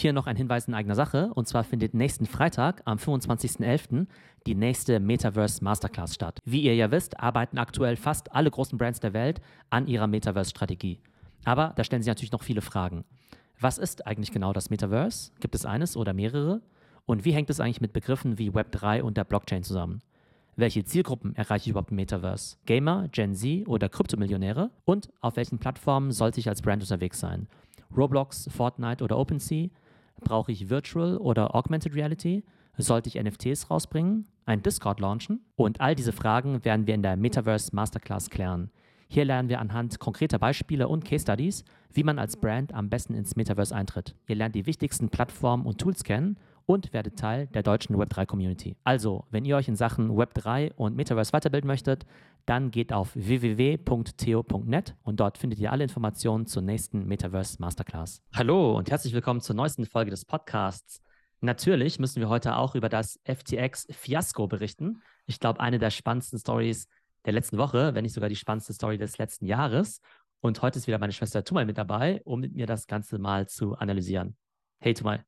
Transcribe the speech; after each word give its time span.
Hier 0.00 0.14
noch 0.14 0.26
ein 0.26 0.36
Hinweis 0.36 0.66
in 0.66 0.72
eigener 0.72 0.94
Sache. 0.94 1.30
Und 1.34 1.46
zwar 1.46 1.62
findet 1.62 1.92
nächsten 1.92 2.24
Freitag, 2.24 2.80
am 2.86 2.96
25.11., 2.96 4.06
die 4.46 4.54
nächste 4.54 4.98
Metaverse 4.98 5.62
Masterclass 5.62 6.14
statt. 6.14 6.38
Wie 6.46 6.62
ihr 6.62 6.74
ja 6.74 6.90
wisst, 6.90 7.20
arbeiten 7.20 7.58
aktuell 7.58 7.96
fast 7.96 8.32
alle 8.32 8.50
großen 8.50 8.78
Brands 8.78 9.00
der 9.00 9.12
Welt 9.12 9.42
an 9.68 9.86
ihrer 9.86 10.06
Metaverse-Strategie. 10.06 11.00
Aber 11.44 11.74
da 11.76 11.84
stellen 11.84 12.00
sich 12.00 12.08
natürlich 12.08 12.32
noch 12.32 12.42
viele 12.42 12.62
Fragen. 12.62 13.04
Was 13.60 13.76
ist 13.76 14.06
eigentlich 14.06 14.32
genau 14.32 14.54
das 14.54 14.70
Metaverse? 14.70 15.32
Gibt 15.38 15.54
es 15.54 15.66
eines 15.66 15.98
oder 15.98 16.14
mehrere? 16.14 16.62
Und 17.04 17.26
wie 17.26 17.32
hängt 17.32 17.50
es 17.50 17.60
eigentlich 17.60 17.82
mit 17.82 17.92
Begriffen 17.92 18.38
wie 18.38 18.52
Web3 18.52 19.02
und 19.02 19.18
der 19.18 19.24
Blockchain 19.24 19.64
zusammen? 19.64 20.00
Welche 20.56 20.82
Zielgruppen 20.82 21.36
erreiche 21.36 21.64
ich 21.64 21.70
überhaupt 21.72 21.90
im 21.90 21.96
Metaverse? 21.96 22.56
Gamer, 22.64 23.08
Gen 23.08 23.34
Z 23.34 23.68
oder 23.68 23.90
Kryptomillionäre? 23.90 24.70
Und 24.86 25.10
auf 25.20 25.36
welchen 25.36 25.58
Plattformen 25.58 26.10
sollte 26.10 26.40
ich 26.40 26.48
als 26.48 26.62
Brand 26.62 26.82
unterwegs 26.82 27.20
sein? 27.20 27.48
Roblox, 27.94 28.48
Fortnite 28.50 29.04
oder 29.04 29.18
OpenSea? 29.18 29.68
Brauche 30.20 30.52
ich 30.52 30.70
Virtual 30.70 31.16
oder 31.16 31.54
Augmented 31.54 31.94
Reality? 31.94 32.44
Sollte 32.76 33.08
ich 33.08 33.22
NFTs 33.22 33.70
rausbringen? 33.70 34.26
Ein 34.46 34.62
Discord 34.62 35.00
launchen? 35.00 35.40
Und 35.56 35.80
all 35.80 35.94
diese 35.94 36.12
Fragen 36.12 36.64
werden 36.64 36.86
wir 36.86 36.94
in 36.94 37.02
der 37.02 37.16
Metaverse 37.16 37.74
Masterclass 37.74 38.30
klären. 38.30 38.70
Hier 39.08 39.24
lernen 39.24 39.48
wir 39.48 39.58
anhand 39.58 39.98
konkreter 39.98 40.38
Beispiele 40.38 40.86
und 40.86 41.04
Case 41.04 41.22
Studies, 41.22 41.64
wie 41.92 42.04
man 42.04 42.20
als 42.20 42.36
Brand 42.36 42.72
am 42.72 42.88
besten 42.88 43.14
ins 43.14 43.34
Metaverse 43.34 43.74
eintritt. 43.74 44.14
Ihr 44.28 44.36
lernt 44.36 44.54
die 44.54 44.66
wichtigsten 44.66 45.08
Plattformen 45.08 45.66
und 45.66 45.78
Tools 45.78 46.04
kennen 46.04 46.36
und 46.66 46.92
werdet 46.92 47.18
Teil 47.18 47.48
der 47.48 47.64
deutschen 47.64 47.96
Web3-Community. 47.96 48.76
Also, 48.84 49.24
wenn 49.32 49.44
ihr 49.44 49.56
euch 49.56 49.66
in 49.66 49.74
Sachen 49.74 50.12
Web3 50.12 50.74
und 50.76 50.94
Metaverse 50.94 51.32
weiterbilden 51.32 51.66
möchtet, 51.66 52.06
dann 52.50 52.72
geht 52.72 52.92
auf 52.92 53.14
www.theo.net 53.14 54.96
und 55.04 55.20
dort 55.20 55.38
findet 55.38 55.60
ihr 55.60 55.70
alle 55.70 55.84
Informationen 55.84 56.46
zur 56.46 56.62
nächsten 56.62 57.06
Metaverse 57.06 57.58
Masterclass. 57.60 58.24
Hallo 58.34 58.76
und 58.76 58.90
herzlich 58.90 59.14
willkommen 59.14 59.40
zur 59.40 59.54
neuesten 59.54 59.86
Folge 59.86 60.10
des 60.10 60.24
Podcasts. 60.24 61.00
Natürlich 61.40 62.00
müssen 62.00 62.20
wir 62.20 62.28
heute 62.28 62.56
auch 62.56 62.74
über 62.74 62.88
das 62.88 63.20
FTX-Fiasko 63.22 64.48
berichten. 64.48 65.00
Ich 65.26 65.38
glaube, 65.38 65.60
eine 65.60 65.78
der 65.78 65.90
spannendsten 65.90 66.40
Stories 66.40 66.88
der 67.24 67.34
letzten 67.34 67.56
Woche, 67.56 67.94
wenn 67.94 68.02
nicht 68.02 68.14
sogar 68.14 68.28
die 68.28 68.34
spannendste 68.34 68.72
Story 68.72 68.98
des 68.98 69.16
letzten 69.16 69.46
Jahres. 69.46 70.00
Und 70.40 70.60
heute 70.60 70.80
ist 70.80 70.88
wieder 70.88 70.98
meine 70.98 71.12
Schwester 71.12 71.44
Tumal 71.44 71.66
mit 71.66 71.78
dabei, 71.78 72.20
um 72.24 72.40
mit 72.40 72.56
mir 72.56 72.66
das 72.66 72.88
Ganze 72.88 73.20
mal 73.20 73.46
zu 73.46 73.76
analysieren. 73.76 74.36
Hey 74.80 74.92
Tumal. 74.92 75.24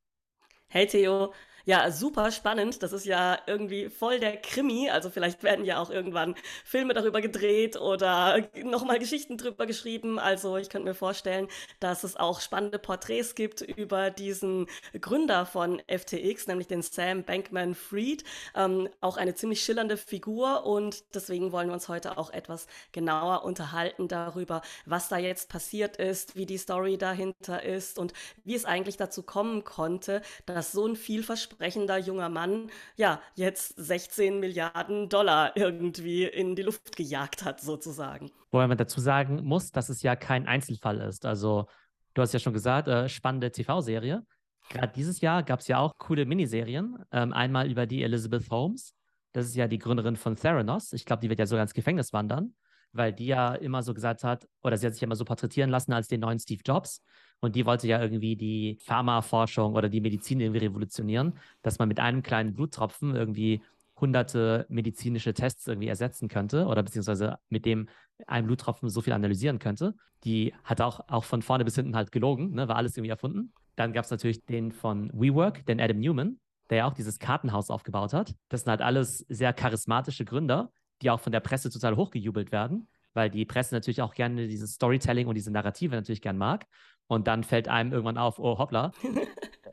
Hey 0.67 0.87
Theo, 0.87 1.33
ja, 1.65 1.91
super 1.91 2.29
spannend. 2.31 2.83
Das 2.83 2.91
ist 2.91 3.05
ja 3.05 3.39
irgendwie 3.47 3.89
voll 3.89 4.19
der 4.19 4.35
Krimi. 4.35 4.89
Also 4.89 5.09
vielleicht 5.09 5.43
werden 5.43 5.63
ja 5.63 5.81
auch 5.81 5.89
irgendwann 5.89 6.35
Filme 6.65 6.93
darüber 6.93 7.21
gedreht 7.21 7.77
oder 7.77 8.45
nochmal 8.65 8.99
Geschichten 8.99 9.37
drüber 9.37 9.65
geschrieben. 9.65 10.19
Also 10.19 10.57
ich 10.57 10.69
könnte 10.69 10.89
mir 10.89 10.93
vorstellen, 10.93 11.47
dass 11.79 12.03
es 12.03 12.17
auch 12.17 12.41
spannende 12.41 12.79
Porträts 12.79 13.33
gibt 13.33 13.61
über 13.61 14.11
diesen 14.11 14.67
Gründer 14.99 15.45
von 15.45 15.81
FTX, 15.87 16.47
nämlich 16.47 16.67
den 16.67 16.81
Sam 16.81 17.23
Bankman 17.23 17.75
Fried. 17.75 18.25
Ähm, 18.55 18.89
auch 18.99 19.15
eine 19.15 19.33
ziemlich 19.33 19.63
schillernde 19.63 19.95
Figur 19.95 20.65
und 20.65 21.15
deswegen 21.15 21.53
wollen 21.53 21.69
wir 21.69 21.75
uns 21.75 21.87
heute 21.87 22.17
auch 22.17 22.31
etwas 22.31 22.67
genauer 22.91 23.45
unterhalten 23.45 24.09
darüber, 24.09 24.63
was 24.85 25.07
da 25.07 25.17
jetzt 25.17 25.47
passiert 25.47 25.95
ist, 25.95 26.35
wie 26.35 26.45
die 26.45 26.57
Story 26.57 26.97
dahinter 26.97 27.63
ist 27.63 27.99
und 27.99 28.11
wie 28.43 28.55
es 28.55 28.65
eigentlich 28.65 28.97
dazu 28.97 29.23
kommen 29.23 29.63
konnte, 29.63 30.21
dass 30.45 30.73
so 30.73 30.85
ein 30.85 30.97
vielversprechender 30.97 31.52
sprechender 31.53 31.97
junger 31.97 32.29
Mann 32.29 32.69
ja 32.95 33.21
jetzt 33.35 33.75
16 33.77 34.39
Milliarden 34.39 35.09
Dollar 35.09 35.55
irgendwie 35.55 36.25
in 36.25 36.55
die 36.55 36.63
Luft 36.63 36.95
gejagt 36.95 37.45
hat, 37.45 37.61
sozusagen. 37.61 38.31
Wobei 38.51 38.67
man 38.67 38.77
dazu 38.77 38.99
sagen 38.99 39.43
muss, 39.43 39.71
dass 39.71 39.89
es 39.89 40.01
ja 40.01 40.15
kein 40.15 40.47
Einzelfall 40.47 40.99
ist. 41.01 41.25
Also, 41.25 41.67
du 42.13 42.21
hast 42.21 42.33
ja 42.33 42.39
schon 42.39 42.53
gesagt, 42.53 42.87
äh, 42.87 43.07
spannende 43.09 43.51
TV-Serie. 43.51 44.25
Gerade 44.69 44.93
dieses 44.93 45.21
Jahr 45.21 45.43
gab 45.43 45.59
es 45.59 45.67
ja 45.67 45.79
auch 45.79 45.97
coole 45.97 46.25
Miniserien. 46.25 46.97
Ähm, 47.11 47.33
einmal 47.33 47.69
über 47.69 47.85
die 47.85 48.03
Elizabeth 48.03 48.49
Holmes. 48.49 48.93
Das 49.33 49.45
ist 49.45 49.55
ja 49.55 49.67
die 49.67 49.79
Gründerin 49.79 50.15
von 50.15 50.35
Theranos. 50.35 50.93
Ich 50.93 51.05
glaube, 51.05 51.21
die 51.21 51.29
wird 51.29 51.39
ja 51.39 51.45
sogar 51.45 51.63
ins 51.63 51.73
Gefängnis 51.73 52.13
wandern, 52.13 52.55
weil 52.91 53.11
die 53.11 53.25
ja 53.25 53.55
immer 53.55 53.81
so 53.81 53.93
gesagt 53.93 54.23
hat, 54.23 54.47
oder 54.61 54.77
sie 54.77 54.85
hat 54.85 54.93
sich 54.93 55.01
ja 55.01 55.05
immer 55.05 55.15
so 55.15 55.25
porträtieren 55.25 55.69
lassen 55.69 55.91
als 55.91 56.07
den 56.07 56.21
neuen 56.21 56.39
Steve 56.39 56.61
Jobs. 56.65 57.01
Und 57.43 57.57
die 57.57 57.65
wollte 57.65 57.89
ja 57.89 58.01
irgendwie 58.01 58.37
die 58.37 58.77
Pharmaforschung 58.85 59.73
oder 59.75 59.89
die 59.89 59.99
Medizin 59.99 60.39
irgendwie 60.39 60.65
revolutionieren, 60.65 61.33
dass 61.61 61.77
man 61.77 61.89
mit 61.89 61.99
einem 61.99 62.23
kleinen 62.23 62.53
Bluttropfen 62.53 63.13
irgendwie 63.13 63.61
hunderte 63.99 64.65
medizinische 64.69 65.33
Tests 65.33 65.67
irgendwie 65.67 65.89
ersetzen 65.89 66.29
könnte 66.29 66.67
oder 66.67 66.83
beziehungsweise 66.83 67.39
mit 67.49 67.65
dem 67.65 67.89
einen 68.27 68.47
Bluttropfen 68.47 68.87
so 68.87 69.01
viel 69.01 69.11
analysieren 69.11 69.59
könnte. 69.59 69.93
Die 70.23 70.53
hat 70.63 70.79
auch, 70.79 71.01
auch 71.09 71.25
von 71.25 71.41
vorne 71.41 71.65
bis 71.65 71.75
hinten 71.75 71.97
halt 71.97 72.13
gelogen, 72.13 72.53
ne, 72.53 72.69
war 72.69 72.77
alles 72.77 72.95
irgendwie 72.95 73.11
erfunden. 73.11 73.51
Dann 73.75 73.91
gab 73.91 74.05
es 74.05 74.11
natürlich 74.11 74.45
den 74.45 74.71
von 74.71 75.11
WeWork, 75.13 75.65
den 75.65 75.81
Adam 75.81 75.99
Newman, 75.99 76.39
der 76.69 76.77
ja 76.77 76.87
auch 76.87 76.93
dieses 76.93 77.19
Kartenhaus 77.19 77.69
aufgebaut 77.69 78.13
hat. 78.13 78.35
Das 78.47 78.61
sind 78.61 78.69
halt 78.69 78.81
alles 78.81 79.25
sehr 79.27 79.51
charismatische 79.51 80.23
Gründer, 80.23 80.71
die 81.01 81.09
auch 81.09 81.19
von 81.19 81.33
der 81.33 81.41
Presse 81.41 81.69
total 81.69 81.97
hochgejubelt 81.97 82.53
werden, 82.53 82.87
weil 83.13 83.29
die 83.29 83.43
Presse 83.43 83.75
natürlich 83.75 84.01
auch 84.01 84.13
gerne 84.13 84.47
dieses 84.47 84.75
Storytelling 84.75 85.27
und 85.27 85.35
diese 85.35 85.51
Narrative 85.51 85.93
natürlich 85.93 86.21
gern 86.21 86.37
mag. 86.37 86.67
Und 87.07 87.27
dann 87.27 87.43
fällt 87.43 87.67
einem 87.67 87.91
irgendwann 87.91 88.17
auf, 88.17 88.39
oh 88.39 88.57
hoppla. 88.57 88.91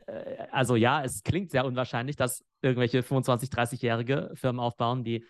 Äh, 0.07 0.47
also 0.51 0.75
ja, 0.75 1.03
es 1.03 1.21
klingt 1.23 1.51
sehr 1.51 1.63
unwahrscheinlich, 1.63 2.15
dass 2.15 2.43
irgendwelche 2.61 3.03
25, 3.03 3.49
30-jährige 3.49 4.31
Firmen 4.33 4.59
aufbauen, 4.59 5.03
die 5.03 5.23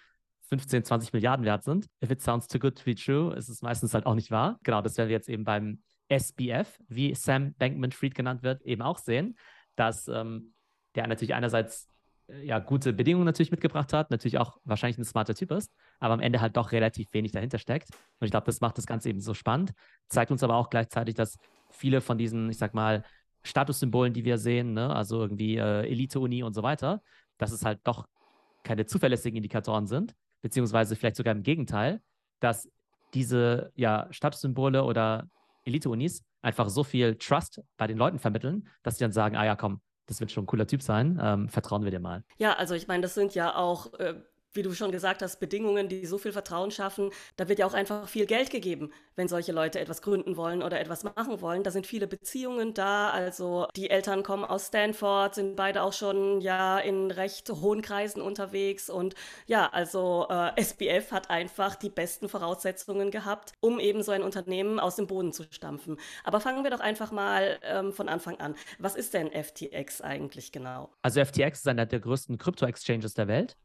15, 0.44 0.84
20 0.84 1.14
Milliarden 1.14 1.46
wert 1.46 1.64
sind. 1.64 1.88
If 2.04 2.10
it 2.10 2.22
sounds 2.22 2.48
too 2.48 2.58
good 2.58 2.78
to 2.78 2.84
be 2.84 2.96
true, 2.96 3.34
ist 3.36 3.50
es 3.50 3.62
meistens 3.62 3.94
halt 3.94 4.06
auch 4.06 4.16
nicht 4.16 4.32
wahr. 4.32 4.60
Genau, 4.64 4.82
das 4.82 4.98
werden 4.98 5.10
wir 5.10 5.16
jetzt 5.16 5.30
eben 5.30 5.44
beim 5.44 5.82
SBF, 6.10 6.78
wie 6.90 7.16
Sam 7.16 7.54
Bankman-Fried 7.54 8.16
genannt 8.16 8.44
wird, 8.44 8.62
eben 8.64 8.82
auch 8.82 8.98
sehen, 8.98 9.38
dass 9.76 10.08
ähm, 10.10 10.54
der 10.96 11.08
natürlich 11.08 11.34
einerseits 11.34 11.90
äh, 12.28 12.46
ja 12.46 12.60
gute 12.60 12.92
Bedingungen 12.92 13.26
natürlich 13.26 13.52
mitgebracht 13.52 13.94
hat, 13.94 14.12
natürlich 14.12 14.38
auch 14.38 14.58
wahrscheinlich 14.66 14.98
ein 14.98 15.06
smarter 15.06 15.36
Typ 15.36 15.52
ist, 15.52 15.72
aber 16.00 16.14
am 16.14 16.20
Ende 16.20 16.42
halt 16.42 16.58
doch 16.58 16.74
relativ 16.74 17.14
wenig 17.14 17.32
dahinter 17.32 17.60
steckt. 17.60 17.90
Und 18.20 18.26
ich 18.26 18.32
glaube, 18.32 18.46
das 18.46 18.60
macht 18.60 18.78
das 18.78 18.86
Ganze 18.86 19.10
eben 19.10 19.22
so 19.22 19.34
spannend, 19.34 19.72
zeigt 20.10 20.32
uns 20.32 20.44
aber 20.44 20.56
auch 20.56 20.70
gleichzeitig, 20.70 21.16
dass 21.16 21.38
viele 21.81 22.00
von 22.00 22.18
diesen, 22.18 22.50
ich 22.50 22.58
sag 22.58 22.74
mal, 22.74 23.03
Statussymbolen, 23.44 24.14
die 24.14 24.24
wir 24.24 24.38
sehen, 24.38 24.74
ne? 24.74 24.96
also 24.96 25.19
irgendwie 25.19 25.58
äh, 25.58 25.90
Elite-Uni 25.90 26.44
und 26.44 26.53
so 26.53 26.62
weiter, 26.62 27.02
dass 27.40 27.52
es 27.52 27.66
halt 27.66 27.80
doch 27.84 28.08
keine 28.64 28.86
zuverlässigen 28.86 29.38
Indikatoren 29.38 29.88
sind, 29.88 30.14
beziehungsweise 30.44 30.96
vielleicht 30.96 31.16
sogar 31.16 31.34
im 31.34 31.41
Gegenteil, 31.41 32.02
dass 32.40 32.70
diese 33.16 33.72
ja, 33.75 34.08
Statussymbole 34.12 34.84
oder 34.84 35.28
Elite-Unis 35.66 36.24
einfach 36.44 36.70
so 36.70 36.84
viel 36.84 37.16
Trust 37.16 37.62
bei 37.78 37.88
den 37.88 37.97
Leuten 37.97 38.20
vermitteln, 38.20 38.68
dass 38.84 38.97
sie 38.97 39.03
dann 39.03 39.12
sagen, 39.12 39.36
ah 39.36 39.46
ja, 39.46 39.56
komm, 39.56 39.81
das 40.06 40.20
wird 40.20 40.31
schon 40.31 40.44
ein 40.44 40.47
cooler 40.47 40.68
Typ 40.68 40.84
sein, 40.84 41.20
ähm, 41.22 41.50
vertrauen 41.50 41.84
wir 41.84 41.91
dir 41.91 42.00
mal. 42.00 42.24
Ja, 42.38 42.53
also 42.53 42.75
ich 42.75 42.88
meine, 42.88 43.02
das 43.02 43.16
sind 43.16 43.34
ja 43.34 43.56
auch 43.56 43.94
äh, 43.96 44.16
wie 44.54 44.64
du 44.64 44.74
schon 44.74 44.92
gesagt 44.92 45.22
hast, 45.22 45.40
Bedingungen, 45.40 45.88
die 45.88 46.06
so 46.06 46.18
viel 46.18 46.32
Vertrauen 46.32 46.72
schaffen. 46.72 47.12
Da 47.38 47.48
wird 47.48 47.60
ja 47.60 47.66
auch 47.66 47.74
einfach 47.74 48.08
viel 48.08 48.26
Geld 48.26 48.50
gegeben, 48.50 48.92
wenn 49.16 49.28
solche 49.28 49.52
Leute 49.52 49.80
etwas 49.80 50.02
gründen 50.02 50.38
wollen 50.38 50.62
oder 50.64 50.80
etwas 50.80 51.04
machen 51.04 51.42
wollen. 51.42 51.64
Da 51.64 51.72
sind 51.72 51.88
viele 51.88 52.08
Beziehungen 52.08 52.74
da. 52.74 53.10
Also 53.10 53.68
die 53.76 53.90
Eltern 53.90 54.24
kommen 54.24 54.44
aus 54.44 54.68
Stanford, 54.68 55.36
sind 55.36 55.56
beide 55.56 55.84
auch 55.84 55.94
schon 55.94 56.42
ja 56.42 56.80
in 56.80 57.12
recht 57.12 57.50
hohen 57.50 57.82
Kreisen 57.82 58.22
unterwegs. 58.22 58.90
Und 58.90 59.16
ja, 59.48 59.70
also 59.70 60.28
äh, 60.30 60.62
SBF 60.62 61.12
hat 61.12 61.30
einfach 61.30 61.76
die 61.76 61.90
besten 61.90 62.30
Voraussetzungen 62.30 63.12
gehabt, 63.12 63.54
um 63.60 63.80
eben 63.80 64.04
so 64.04 64.12
ein 64.12 64.24
Unternehmen 64.24 64.80
aus 64.80 64.96
dem 64.98 65.08
Boden 65.08 65.32
zu 65.34 65.44
stampfen. 65.50 65.98
Aber 66.24 66.40
fangen 66.40 66.64
wir 66.64 66.72
doch 66.72 66.80
einfach 66.80 67.12
mal 67.12 67.60
ähm, 67.64 67.94
von 67.94 68.10
Anfang 68.10 68.40
an. 68.40 68.56
Was 68.80 68.96
ist 68.96 69.14
denn 69.14 69.32
FTX 69.32 70.02
eigentlich 70.02 70.52
genau? 70.52 70.90
Also 71.02 71.24
FTX 71.24 71.60
ist 71.60 71.68
einer 71.68 71.86
der 71.86 72.00
größten 72.00 72.38
Krypto-Exchanges 72.38 73.14
der 73.14 73.28
Welt. 73.28 73.56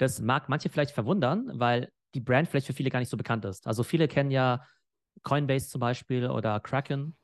Das 0.00 0.18
mag 0.18 0.48
manche 0.48 0.70
vielleicht 0.70 0.92
verwundern, 0.92 1.50
weil 1.52 1.92
die 2.14 2.20
Brand 2.20 2.48
vielleicht 2.48 2.66
für 2.66 2.72
viele 2.72 2.88
gar 2.88 3.00
nicht 3.00 3.10
so 3.10 3.18
bekannt 3.18 3.44
ist. 3.44 3.66
Also 3.66 3.82
viele 3.82 4.08
kennen 4.08 4.30
ja 4.30 4.64
Coinbase 5.22 5.68
zum 5.68 5.78
Beispiel 5.78 6.30
oder 6.30 6.58
Kraken. 6.58 7.18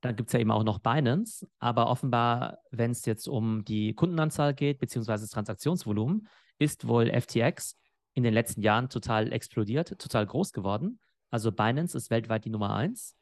Dann 0.00 0.16
gibt 0.16 0.30
es 0.30 0.32
ja 0.32 0.40
eben 0.40 0.50
auch 0.50 0.64
noch 0.64 0.78
Binance. 0.78 1.46
Aber 1.58 1.88
offenbar, 1.88 2.56
wenn 2.70 2.90
es 2.90 3.04
jetzt 3.04 3.28
um 3.28 3.66
die 3.66 3.92
Kundenanzahl 3.92 4.54
geht, 4.54 4.78
beziehungsweise 4.78 5.24
das 5.24 5.30
Transaktionsvolumen, 5.30 6.26
ist 6.58 6.88
wohl 6.88 7.10
FTX 7.10 7.78
in 8.14 8.22
den 8.22 8.32
letzten 8.32 8.62
Jahren 8.62 8.88
total 8.88 9.30
explodiert, 9.30 9.98
total 9.98 10.24
groß 10.26 10.52
geworden. 10.52 11.00
Also 11.30 11.52
Binance 11.52 11.98
ist 11.98 12.08
weltweit 12.08 12.46
die 12.46 12.50
Nummer 12.50 12.74
eins. 12.74 13.14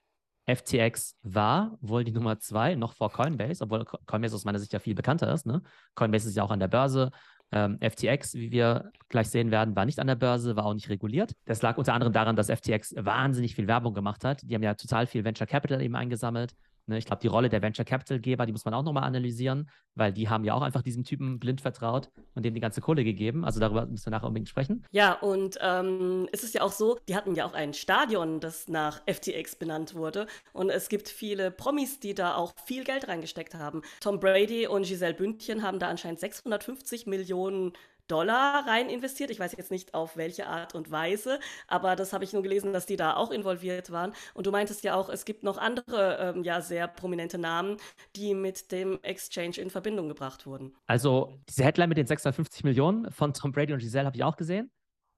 FTX 0.47 1.17
war 1.23 1.77
wohl 1.81 2.05
die 2.05 2.13
Nummer 2.13 2.39
zwei, 2.39 2.77
noch 2.77 2.95
vor 2.95 3.11
Coinbase, 3.11 3.65
obwohl 3.65 3.85
Coinbase 3.85 4.37
aus 4.37 4.45
meiner 4.45 4.61
Sicht 4.61 4.73
ja 4.73 4.79
viel 4.79 4.95
bekannter 4.95 5.33
ist. 5.33 5.47
Ne? 5.47 5.63
Coinbase 5.97 6.29
ist 6.29 6.37
ja 6.37 6.45
auch 6.45 6.53
an 6.53 6.61
der 6.61 6.69
Börse, 6.69 7.11
ähm, 7.53 7.79
FTX, 7.81 8.35
wie 8.35 8.51
wir 8.51 8.93
gleich 9.09 9.29
sehen 9.29 9.51
werden, 9.51 9.75
war 9.77 9.85
nicht 9.85 9.99
an 9.99 10.07
der 10.07 10.15
Börse, 10.15 10.57
war 10.57 10.67
auch 10.67 10.75
nicht 10.75 10.89
reguliert. 10.89 11.33
Das 11.47 11.63
lag 11.63 11.79
unter 11.79 11.95
anderem 11.95 12.13
daran, 12.13 12.37
dass 12.37 12.51
FTX 12.51 12.95
wahnsinnig 12.97 13.55
viel 13.55 13.67
Werbung 13.67 13.95
gemacht 13.95 14.25
hat. 14.25 14.43
Die 14.43 14.55
haben 14.55 14.63
ja 14.63 14.75
total 14.75 15.07
viel 15.07 15.25
Venture 15.25 15.47
Capital 15.47 15.83
eben 15.83 15.97
eingesammelt 15.97 16.55
Ne, 16.87 16.99
ich 16.99 17.05
glaube, 17.05 17.21
die 17.21 17.29
Rolle 17.29 17.49
der 17.49 17.63
Venture 17.63 17.85
Capital-Geber, 17.85 18.47
die 18.47 18.53
muss 18.53 18.65
man 18.65 18.75
auch 18.75 18.83
nochmal 18.83 19.05
analysieren, 19.05 19.71
weil 19.95 20.13
die 20.13 20.29
haben 20.29 20.45
ja 20.45 20.55
auch 20.55 20.63
einfach 20.63 20.83
diesem 20.83 21.05
Typen 21.05 21.39
blind 21.39 21.61
vertraut 21.61 22.11
und 22.35 22.45
dem 22.45 22.55
die 22.55 22.61
ganze 22.61 22.81
Kohle 22.81 23.05
gegeben. 23.05 23.45
Also 23.45 23.61
darüber 23.61 23.87
müssen 23.87 24.07
wir 24.07 24.11
nachher 24.11 24.27
unbedingt 24.27 24.49
sprechen. 24.49 24.85
Ja, 24.91 25.13
und 25.15 25.59
ähm, 25.61 26.29
es 26.33 26.43
ist 26.43 26.55
ja 26.55 26.63
auch 26.63 26.73
so, 26.73 26.99
die 27.09 27.17
hatten 27.17 27.35
ja 27.35 27.45
auch 27.45 27.55
ein 27.55 27.75
Stadion, 27.75 28.41
das 28.41 28.69
nach 28.69 29.03
FTX 29.07 29.57
benannt 29.57 29.95
wurde. 29.95 30.27
Und 30.53 30.71
es 30.71 30.89
gibt 30.89 31.09
viele 31.09 31.51
Promis, 31.51 32.01
die 32.01 32.15
da 32.15 32.35
auch 32.35 32.55
viel 32.65 32.85
Geld 32.85 33.09
reingesteckt 33.09 33.55
haben. 33.55 33.83
Tom 34.01 34.21
Brady 34.21 34.67
und 34.67 34.87
Giselle 34.87 35.15
Bündchen 35.15 35.63
haben 35.63 35.79
da 35.79 35.89
anscheinend 35.89 36.21
650 36.21 37.07
Millionen 37.07 37.73
Dollar 38.11 38.67
rein 38.67 38.89
investiert. 38.89 39.31
Ich 39.31 39.39
weiß 39.39 39.53
jetzt 39.57 39.71
nicht 39.71 39.95
auf 39.95 40.17
welche 40.17 40.47
Art 40.47 40.75
und 40.75 40.91
Weise, 40.91 41.39
aber 41.69 41.97
das 41.97 42.13
habe 42.13 42.25
ich 42.25 42.33
nur 42.33 42.43
gelesen, 42.43 42.73
dass 42.73 42.87
die 42.87 42.97
da 42.97 43.17
auch 43.17 43.31
involviert 43.31 43.91
waren. 43.91 44.13
Und 44.35 44.47
du 44.47 44.51
meintest 44.51 44.83
ja 44.85 44.95
auch, 44.95 45.09
es 45.09 45.25
gibt 45.25 45.43
noch 45.43 45.59
andere 45.59 46.35
ähm, 46.35 46.43
ja 46.43 46.61
sehr 46.61 46.89
prominente 46.89 47.39
Namen, 47.39 47.77
die 48.17 48.35
mit 48.35 48.73
dem 48.73 48.99
Exchange 49.03 49.59
in 49.59 49.71
Verbindung 49.71 50.09
gebracht 50.09 50.47
wurden. 50.47 50.75
Also 50.87 51.39
diese 51.49 51.65
Headline 51.65 51.89
mit 51.89 51.99
den 51.99 52.07
650 52.07 52.65
Millionen 52.65 53.11
von 53.11 53.33
Tom 53.33 53.53
Brady 53.53 53.73
und 53.73 53.81
Giselle 53.81 54.07
habe 54.07 54.17
ich 54.17 54.25
auch 54.25 54.37
gesehen. 54.37 54.71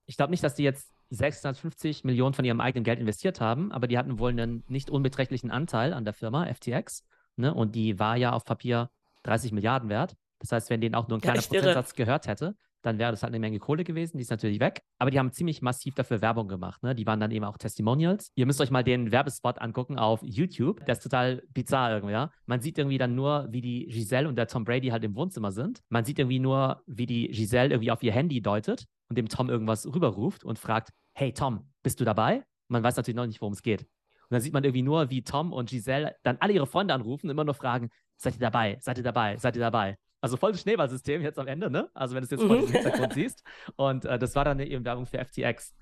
Ich 0.06 0.16
glaube 0.16 0.30
nicht, 0.30 0.44
dass 0.44 0.54
die 0.54 0.64
jetzt 0.64 0.92
650 1.10 2.04
Millionen 2.04 2.34
von 2.34 2.44
ihrem 2.44 2.60
eigenen 2.60 2.84
Geld 2.84 2.98
investiert 2.98 3.40
haben, 3.40 3.70
aber 3.70 3.86
die 3.86 3.98
hatten 3.98 4.18
wohl 4.18 4.30
einen 4.30 4.64
nicht 4.66 4.90
unbeträchtlichen 4.90 5.50
Anteil 5.50 5.92
an 5.92 6.04
der 6.04 6.14
Firma 6.14 6.46
FTX. 6.52 7.04
Ne? 7.36 7.54
Und 7.54 7.74
die 7.74 7.98
war 7.98 8.16
ja 8.16 8.32
auf 8.32 8.44
Papier 8.44 8.90
30 9.24 9.52
Milliarden 9.52 9.88
wert. 9.88 10.16
Das 10.38 10.52
heißt, 10.52 10.70
wenn 10.70 10.80
denen 10.80 10.94
auch 10.94 11.08
nur 11.08 11.18
ein 11.18 11.20
kleiner 11.20 11.40
ja, 11.40 11.46
Prozentsatz 11.46 11.94
gehört 11.94 12.26
hätte, 12.26 12.56
dann 12.82 12.98
wäre 12.98 13.10
das 13.10 13.22
halt 13.22 13.30
eine 13.30 13.40
Menge 13.40 13.58
Kohle 13.58 13.84
gewesen. 13.84 14.16
Die 14.18 14.22
ist 14.22 14.30
natürlich 14.30 14.60
weg. 14.60 14.82
Aber 14.98 15.10
die 15.10 15.18
haben 15.18 15.32
ziemlich 15.32 15.62
massiv 15.62 15.94
dafür 15.94 16.20
Werbung 16.20 16.48
gemacht. 16.48 16.82
Ne? 16.82 16.94
Die 16.94 17.06
waren 17.06 17.20
dann 17.20 17.30
eben 17.30 17.44
auch 17.44 17.56
Testimonials. 17.56 18.30
Ihr 18.34 18.46
müsst 18.46 18.60
euch 18.60 18.70
mal 18.70 18.84
den 18.84 19.12
Werbespot 19.12 19.58
angucken 19.60 19.98
auf 19.98 20.20
YouTube. 20.22 20.84
Der 20.84 20.92
ist 20.92 21.02
total 21.02 21.42
bizarr 21.54 21.92
irgendwie, 21.92 22.12
ja. 22.12 22.30
Man 22.46 22.60
sieht 22.60 22.78
irgendwie 22.78 22.98
dann 22.98 23.14
nur, 23.14 23.48
wie 23.50 23.60
die 23.60 23.86
Giselle 23.86 24.28
und 24.28 24.36
der 24.36 24.46
Tom 24.46 24.64
Brady 24.64 24.88
halt 24.88 25.04
im 25.04 25.14
Wohnzimmer 25.14 25.52
sind. 25.52 25.80
Man 25.88 26.04
sieht 26.04 26.18
irgendwie 26.18 26.40
nur, 26.40 26.82
wie 26.86 27.06
die 27.06 27.28
Giselle 27.28 27.70
irgendwie 27.70 27.90
auf 27.90 28.02
ihr 28.02 28.12
Handy 28.12 28.42
deutet 28.42 28.86
und 29.08 29.16
dem 29.16 29.28
Tom 29.28 29.48
irgendwas 29.48 29.86
rüberruft 29.86 30.44
und 30.44 30.58
fragt, 30.58 30.90
hey 31.14 31.32
Tom, 31.32 31.70
bist 31.82 32.00
du 32.00 32.04
dabei? 32.04 32.44
man 32.72 32.82
weiß 32.82 32.96
natürlich 32.96 33.16
noch 33.16 33.26
nicht, 33.26 33.40
worum 33.40 33.52
es 33.52 33.62
geht. 33.62 33.82
Und 33.82 34.30
dann 34.30 34.40
sieht 34.40 34.52
man 34.52 34.64
irgendwie 34.64 34.82
nur, 34.82 35.10
wie 35.10 35.22
Tom 35.22 35.52
und 35.52 35.70
Giselle 35.70 36.16
dann 36.22 36.38
alle 36.40 36.54
ihre 36.54 36.66
Freunde 36.66 36.94
anrufen 36.94 37.26
und 37.26 37.30
immer 37.30 37.44
nur 37.44 37.54
fragen, 37.54 37.90
seid 38.16 38.34
ihr 38.34 38.40
dabei? 38.40 38.78
Seid 38.80 38.96
ihr 38.96 39.04
dabei? 39.04 39.36
Seid 39.36 39.56
ihr 39.56 39.60
dabei? 39.60 39.98
Also 40.22 40.36
voll 40.36 40.52
das 40.52 40.62
Schneeballsystem 40.62 41.20
jetzt 41.20 41.38
am 41.38 41.48
Ende, 41.48 41.68
ne? 41.68 41.90
Also 41.94 42.14
wenn 42.14 42.22
du 42.22 42.26
es 42.26 42.30
jetzt 42.30 42.44
mhm. 42.44 42.46
vor 42.46 42.56
dem 42.58 42.68
Hintergrund 42.68 43.12
siehst. 43.12 43.42
Und 43.76 44.04
äh, 44.04 44.18
das 44.18 44.34
war 44.36 44.44
dann 44.44 44.60
eben 44.60 44.84
Werbung 44.84 45.04
für 45.04 45.18
FTX. 45.18 45.74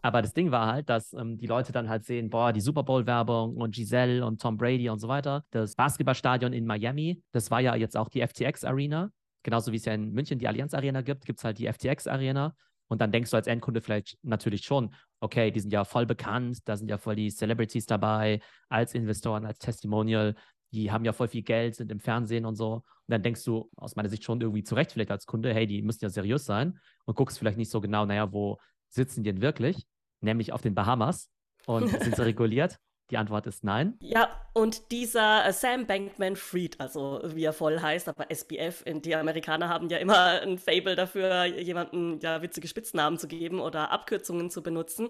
Aber 0.00 0.22
das 0.22 0.32
Ding 0.32 0.52
war 0.52 0.72
halt, 0.72 0.88
dass 0.88 1.12
ähm, 1.12 1.36
die 1.36 1.48
Leute 1.48 1.72
dann 1.72 1.88
halt 1.88 2.04
sehen, 2.04 2.30
boah, 2.30 2.52
die 2.52 2.60
Super 2.60 2.84
Bowl-Werbung 2.84 3.56
und 3.56 3.74
Giselle 3.74 4.24
und 4.24 4.40
Tom 4.40 4.56
Brady 4.56 4.88
und 4.88 5.00
so 5.00 5.08
weiter. 5.08 5.44
Das 5.50 5.74
Basketballstadion 5.74 6.52
in 6.52 6.64
Miami, 6.64 7.22
das 7.32 7.50
war 7.50 7.60
ja 7.60 7.74
jetzt 7.74 7.96
auch 7.96 8.08
die 8.08 8.24
FTX 8.24 8.64
Arena. 8.64 9.10
Genauso 9.42 9.72
wie 9.72 9.76
es 9.76 9.84
ja 9.84 9.94
in 9.94 10.12
München 10.12 10.38
die 10.38 10.46
Allianz 10.46 10.74
Arena 10.74 11.00
gibt, 11.00 11.24
gibt 11.24 11.40
es 11.40 11.44
halt 11.44 11.58
die 11.58 11.66
FTX 11.66 12.06
Arena. 12.06 12.54
Und 12.86 13.00
dann 13.00 13.10
denkst 13.10 13.32
du 13.32 13.36
als 13.36 13.48
Endkunde 13.48 13.80
vielleicht 13.80 14.16
natürlich 14.22 14.62
schon, 14.62 14.94
okay, 15.20 15.50
die 15.50 15.60
sind 15.60 15.72
ja 15.72 15.84
voll 15.84 16.06
bekannt, 16.06 16.60
da 16.64 16.76
sind 16.76 16.88
ja 16.88 16.98
voll 16.98 17.16
die 17.16 17.30
Celebrities 17.30 17.86
dabei, 17.86 18.40
als 18.68 18.94
Investoren, 18.94 19.44
als 19.44 19.58
Testimonial 19.58 20.36
die 20.72 20.90
haben 20.90 21.04
ja 21.04 21.12
voll 21.12 21.28
viel 21.28 21.42
Geld, 21.42 21.74
sind 21.74 21.90
im 21.90 22.00
Fernsehen 22.00 22.44
und 22.44 22.56
so. 22.56 22.74
Und 22.74 22.84
dann 23.08 23.22
denkst 23.22 23.44
du 23.44 23.70
aus 23.76 23.96
meiner 23.96 24.08
Sicht 24.08 24.24
schon 24.24 24.40
irgendwie 24.40 24.62
zurecht, 24.62 24.92
vielleicht 24.92 25.10
als 25.10 25.26
Kunde, 25.26 25.54
hey, 25.54 25.66
die 25.66 25.82
müssen 25.82 26.04
ja 26.04 26.10
seriös 26.10 26.44
sein 26.44 26.78
und 27.04 27.14
guckst 27.16 27.38
vielleicht 27.38 27.58
nicht 27.58 27.70
so 27.70 27.80
genau, 27.80 28.04
naja, 28.04 28.32
wo 28.32 28.58
sitzen 28.88 29.22
die 29.22 29.32
denn 29.32 29.42
wirklich? 29.42 29.86
Nämlich 30.20 30.52
auf 30.52 30.62
den 30.62 30.74
Bahamas. 30.74 31.30
Und 31.66 31.88
sind 32.02 32.16
sie 32.16 32.24
reguliert? 32.24 32.78
Die 33.10 33.16
Antwort 33.16 33.46
ist 33.46 33.64
nein. 33.64 33.96
Ja, 34.02 34.28
und 34.52 34.90
dieser 34.90 35.46
äh, 35.46 35.52
Sam 35.52 35.86
Bankman 35.86 36.36
Fried, 36.36 36.78
also 36.78 37.22
wie 37.24 37.44
er 37.44 37.54
voll 37.54 37.80
heißt, 37.80 38.06
aber 38.08 38.30
SBF, 38.30 38.84
die 38.86 39.14
Amerikaner 39.16 39.70
haben 39.70 39.88
ja 39.88 39.96
immer 39.96 40.42
ein 40.42 40.58
Fable 40.58 40.94
dafür, 40.94 41.46
jemanden 41.46 42.20
ja 42.20 42.42
witzige 42.42 42.68
Spitznamen 42.68 43.18
zu 43.18 43.26
geben 43.26 43.60
oder 43.60 43.90
Abkürzungen 43.92 44.50
zu 44.50 44.62
benutzen. 44.62 45.08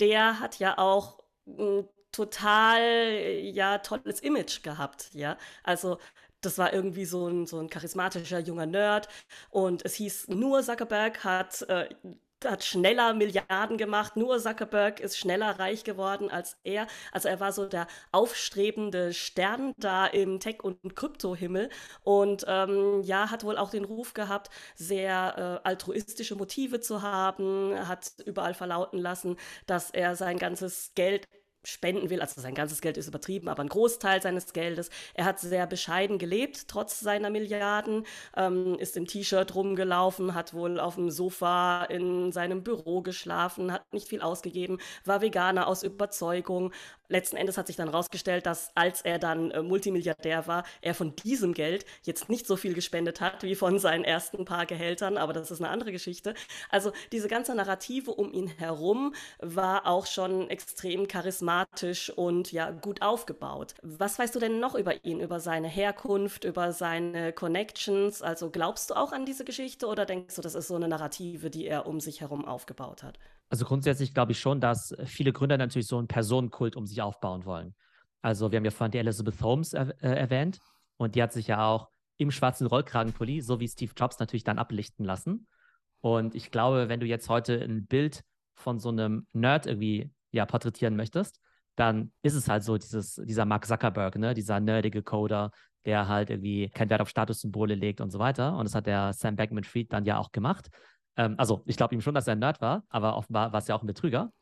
Der 0.00 0.40
hat 0.40 0.58
ja 0.58 0.78
auch 0.78 1.22
hm, 1.44 1.86
total, 2.14 3.10
ja, 3.42 3.78
tolles 3.78 4.20
Image 4.20 4.62
gehabt, 4.62 5.10
ja. 5.14 5.36
Also, 5.62 5.98
das 6.40 6.58
war 6.58 6.72
irgendwie 6.72 7.04
so 7.06 7.26
ein, 7.28 7.46
so 7.46 7.58
ein 7.58 7.70
charismatischer 7.70 8.38
junger 8.38 8.66
Nerd 8.66 9.08
und 9.50 9.84
es 9.84 9.94
hieß, 9.94 10.28
nur 10.28 10.62
Zuckerberg 10.62 11.24
hat 11.24 11.62
äh, 11.68 11.88
hat 12.44 12.62
schneller 12.64 13.14
Milliarden 13.14 13.78
gemacht. 13.78 14.16
Nur 14.16 14.38
Zuckerberg 14.38 15.00
ist 15.00 15.16
schneller 15.18 15.58
reich 15.58 15.84
geworden 15.84 16.30
als 16.30 16.56
er. 16.64 16.86
Also 17.12 17.28
er 17.28 17.40
war 17.40 17.52
so 17.52 17.66
der 17.66 17.86
aufstrebende 18.12 19.12
Stern 19.14 19.72
da 19.78 20.06
im 20.06 20.40
Tech- 20.40 20.62
und 20.62 20.94
Kryptohimmel 20.96 21.70
und 22.02 22.44
ähm, 22.48 23.02
ja, 23.02 23.30
hat 23.30 23.44
wohl 23.44 23.56
auch 23.56 23.70
den 23.70 23.84
Ruf 23.84 24.14
gehabt, 24.14 24.50
sehr 24.74 25.60
äh, 25.64 25.68
altruistische 25.68 26.36
Motive 26.36 26.80
zu 26.80 27.02
haben, 27.02 27.74
hat 27.88 28.12
überall 28.26 28.54
verlauten 28.54 28.98
lassen, 28.98 29.36
dass 29.66 29.90
er 29.90 30.16
sein 30.16 30.38
ganzes 30.38 30.92
Geld 30.94 31.28
spenden 31.64 32.10
will. 32.10 32.20
Also 32.20 32.40
sein 32.40 32.54
ganzes 32.54 32.80
Geld 32.80 32.96
ist 32.96 33.08
übertrieben, 33.08 33.48
aber 33.48 33.62
ein 33.62 33.68
Großteil 33.68 34.22
seines 34.22 34.52
Geldes. 34.52 34.90
Er 35.14 35.24
hat 35.24 35.40
sehr 35.40 35.66
bescheiden 35.66 36.18
gelebt, 36.18 36.68
trotz 36.68 37.00
seiner 37.00 37.30
Milliarden, 37.30 38.06
ähm, 38.36 38.76
ist 38.78 38.96
im 38.96 39.06
T-Shirt 39.06 39.54
rumgelaufen, 39.54 40.34
hat 40.34 40.54
wohl 40.54 40.78
auf 40.78 40.96
dem 40.96 41.10
Sofa 41.10 41.84
in 41.84 42.32
seinem 42.32 42.62
Büro 42.62 43.02
geschlafen, 43.02 43.72
hat 43.72 43.92
nicht 43.92 44.08
viel 44.08 44.20
ausgegeben, 44.20 44.78
war 45.04 45.22
Veganer 45.22 45.66
aus 45.66 45.82
Überzeugung. 45.82 46.72
Letzten 47.08 47.36
Endes 47.36 47.58
hat 47.58 47.66
sich 47.66 47.76
dann 47.76 47.88
herausgestellt, 47.88 48.46
dass 48.46 48.70
als 48.74 49.02
er 49.02 49.18
dann 49.18 49.50
äh, 49.50 49.62
Multimilliardär 49.62 50.46
war, 50.46 50.64
er 50.80 50.94
von 50.94 51.16
diesem 51.16 51.54
Geld 51.54 51.84
jetzt 52.02 52.28
nicht 52.28 52.46
so 52.46 52.56
viel 52.56 52.74
gespendet 52.74 53.20
hat 53.20 53.42
wie 53.42 53.54
von 53.54 53.78
seinen 53.78 54.04
ersten 54.04 54.44
paar 54.44 54.66
Gehältern, 54.66 55.16
aber 55.16 55.32
das 55.32 55.50
ist 55.50 55.60
eine 55.60 55.70
andere 55.70 55.92
Geschichte. 55.92 56.34
Also 56.70 56.92
diese 57.12 57.28
ganze 57.28 57.54
Narrative 57.54 58.10
um 58.10 58.32
ihn 58.32 58.48
herum 58.48 59.14
war 59.40 59.86
auch 59.86 60.06
schon 60.06 60.48
extrem 60.50 61.08
charismatisch 61.08 61.53
charismatisch 61.54 62.10
und 62.10 62.52
ja 62.52 62.70
gut 62.70 63.02
aufgebaut. 63.02 63.74
Was 63.82 64.18
weißt 64.18 64.34
du 64.34 64.40
denn 64.40 64.60
noch 64.60 64.74
über 64.74 65.04
ihn, 65.04 65.20
über 65.20 65.40
seine 65.40 65.68
Herkunft, 65.68 66.44
über 66.44 66.72
seine 66.72 67.32
Connections? 67.32 68.22
Also 68.22 68.50
glaubst 68.50 68.90
du 68.90 68.94
auch 68.94 69.12
an 69.12 69.24
diese 69.24 69.44
Geschichte 69.44 69.86
oder 69.86 70.06
denkst 70.06 70.34
du, 70.34 70.42
das 70.42 70.54
ist 70.54 70.68
so 70.68 70.76
eine 70.76 70.88
Narrative, 70.88 71.50
die 71.50 71.66
er 71.66 71.86
um 71.86 72.00
sich 72.00 72.20
herum 72.20 72.44
aufgebaut 72.44 73.02
hat? 73.02 73.18
Also 73.50 73.64
grundsätzlich 73.64 74.14
glaube 74.14 74.32
ich 74.32 74.40
schon, 74.40 74.60
dass 74.60 74.94
viele 75.04 75.32
Gründer 75.32 75.58
natürlich 75.58 75.86
so 75.86 75.98
einen 75.98 76.08
Personenkult 76.08 76.76
um 76.76 76.86
sich 76.86 77.00
aufbauen 77.02 77.44
wollen. 77.44 77.74
Also 78.22 78.50
wir 78.50 78.56
haben 78.56 78.64
ja 78.64 78.70
vorhin 78.70 78.92
die 78.92 78.98
Elizabeth 78.98 79.40
Holmes 79.42 79.74
er 79.74 79.90
äh, 80.02 80.08
erwähnt 80.08 80.58
und 80.96 81.14
die 81.14 81.22
hat 81.22 81.32
sich 81.32 81.48
ja 81.48 81.66
auch 81.66 81.88
im 82.16 82.30
schwarzen 82.30 82.66
Rollkragenpulli, 82.66 83.40
so 83.42 83.60
wie 83.60 83.68
Steve 83.68 83.92
Jobs 83.96 84.18
natürlich 84.18 84.44
dann 84.44 84.58
ablichten 84.58 85.04
lassen. 85.04 85.46
Und 86.00 86.34
ich 86.34 86.50
glaube, 86.50 86.88
wenn 86.88 87.00
du 87.00 87.06
jetzt 87.06 87.28
heute 87.28 87.60
ein 87.60 87.86
Bild 87.86 88.24
von 88.54 88.78
so 88.78 88.88
einem 88.88 89.26
Nerd 89.32 89.66
irgendwie 89.66 90.12
ja, 90.34 90.44
porträtieren 90.46 90.96
möchtest, 90.96 91.40
dann 91.76 92.12
ist 92.22 92.34
es 92.34 92.48
halt 92.48 92.62
so 92.62 92.78
dieses, 92.78 93.16
dieser 93.16 93.44
Mark 93.44 93.66
Zuckerberg, 93.66 94.16
ne, 94.16 94.34
dieser 94.34 94.60
nerdige 94.60 95.02
Coder, 95.02 95.50
der 95.84 96.08
halt 96.08 96.30
irgendwie 96.30 96.68
keinen 96.70 96.90
Wert 96.90 97.00
auf 97.00 97.08
Statussymbole 97.08 97.74
legt 97.74 98.00
und 98.00 98.10
so 98.10 98.18
weiter. 98.18 98.56
Und 98.56 98.64
das 98.64 98.74
hat 98.74 98.86
der 98.86 99.12
Sam 99.12 99.36
Bankman-Fried 99.36 99.92
dann 99.92 100.04
ja 100.04 100.18
auch 100.18 100.32
gemacht. 100.32 100.70
Ähm, 101.16 101.34
also 101.38 101.62
ich 101.66 101.76
glaube 101.76 101.94
ihm 101.94 102.00
schon, 102.00 102.14
dass 102.14 102.26
er 102.26 102.32
ein 102.32 102.38
Nerd 102.38 102.60
war, 102.60 102.84
aber 102.88 103.16
offenbar 103.16 103.52
war 103.52 103.58
es 103.58 103.68
ja 103.68 103.74
auch 103.74 103.82
ein 103.82 103.86
Betrüger. 103.86 104.32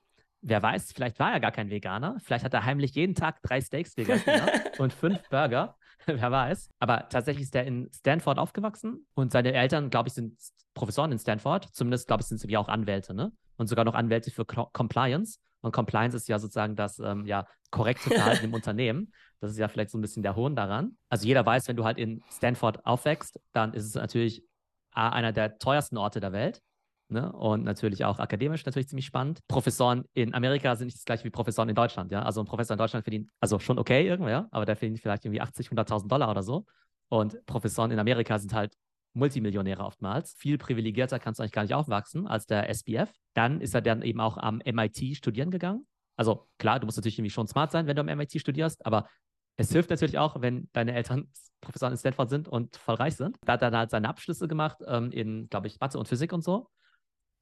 Wer 0.40 0.62
weiß, 0.62 0.92
vielleicht 0.92 1.20
war 1.20 1.32
er 1.32 1.40
gar 1.40 1.52
kein 1.52 1.70
Veganer. 1.70 2.16
Vielleicht 2.22 2.44
hat 2.44 2.52
er 2.52 2.64
heimlich 2.64 2.94
jeden 2.94 3.14
Tag 3.14 3.40
drei 3.42 3.60
Steaks 3.60 3.94
gegessen 3.94 4.28
ja, 4.28 4.46
und 4.78 4.92
fünf 4.92 5.28
Burger. 5.28 5.76
Wer 6.06 6.32
weiß. 6.32 6.68
Aber 6.80 7.08
tatsächlich 7.08 7.44
ist 7.44 7.54
er 7.54 7.64
in 7.64 7.88
Stanford 7.92 8.38
aufgewachsen 8.38 9.06
und 9.14 9.30
seine 9.30 9.52
Eltern, 9.52 9.88
glaube 9.88 10.08
ich, 10.08 10.14
sind 10.14 10.36
Professoren 10.74 11.12
in 11.12 11.18
Stanford. 11.18 11.68
Zumindest, 11.72 12.08
glaube 12.08 12.22
ich, 12.22 12.26
sind 12.26 12.38
sie 12.38 12.56
auch 12.56 12.68
Anwälte, 12.68 13.14
ne? 13.14 13.32
Und 13.56 13.68
sogar 13.68 13.84
noch 13.84 13.94
Anwälte 13.94 14.32
für 14.32 14.44
Compliance. 14.44 15.38
Und 15.62 15.72
Compliance 15.72 16.16
ist 16.16 16.28
ja 16.28 16.38
sozusagen 16.38 16.76
das 16.76 16.98
ähm, 16.98 17.26
ja, 17.26 17.46
korrekte 17.70 18.10
Verhalten 18.10 18.44
im 18.44 18.54
Unternehmen. 18.54 19.12
Das 19.40 19.50
ist 19.50 19.58
ja 19.58 19.68
vielleicht 19.68 19.90
so 19.90 19.98
ein 19.98 20.02
bisschen 20.02 20.22
der 20.22 20.36
Hohn 20.36 20.54
daran. 20.54 20.96
Also 21.08 21.26
jeder 21.26 21.44
weiß, 21.44 21.66
wenn 21.68 21.76
du 21.76 21.84
halt 21.84 21.98
in 21.98 22.22
Stanford 22.30 22.84
aufwächst, 22.84 23.40
dann 23.52 23.72
ist 23.74 23.86
es 23.86 23.94
natürlich 23.94 24.44
einer 24.92 25.32
der 25.32 25.58
teuersten 25.58 25.96
Orte 25.96 26.20
der 26.20 26.32
Welt. 26.32 26.60
Ne? 27.08 27.30
Und 27.32 27.64
natürlich 27.64 28.04
auch 28.04 28.18
akademisch 28.18 28.64
natürlich 28.64 28.88
ziemlich 28.88 29.06
spannend. 29.06 29.40
Professoren 29.48 30.04
in 30.14 30.34
Amerika 30.34 30.74
sind 30.76 30.86
nicht 30.86 30.96
das 30.96 31.04
gleiche 31.04 31.24
wie 31.24 31.30
Professoren 31.30 31.68
in 31.68 31.74
Deutschland. 31.74 32.10
Ja? 32.10 32.22
Also 32.22 32.40
ein 32.40 32.46
Professor 32.46 32.74
in 32.74 32.78
Deutschland 32.78 33.04
verdient, 33.04 33.30
also 33.40 33.58
schon 33.58 33.78
okay 33.78 34.06
irgendwie, 34.06 34.30
ja? 34.30 34.48
aber 34.50 34.64
der 34.64 34.76
verdient 34.76 35.00
vielleicht 35.00 35.24
irgendwie 35.24 35.40
80, 35.40 35.68
100.000 35.68 36.08
Dollar 36.08 36.30
oder 36.30 36.42
so. 36.42 36.64
Und 37.08 37.44
Professoren 37.46 37.90
in 37.90 37.98
Amerika 37.98 38.38
sind 38.38 38.54
halt 38.54 38.74
Multimillionäre 39.14 39.84
oftmals. 39.84 40.34
Viel 40.38 40.56
privilegierter 40.56 41.18
kannst 41.18 41.38
du 41.38 41.42
eigentlich 41.42 41.52
gar 41.52 41.62
nicht 41.62 41.74
aufwachsen 41.74 42.26
als 42.26 42.46
der 42.46 42.70
SBF. 42.70 43.12
Dann 43.34 43.60
ist 43.60 43.74
er 43.74 43.80
dann 43.80 44.02
eben 44.02 44.20
auch 44.20 44.36
am 44.36 44.60
MIT 44.64 45.16
studieren 45.16 45.50
gegangen. 45.50 45.86
Also 46.16 46.48
klar, 46.58 46.78
du 46.78 46.86
musst 46.86 46.98
natürlich 46.98 47.18
irgendwie 47.18 47.30
schon 47.30 47.48
smart 47.48 47.72
sein, 47.72 47.86
wenn 47.86 47.96
du 47.96 48.00
am 48.00 48.08
MIT 48.08 48.40
studierst, 48.40 48.84
aber 48.84 49.08
es 49.56 49.70
hilft 49.70 49.90
natürlich 49.90 50.18
auch, 50.18 50.40
wenn 50.40 50.68
deine 50.72 50.94
Eltern 50.94 51.28
Professoren 51.60 51.92
in 51.92 51.98
Stanford 51.98 52.28
sind 52.28 52.48
und 52.48 52.76
voll 52.76 52.96
reich 52.96 53.16
sind. 53.16 53.36
Da 53.44 53.54
hat 53.54 53.62
er 53.62 53.70
dann 53.70 53.80
halt 53.80 53.90
seine 53.90 54.08
Abschlüsse 54.08 54.48
gemacht 54.48 54.78
ähm, 54.86 55.12
in, 55.12 55.48
glaube 55.48 55.68
ich, 55.68 55.78
Mathe 55.78 55.98
und 55.98 56.08
Physik 56.08 56.32
und 56.32 56.42
so. 56.42 56.68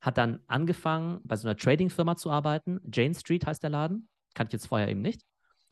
Hat 0.03 0.19
dann 0.19 0.41
angefangen, 0.47 1.21
bei 1.25 1.37
so 1.37 1.49
einer 1.49 1.57
Trading-Firma 1.57 2.17
zu 2.17 2.31
arbeiten. 2.31 2.81
Jane 2.93 3.15
Street 3.15 3.47
heißt 3.47 3.63
der 3.63 3.71
Laden. 3.71 4.09
Kannte 4.35 4.51
ich 4.51 4.61
jetzt 4.61 4.69
vorher 4.69 4.89
eben 4.89 5.01
nicht. 5.01 5.23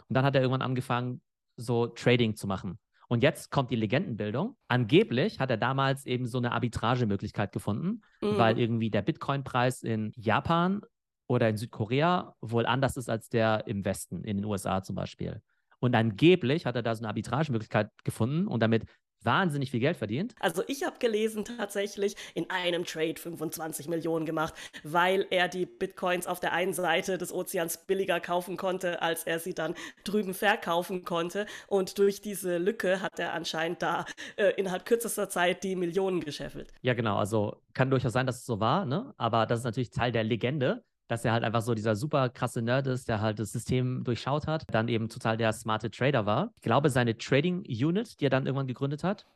Und 0.08 0.14
dann 0.14 0.24
hat 0.24 0.34
er 0.34 0.40
irgendwann 0.40 0.62
angefangen, 0.62 1.20
so 1.56 1.86
Trading 1.88 2.36
zu 2.36 2.46
machen. 2.46 2.78
Und 3.08 3.22
jetzt 3.22 3.50
kommt 3.50 3.70
die 3.70 3.76
Legendenbildung. 3.76 4.56
Angeblich 4.68 5.40
hat 5.40 5.50
er 5.50 5.56
damals 5.56 6.04
eben 6.04 6.26
so 6.26 6.38
eine 6.38 6.52
Arbitragemöglichkeit 6.52 7.52
gefunden, 7.52 8.02
mhm. 8.20 8.36
weil 8.36 8.58
irgendwie 8.58 8.90
der 8.90 9.02
Bitcoin-Preis 9.02 9.82
in 9.82 10.12
Japan 10.14 10.82
oder 11.26 11.48
in 11.48 11.56
Südkorea 11.56 12.34
wohl 12.40 12.66
anders 12.66 12.96
ist 12.96 13.08
als 13.08 13.28
der 13.28 13.66
im 13.66 13.84
Westen, 13.84 14.24
in 14.24 14.36
den 14.36 14.44
USA 14.44 14.82
zum 14.82 14.94
Beispiel. 14.94 15.40
Und 15.80 15.94
angeblich 15.94 16.66
hat 16.66 16.76
er 16.76 16.82
da 16.82 16.94
so 16.94 17.00
eine 17.00 17.08
Arbitragemöglichkeit 17.08 17.90
gefunden 18.04 18.46
und 18.46 18.62
damit 18.62 18.84
wahnsinnig 19.22 19.70
viel 19.70 19.80
Geld 19.80 19.96
verdient. 19.96 20.34
Also 20.40 20.62
ich 20.66 20.84
habe 20.84 20.98
gelesen 20.98 21.44
tatsächlich 21.44 22.16
in 22.34 22.48
einem 22.50 22.84
Trade 22.84 23.16
25 23.16 23.88
Millionen 23.88 24.26
gemacht, 24.26 24.54
weil 24.84 25.26
er 25.30 25.48
die 25.48 25.66
Bitcoins 25.66 26.26
auf 26.26 26.40
der 26.40 26.52
einen 26.52 26.72
Seite 26.72 27.18
des 27.18 27.32
Ozeans 27.32 27.86
billiger 27.86 28.20
kaufen 28.20 28.56
konnte, 28.56 29.02
als 29.02 29.24
er 29.24 29.38
sie 29.38 29.54
dann 29.54 29.74
drüben 30.04 30.34
verkaufen 30.34 31.04
konnte. 31.04 31.46
Und 31.66 31.98
durch 31.98 32.20
diese 32.20 32.58
Lücke 32.58 33.00
hat 33.00 33.18
er 33.18 33.32
anscheinend 33.32 33.82
da 33.82 34.04
äh, 34.36 34.52
innerhalb 34.56 34.86
kürzester 34.86 35.28
Zeit 35.28 35.62
die 35.64 35.76
Millionen 35.76 36.20
gescheffelt. 36.20 36.72
Ja, 36.82 36.94
genau. 36.94 37.16
Also 37.16 37.56
kann 37.74 37.90
durchaus 37.90 38.12
sein, 38.12 38.26
dass 38.26 38.38
es 38.38 38.46
so 38.46 38.60
war, 38.60 38.86
ne? 38.86 39.14
aber 39.16 39.46
das 39.46 39.60
ist 39.60 39.64
natürlich 39.64 39.90
Teil 39.90 40.12
der 40.12 40.24
Legende 40.24 40.84
dass 41.08 41.24
er 41.24 41.32
halt 41.32 41.42
einfach 41.42 41.62
so 41.62 41.74
dieser 41.74 41.96
super 41.96 42.28
krasse 42.28 42.62
Nerd 42.62 42.86
ist, 42.86 43.08
der 43.08 43.20
halt 43.20 43.38
das 43.38 43.52
System 43.52 44.04
durchschaut 44.04 44.46
hat, 44.46 44.64
dann 44.70 44.88
eben 44.88 45.08
total 45.08 45.36
der 45.36 45.52
smarte 45.52 45.90
Trader 45.90 46.26
war. 46.26 46.52
Ich 46.56 46.62
glaube, 46.62 46.90
seine 46.90 47.16
Trading 47.16 47.64
Unit, 47.66 48.20
die 48.20 48.26
er 48.26 48.30
dann 48.30 48.46
irgendwann 48.46 48.66
gegründet 48.66 49.02
hat, 49.02 49.26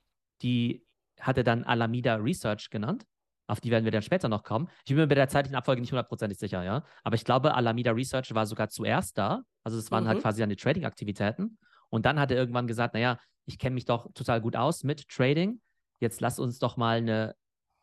die 0.43 0.85
hat 1.21 1.39
er 1.39 1.45
dann 1.45 1.65
Alameda 1.65 2.17
Research 2.17 2.71
genannt. 2.71 3.07
Auf 3.49 3.61
die 3.61 3.71
werden 3.71 3.85
wir 3.85 3.93
dann 3.93 4.03
später 4.03 4.29
noch 4.29 4.45
kommen. 4.45 4.69
Ich 4.85 4.91
bin 4.91 4.97
mir 4.97 5.07
bei 5.07 5.15
der 5.15 5.29
zeitlichen 5.29 5.57
Abfolge 5.57 5.81
nicht 5.81 5.91
hundertprozentig 5.91 6.39
sicher, 6.39 6.63
ja. 6.63 6.85
Aber 7.03 7.17
ich 7.17 7.25
glaube, 7.25 7.55
Alameda 7.55 7.91
Research 7.91 8.35
war 8.35 8.47
sogar 8.47 8.69
zuerst 8.69 9.19
da. 9.19 9.43
Also 9.65 9.79
es 9.79 9.91
waren 9.91 10.07
halt 10.07 10.19
mhm. 10.19 10.19
halt 10.19 10.23
quasi 10.23 10.39
seine 10.39 10.57
Trading-Aktivitäten. 10.57 11.59
Und 11.91 12.07
dann 12.07 12.19
hat 12.21 12.31
er 12.31 12.37
irgendwann 12.37 12.67
gesagt, 12.67 12.95
naja, 12.95 13.19
ich 13.45 13.59
kenne 13.59 13.75
mich 13.75 13.85
doch 13.85 14.11
total 14.15 14.41
gut 14.41 14.57
aus 14.57 14.85
mit 14.85 15.09
Trading. 15.09 15.61
Jetzt 16.01 16.21
lass 16.21 16.39
uns 16.39 16.59
doch 16.59 16.77
mal 16.77 16.99
eine 16.99 17.35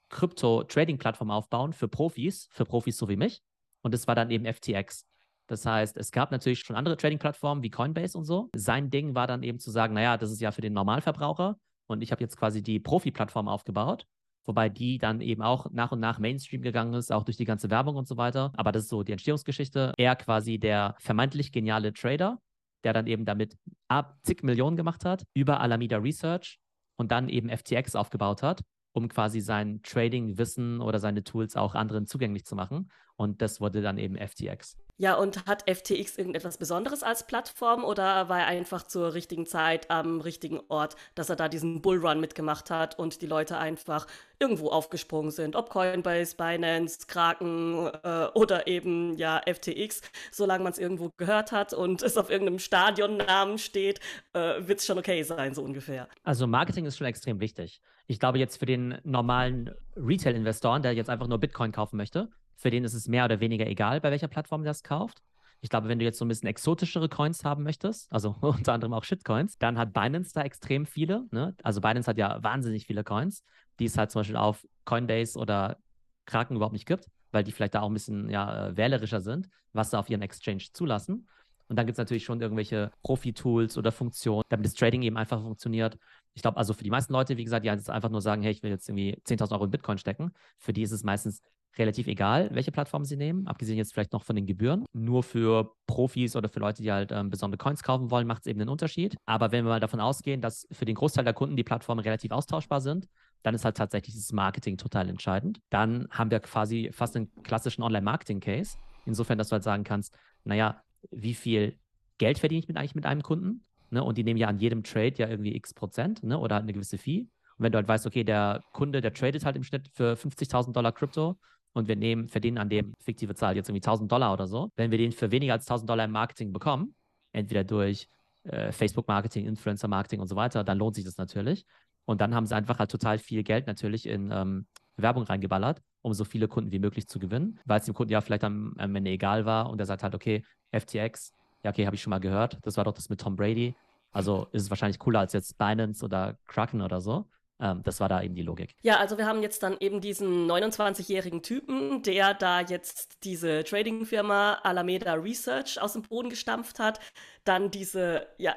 Krypto-Trading-Plattform 0.10 1.30
aufbauen 1.30 1.74
für 1.74 1.88
Profis, 1.88 2.48
für 2.52 2.66
Profis 2.66 2.98
so 2.98 3.08
wie 3.10 3.18
mich. 3.18 3.44
Und 3.82 3.94
das 3.94 4.08
war 4.08 4.16
dann 4.16 4.30
eben 4.30 4.46
FTX. 4.46 5.06
Das 5.48 5.66
heißt, 5.66 5.98
es 5.98 6.12
gab 6.12 6.32
natürlich 6.32 6.60
schon 6.60 6.76
andere 6.76 6.96
Trading-Plattformen 6.96 7.64
wie 7.64 7.72
Coinbase 7.72 8.18
und 8.18 8.26
so. 8.26 8.50
Sein 8.56 8.92
Ding 8.92 9.16
war 9.16 9.26
dann 9.26 9.42
eben 9.42 9.60
zu 9.60 9.72
sagen, 9.72 9.96
naja, 9.96 10.18
das 10.18 10.32
ist 10.32 10.42
ja 10.42 10.52
für 10.52 10.62
den 10.62 10.74
Normalverbraucher 10.74 11.58
und 11.88 12.02
ich 12.02 12.12
habe 12.12 12.22
jetzt 12.22 12.38
quasi 12.38 12.62
die 12.62 12.80
Profi-Plattform 12.80 13.48
aufgebaut, 13.48 14.06
wobei 14.46 14.70
die 14.70 15.00
dann 15.00 15.22
eben 15.22 15.42
auch 15.42 15.72
nach 15.72 15.92
und 15.92 16.00
nach 16.00 16.20
Mainstream 16.20 16.62
gegangen 16.62 16.94
ist, 16.94 17.12
auch 17.12 17.24
durch 17.24 17.38
die 17.38 17.46
ganze 17.46 17.72
Werbung 17.72 17.96
und 17.96 18.08
so 18.08 18.16
weiter. 18.16 18.52
Aber 18.56 18.72
das 18.72 18.84
ist 18.84 18.90
so 18.90 19.02
die 19.02 19.12
Entstehungsgeschichte. 19.12 19.94
Er 19.98 20.16
quasi 20.16 20.60
der 20.60 20.96
vermeintlich 21.00 21.52
geniale 21.52 21.94
Trader, 21.94 22.40
der 22.84 22.94
dann 22.94 23.08
eben 23.08 23.26
damit 23.26 23.58
ab 23.88 24.20
zig 24.24 24.44
Millionen 24.44 24.78
gemacht 24.78 25.04
hat, 25.04 25.24
über 25.34 25.62
Alameda 25.62 25.98
Research 25.98 26.60
und 26.96 27.12
dann 27.12 27.28
eben 27.28 27.50
FTX 27.50 27.96
aufgebaut 27.96 28.44
hat 28.44 28.62
um 28.92 29.08
quasi 29.08 29.40
sein 29.40 29.82
Trading-Wissen 29.84 30.82
oder 30.82 31.00
seine 31.00 31.24
Tools 31.24 31.56
auch 31.56 31.76
anderen 31.76 32.06
zugänglich 32.06 32.46
zu 32.46 32.56
machen. 32.56 32.92
Und 33.20 33.42
das 33.42 33.60
wurde 33.60 33.82
dann 33.82 33.98
eben 33.98 34.16
FTX. 34.16 34.78
Ja, 34.98 35.16
und 35.16 35.46
hat 35.46 35.70
FTX 35.70 36.18
irgendetwas 36.18 36.58
Besonderes 36.58 37.04
als 37.04 37.28
Plattform 37.28 37.84
oder 37.84 38.30
war 38.30 38.40
er 38.40 38.48
einfach 38.48 38.84
zur 38.84 39.14
richtigen 39.14 39.46
Zeit 39.46 39.92
am 39.92 40.22
richtigen 40.22 40.62
Ort, 40.70 40.96
dass 41.16 41.30
er 41.30 41.36
da 41.36 41.50
diesen 41.50 41.82
Bullrun 41.82 42.22
mitgemacht 42.22 42.72
hat 42.72 42.98
und 42.98 43.22
die 43.22 43.26
Leute 43.26 43.58
einfach 43.58 44.08
irgendwo 44.40 44.70
aufgesprungen 44.70 45.32
sind? 45.32 45.58
Ob 45.58 45.70
Coinbase, 45.70 46.38
Binance, 46.38 47.08
Kraken 47.08 47.90
äh, 48.04 48.28
oder 48.36 48.68
eben 48.68 49.18
ja 49.18 49.42
FTX, 49.46 50.02
solange 50.32 50.64
man 50.64 50.72
es 50.72 50.80
irgendwo 50.80 51.12
gehört 51.18 51.52
hat 51.52 51.74
und 51.74 52.02
es 52.02 52.16
auf 52.16 52.30
irgendeinem 52.30 52.60
Stadionnamen 52.60 53.58
steht, 53.58 54.00
äh, 54.32 54.66
wird 54.66 54.80
es 54.80 54.86
schon 54.86 54.98
okay 54.98 55.24
sein, 55.24 55.54
so 55.54 55.62
ungefähr. 55.62 56.08
Also 56.24 56.48
Marketing 56.48 56.86
ist 56.86 56.98
schon 56.98 57.08
extrem 57.08 57.42
wichtig. 57.42 57.82
Ich 58.08 58.18
glaube 58.18 58.40
jetzt 58.40 58.56
für 58.56 58.66
den 58.66 58.98
normalen 59.04 59.76
Retail-Investoren, 59.98 60.84
der 60.84 60.94
jetzt 60.94 61.10
einfach 61.10 61.28
nur 61.28 61.38
Bitcoin 61.38 61.74
kaufen 61.74 61.98
möchte, 61.98 62.30
für 62.60 62.70
den 62.70 62.84
ist 62.84 62.94
es 62.94 63.08
mehr 63.08 63.26
oder 63.26 63.40
weniger 63.40 63.66
egal, 63.66 64.02
bei 64.02 64.12
welcher 64.12 64.28
Plattform 64.28 64.62
er 64.62 64.66
das 64.66 64.84
kauft. 64.84 65.24
Ich 65.62 65.70
glaube, 65.70 65.88
wenn 65.88 66.00
du 66.00 66.06
jetzt 66.06 66.20
so 66.20 66.26
ein 66.26 66.28
bisschen 66.28 66.48
exotischere 66.48 67.10
Coins 67.10 67.44
haben 67.44 67.64
möchtest, 67.64 68.12
also 68.12 68.36
unter 68.42 68.74
anderem 68.74 68.94
auch 68.94 69.04
Shitcoins, 69.04 69.58
dann 69.58 69.78
hat 69.78 69.94
Binance 69.94 70.34
da 70.34 70.42
extrem 70.42 70.86
viele. 70.86 71.26
Ne? 71.32 71.56
Also 71.64 71.82
Binance 71.82 72.08
hat 72.08 72.18
ja 72.18 72.42
wahnsinnig 72.44 72.86
viele 72.86 73.04
Coins, 73.04 73.44
die 73.80 73.86
es 73.86 73.98
halt 73.98 74.12
zum 74.12 74.20
Beispiel 74.20 74.38
auf 74.38 74.68
Coinbase 74.86 75.40
oder 75.40 75.78
Kraken 76.26 76.56
überhaupt 76.56 76.74
nicht 76.74 76.86
gibt, 76.86 77.08
weil 77.32 77.44
die 77.44 77.52
vielleicht 77.52 77.76
da 77.76 77.82
auch 77.82 77.90
ein 77.90 77.94
bisschen 77.94 78.30
ja, 78.30 78.68
äh, 78.68 78.78
wählerischer 78.78 79.22
sind, 79.22 79.50
was 79.74 79.92
sie 79.92 79.98
auf 79.98 80.10
ihren 80.10 80.22
Exchange 80.22 80.64
zulassen. 80.74 81.28
Und 81.70 81.76
dann 81.76 81.86
gibt 81.86 81.94
es 81.94 82.00
natürlich 82.00 82.24
schon 82.26 82.42
irgendwelche 82.42 82.92
Profi-Tools 83.04 83.78
oder 83.78 83.92
Funktionen, 83.92 84.44
damit 84.50 84.66
das 84.66 84.74
Trading 84.74 85.04
eben 85.04 85.18
einfach 85.18 85.42
funktioniert. 85.42 85.98
Ich 86.34 86.42
glaube, 86.42 86.58
also 86.58 86.74
für 86.74 86.84
die 86.84 86.90
meisten 86.90 87.14
Leute, 87.14 87.38
wie 87.38 87.44
gesagt, 87.44 87.64
die 87.64 87.70
jetzt 87.70 87.90
einfach 87.90 88.10
nur 88.10 88.22
sagen, 88.22 88.42
hey, 88.42 88.52
ich 88.52 88.64
will 88.64 88.72
jetzt 88.72 88.90
irgendwie 88.90 89.18
10.000 89.26 89.52
Euro 89.54 89.66
in 89.66 89.72
Bitcoin 89.72 89.98
stecken, 89.98 90.34
für 90.58 90.74
die 90.74 90.82
ist 90.82 90.92
es 90.92 91.04
meistens 91.04 91.44
relativ 91.78 92.08
egal, 92.08 92.50
welche 92.52 92.72
Plattform 92.72 93.06
sie 93.06 93.16
nehmen, 93.16 93.48
abgesehen 93.48 93.78
jetzt 93.78 93.94
vielleicht 93.94 94.12
noch 94.12 94.24
von 94.24 94.36
den 94.36 94.46
Gebühren. 94.46 94.86
Nur 94.94 95.24
für 95.24 95.74
Profis 95.88 96.36
oder 96.36 96.50
für 96.50 96.60
Leute, 96.60 96.82
die 96.82 96.92
halt 96.92 97.12
ähm, 97.12 97.30
besondere 97.30 97.58
Coins 97.58 97.84
kaufen 97.84 98.12
wollen, 98.12 98.28
macht 98.28 98.42
es 98.42 98.48
eben 98.48 98.60
einen 98.60 98.70
Unterschied. 98.70 99.16
Aber 99.26 99.52
wenn 99.52 99.66
wir 99.66 99.70
mal 99.70 99.80
davon 99.80 100.00
ausgehen, 100.00 100.42
dass 100.42 100.68
für 100.72 100.86
den 100.86 100.96
Großteil 100.96 101.24
der 101.24 101.34
Kunden 101.34 101.56
die 101.56 101.64
Plattformen 101.64 102.02
relativ 102.02 102.32
austauschbar 102.32 102.82
sind, 102.82 103.08
dann 103.44 103.56
ist 103.56 103.64
halt 103.64 103.78
tatsächlich 103.78 104.16
das 104.16 104.34
Marketing 104.34 104.78
total 104.78 105.10
entscheidend. 105.10 105.62
Dann 105.70 106.08
haben 106.12 106.32
wir 106.32 106.40
quasi 106.40 106.90
fast 106.92 107.16
einen 107.16 107.32
klassischen 107.44 107.84
Online-Marketing-Case. 107.84 108.78
Insofern, 109.06 109.38
dass 109.38 109.50
du 109.50 109.54
halt 109.54 109.64
sagen 109.64 109.84
kannst, 109.84 110.14
naja, 110.44 110.82
wie 111.12 111.34
viel 111.34 111.78
Geld 112.18 112.40
verdiene 112.40 112.60
ich 112.60 112.68
mit 112.68 112.78
eigentlich 112.78 112.96
mit 112.96 113.06
einem 113.06 113.22
Kunden? 113.22 113.64
Ne? 113.92 114.04
Und 114.04 114.18
die 114.18 114.24
nehmen 114.24 114.38
ja 114.38 114.48
an 114.48 114.58
jedem 114.58 114.84
Trade 114.84 115.14
ja 115.16 115.30
irgendwie 115.30 115.56
x 115.56 115.74
Prozent 115.74 116.22
ne? 116.24 116.38
oder 116.38 116.56
halt 116.56 116.64
eine 116.64 116.74
gewisse 116.74 116.98
Fee. 116.98 117.28
Und 117.58 117.64
wenn 117.64 117.72
du 117.72 117.78
halt 117.78 117.88
weißt, 117.88 118.06
okay, 118.06 118.24
der 118.24 118.64
Kunde, 118.74 119.02
der 119.02 119.14
tradet 119.14 119.46
halt 119.46 119.56
im 119.56 119.64
Schnitt 119.64 119.90
für 119.94 120.14
50.000 120.14 120.74
Dollar 120.74 120.92
Krypto 120.92 121.38
und 121.74 121.88
wir 121.88 121.96
nehmen, 121.96 122.30
verdienen 122.30 122.58
an 122.58 122.70
dem 122.70 122.94
fiktive 123.00 123.36
Zahl 123.36 123.56
jetzt 123.56 123.70
irgendwie 123.70 123.86
1000 123.86 124.12
Dollar 124.12 124.34
oder 124.34 124.48
so, 124.48 124.72
wenn 124.76 124.92
wir 124.92 124.98
den 124.98 125.12
für 125.12 125.32
weniger 125.32 125.54
als 125.54 125.66
1000 125.66 125.90
Dollar 125.90 126.06
im 126.06 126.12
Marketing 126.12 126.52
bekommen, 126.52 126.96
entweder 127.32 127.64
durch 127.64 128.08
äh, 128.44 128.72
Facebook-Marketing, 128.72 129.46
Influencer-Marketing 129.46 130.20
und 130.20 130.28
so 130.28 130.36
weiter, 130.36 130.64
dann 130.64 130.78
lohnt 130.78 130.96
sich 130.96 131.06
das 131.06 131.18
natürlich. 131.18 131.66
Und 132.06 132.22
dann 132.22 132.34
haben 132.34 132.46
sie 132.46 132.56
einfach 132.56 132.80
halt 132.80 132.90
total 132.90 133.20
viel 133.20 133.44
Geld 133.44 133.68
natürlich 133.68 134.08
in 134.08 134.32
ähm, 134.32 134.66
Werbung 134.98 135.24
reingeballert, 135.24 135.82
um 136.02 136.14
so 136.14 136.26
viele 136.26 136.48
Kunden 136.48 136.72
wie 136.72 136.80
möglich 136.80 137.08
zu 137.08 137.20
gewinnen, 137.20 137.60
weil 137.66 137.80
es 137.80 137.86
dem 137.86 137.94
Kunden 137.94 138.12
ja 138.12 138.22
vielleicht 138.22 138.44
am, 138.44 138.74
am 138.78 138.96
Ende 138.96 139.12
egal 139.12 139.46
war 139.46 139.70
und 139.70 139.80
er 139.80 139.86
sagt 139.86 140.04
halt, 140.04 140.16
okay, 140.16 140.44
FTX, 140.72 141.34
ja, 141.64 141.72
okay, 141.72 141.86
habe 141.86 141.96
ich 141.96 142.02
schon 142.02 142.12
mal 142.12 142.20
gehört, 142.20 142.58
das 142.64 142.78
war 142.78 142.84
doch 142.84 142.94
das 142.94 143.10
mit 143.10 143.22
Tom 143.22 143.36
Brady. 143.36 143.76
Also 144.12 144.48
ist 144.52 144.64
es 144.64 144.70
wahrscheinlich 144.70 144.98
cooler 144.98 145.20
als 145.20 145.34
jetzt 145.34 145.58
Binance 145.58 146.04
oder 146.04 146.38
Kraken 146.48 146.82
oder 146.82 147.00
so. 147.00 147.30
Ähm, 147.60 147.82
das 147.84 148.00
war 148.00 148.10
da 148.10 148.22
eben 148.22 148.36
die 148.36 148.42
Logik. 148.42 148.76
Ja, 148.82 148.98
also 148.98 149.18
wir 149.18 149.26
haben 149.26 149.42
jetzt 149.42 149.64
dann 149.64 149.78
eben 149.80 150.02
diesen 150.02 150.50
29-jährigen 150.50 151.42
Typen, 151.42 152.04
der 152.04 152.34
da 152.34 152.62
jetzt 152.62 153.24
diese 153.24 153.64
Trading-Firma 153.64 154.60
Alameda 154.64 155.14
Research 155.14 155.82
aus 155.82 155.94
dem 155.94 156.04
Boden 156.04 156.30
gestampft 156.30 156.80
hat, 156.80 157.00
dann 157.44 157.72
diese 157.72 158.28
ja, 158.38 158.56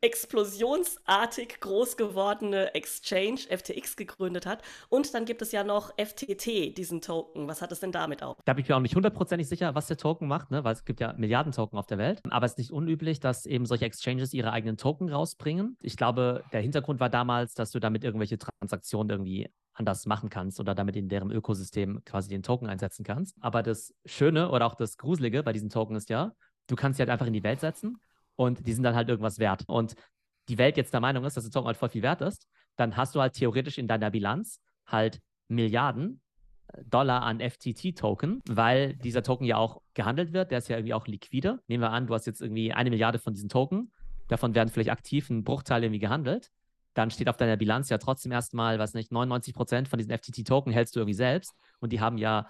explosionsartig 0.00 1.60
groß 1.60 1.96
gewordene 1.96 2.74
Exchange 2.74 3.40
FTX 3.50 3.96
gegründet 3.96 4.46
hat. 4.46 4.62
Und 4.88 5.14
dann 5.14 5.24
gibt 5.24 5.42
es 5.42 5.52
ja 5.52 5.64
noch 5.64 5.92
FTT, 5.96 6.76
diesen 6.76 7.00
Token. 7.00 7.48
Was 7.48 7.62
hat 7.62 7.72
es 7.72 7.80
denn 7.80 7.92
damit 7.92 8.22
auf? 8.22 8.36
Da 8.44 8.54
bin 8.54 8.62
ich 8.62 8.68
mir 8.68 8.76
auch 8.76 8.80
nicht 8.80 8.94
hundertprozentig 8.94 9.48
sicher, 9.48 9.74
was 9.74 9.86
der 9.86 9.96
Token 9.96 10.28
macht, 10.28 10.50
ne? 10.50 10.64
weil 10.64 10.72
es 10.72 10.84
gibt 10.84 11.00
ja 11.00 11.12
Milliarden 11.14 11.52
Token 11.52 11.78
auf 11.78 11.86
der 11.86 11.98
Welt. 11.98 12.20
Aber 12.30 12.46
es 12.46 12.52
ist 12.52 12.58
nicht 12.58 12.72
unüblich, 12.72 13.20
dass 13.20 13.46
eben 13.46 13.66
solche 13.66 13.84
Exchanges 13.84 14.32
ihre 14.32 14.52
eigenen 14.52 14.76
Token 14.76 15.08
rausbringen. 15.08 15.76
Ich 15.80 15.96
glaube, 15.96 16.44
der 16.52 16.60
Hintergrund 16.60 17.00
war 17.00 17.10
damals, 17.10 17.54
dass 17.54 17.70
du 17.70 17.80
damit 17.80 18.04
irgendwelche 18.04 18.38
Transaktionen 18.38 19.10
irgendwie 19.10 19.48
anders 19.74 20.06
machen 20.06 20.30
kannst 20.30 20.60
oder 20.60 20.74
damit 20.74 20.96
in 20.96 21.08
deren 21.08 21.30
Ökosystem 21.30 22.02
quasi 22.04 22.28
den 22.28 22.42
Token 22.42 22.68
einsetzen 22.68 23.04
kannst. 23.04 23.36
Aber 23.40 23.62
das 23.62 23.92
Schöne 24.04 24.50
oder 24.50 24.66
auch 24.66 24.76
das 24.76 24.96
Gruselige 24.96 25.42
bei 25.42 25.52
diesen 25.52 25.68
Token 25.68 25.96
ist 25.96 26.10
ja, 26.10 26.32
du 26.68 26.76
kannst 26.76 26.96
sie 26.96 27.02
halt 27.02 27.10
einfach 27.10 27.26
in 27.26 27.32
die 27.32 27.42
Welt 27.42 27.60
setzen 27.60 27.98
und 28.36 28.66
die 28.66 28.72
sind 28.72 28.84
dann 28.84 28.94
halt 28.94 29.08
irgendwas 29.08 29.38
wert. 29.38 29.64
Und 29.66 29.94
die 30.48 30.58
Welt 30.58 30.76
jetzt 30.76 30.92
der 30.92 31.00
Meinung 31.00 31.24
ist, 31.24 31.36
dass 31.36 31.44
der 31.44 31.52
Token 31.52 31.66
halt 31.66 31.76
voll 31.76 31.88
viel 31.88 32.02
wert 32.02 32.20
ist, 32.20 32.46
dann 32.76 32.96
hast 32.96 33.14
du 33.14 33.20
halt 33.20 33.34
theoretisch 33.34 33.78
in 33.78 33.88
deiner 33.88 34.10
Bilanz 34.10 34.60
halt 34.86 35.20
Milliarden 35.48 36.20
äh, 36.68 36.84
Dollar 36.84 37.22
an 37.22 37.40
FTT-Token, 37.40 38.42
weil 38.48 38.96
dieser 38.96 39.22
Token 39.22 39.44
ja 39.44 39.56
auch 39.56 39.80
gehandelt 39.94 40.32
wird, 40.32 40.50
der 40.50 40.58
ist 40.58 40.68
ja 40.68 40.76
irgendwie 40.76 40.94
auch 40.94 41.06
liquide. 41.06 41.60
Nehmen 41.68 41.82
wir 41.82 41.90
an, 41.90 42.06
du 42.06 42.14
hast 42.14 42.26
jetzt 42.26 42.40
irgendwie 42.40 42.72
eine 42.72 42.90
Milliarde 42.90 43.18
von 43.18 43.32
diesen 43.32 43.48
Token, 43.48 43.92
davon 44.28 44.54
werden 44.54 44.68
vielleicht 44.68 44.90
aktiv 44.90 45.30
ein 45.30 45.44
Bruchteil 45.44 45.84
irgendwie 45.84 46.00
gehandelt. 46.00 46.50
Dann 46.94 47.10
steht 47.10 47.28
auf 47.28 47.36
deiner 47.36 47.56
Bilanz 47.56 47.88
ja 47.88 47.98
trotzdem 47.98 48.30
erstmal, 48.30 48.78
was 48.78 48.94
nicht, 48.94 49.10
99 49.10 49.52
Prozent 49.54 49.88
von 49.88 49.98
diesen 49.98 50.16
FTT-Token 50.16 50.72
hältst 50.72 50.94
du 50.94 51.00
irgendwie 51.00 51.14
selbst 51.14 51.54
und 51.80 51.92
die 51.92 52.00
haben 52.00 52.18
ja 52.18 52.48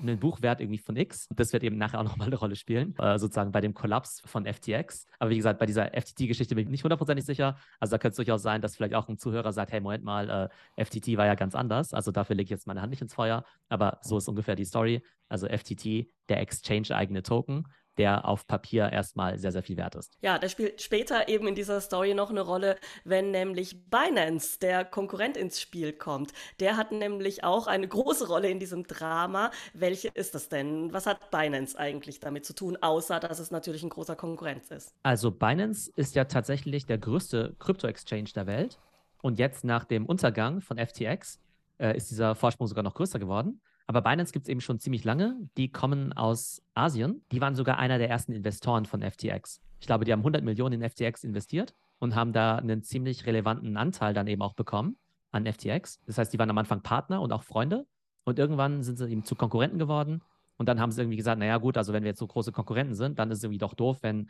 einen 0.00 0.18
Buchwert 0.18 0.60
irgendwie 0.60 0.78
von 0.78 0.96
X. 0.96 1.28
Das 1.34 1.52
wird 1.52 1.62
eben 1.62 1.76
nachher 1.76 2.00
auch 2.00 2.04
nochmal 2.04 2.28
eine 2.28 2.36
Rolle 2.36 2.56
spielen, 2.56 2.94
äh, 2.98 3.18
sozusagen 3.18 3.52
bei 3.52 3.60
dem 3.60 3.74
Kollaps 3.74 4.22
von 4.24 4.46
FTX. 4.46 5.06
Aber 5.18 5.30
wie 5.30 5.36
gesagt, 5.36 5.58
bei 5.58 5.66
dieser 5.66 5.92
FTT-Geschichte 5.92 6.54
bin 6.54 6.64
ich 6.64 6.70
nicht 6.70 6.84
hundertprozentig 6.84 7.24
sicher. 7.24 7.56
Also 7.80 7.92
da 7.92 7.98
könnte 7.98 8.12
es 8.12 8.16
durchaus 8.16 8.42
sein, 8.42 8.60
dass 8.60 8.76
vielleicht 8.76 8.94
auch 8.94 9.08
ein 9.08 9.18
Zuhörer 9.18 9.52
sagt, 9.52 9.72
hey, 9.72 9.80
Moment 9.80 10.04
mal, 10.04 10.50
äh, 10.76 10.84
FTT 10.84 11.16
war 11.16 11.26
ja 11.26 11.34
ganz 11.34 11.54
anders. 11.54 11.94
Also 11.94 12.10
dafür 12.10 12.36
lege 12.36 12.44
ich 12.44 12.50
jetzt 12.50 12.66
meine 12.66 12.82
Hand 12.82 12.90
nicht 12.90 13.02
ins 13.02 13.14
Feuer. 13.14 13.44
Aber 13.68 13.98
so 14.02 14.18
ist 14.18 14.28
ungefähr 14.28 14.54
die 14.54 14.64
Story. 14.64 15.02
Also 15.28 15.46
FTT, 15.46 16.10
der 16.28 16.40
Exchange-eigene 16.40 17.22
Token, 17.22 17.66
der 17.98 18.26
auf 18.26 18.46
Papier 18.46 18.90
erstmal 18.90 19.38
sehr, 19.38 19.52
sehr 19.52 19.62
viel 19.62 19.76
wert 19.76 19.96
ist. 19.96 20.16
Ja, 20.20 20.38
der 20.38 20.48
spielt 20.48 20.80
später 20.80 21.28
eben 21.28 21.46
in 21.48 21.54
dieser 21.54 21.80
Story 21.80 22.14
noch 22.14 22.30
eine 22.30 22.40
Rolle, 22.40 22.76
wenn 23.04 23.30
nämlich 23.30 23.90
Binance, 23.90 24.58
der 24.60 24.84
Konkurrent, 24.84 25.36
ins 25.36 25.60
Spiel 25.60 25.92
kommt. 25.92 26.32
Der 26.60 26.76
hat 26.76 26.92
nämlich 26.92 27.44
auch 27.44 27.66
eine 27.66 27.88
große 27.88 28.28
Rolle 28.28 28.48
in 28.48 28.58
diesem 28.58 28.86
Drama. 28.86 29.50
Welche 29.74 30.08
ist 30.08 30.34
das 30.34 30.48
denn? 30.48 30.92
Was 30.92 31.06
hat 31.06 31.30
Binance 31.30 31.78
eigentlich 31.78 32.20
damit 32.20 32.44
zu 32.44 32.54
tun, 32.54 32.78
außer 32.80 33.20
dass 33.20 33.38
es 33.38 33.50
natürlich 33.50 33.82
ein 33.82 33.90
großer 33.90 34.16
Konkurrent 34.16 34.70
ist? 34.70 34.94
Also 35.02 35.30
Binance 35.30 35.90
ist 35.96 36.14
ja 36.14 36.24
tatsächlich 36.24 36.86
der 36.86 36.98
größte 36.98 37.56
Krypto-Exchange 37.58 38.30
der 38.34 38.46
Welt. 38.46 38.78
Und 39.20 39.38
jetzt 39.38 39.64
nach 39.64 39.84
dem 39.84 40.06
Untergang 40.06 40.60
von 40.60 40.78
FTX 40.78 41.40
äh, 41.78 41.96
ist 41.96 42.10
dieser 42.10 42.34
Vorsprung 42.34 42.66
sogar 42.68 42.84
noch 42.84 42.94
größer 42.94 43.18
geworden. 43.18 43.60
Aber 43.88 44.02
Binance 44.02 44.32
gibt 44.32 44.44
es 44.44 44.50
eben 44.50 44.60
schon 44.60 44.78
ziemlich 44.78 45.04
lange. 45.04 45.34
Die 45.56 45.72
kommen 45.72 46.12
aus 46.12 46.62
Asien. 46.74 47.22
Die 47.32 47.40
waren 47.40 47.54
sogar 47.54 47.78
einer 47.78 47.96
der 47.96 48.10
ersten 48.10 48.32
Investoren 48.32 48.84
von 48.84 49.00
FTX. 49.00 49.62
Ich 49.80 49.86
glaube, 49.86 50.04
die 50.04 50.12
haben 50.12 50.20
100 50.20 50.44
Millionen 50.44 50.82
in 50.82 50.88
FTX 50.88 51.24
investiert 51.24 51.74
und 51.98 52.14
haben 52.14 52.34
da 52.34 52.56
einen 52.56 52.82
ziemlich 52.82 53.24
relevanten 53.24 53.78
Anteil 53.78 54.12
dann 54.12 54.26
eben 54.26 54.42
auch 54.42 54.52
bekommen 54.52 54.98
an 55.30 55.46
FTX. 55.46 56.00
Das 56.04 56.18
heißt, 56.18 56.30
die 56.30 56.38
waren 56.38 56.50
am 56.50 56.58
Anfang 56.58 56.82
Partner 56.82 57.22
und 57.22 57.32
auch 57.32 57.42
Freunde. 57.42 57.86
Und 58.24 58.38
irgendwann 58.38 58.82
sind 58.82 58.98
sie 58.98 59.08
eben 59.08 59.24
zu 59.24 59.34
Konkurrenten 59.34 59.78
geworden. 59.78 60.20
Und 60.58 60.68
dann 60.68 60.80
haben 60.80 60.92
sie 60.92 61.00
irgendwie 61.00 61.16
gesagt, 61.16 61.38
naja 61.38 61.56
gut, 61.56 61.78
also 61.78 61.94
wenn 61.94 62.02
wir 62.02 62.10
jetzt 62.10 62.18
so 62.18 62.26
große 62.26 62.52
Konkurrenten 62.52 62.94
sind, 62.94 63.18
dann 63.18 63.30
ist 63.30 63.38
es 63.38 63.44
irgendwie 63.44 63.58
doch 63.58 63.72
doof, 63.72 64.02
wenn 64.02 64.28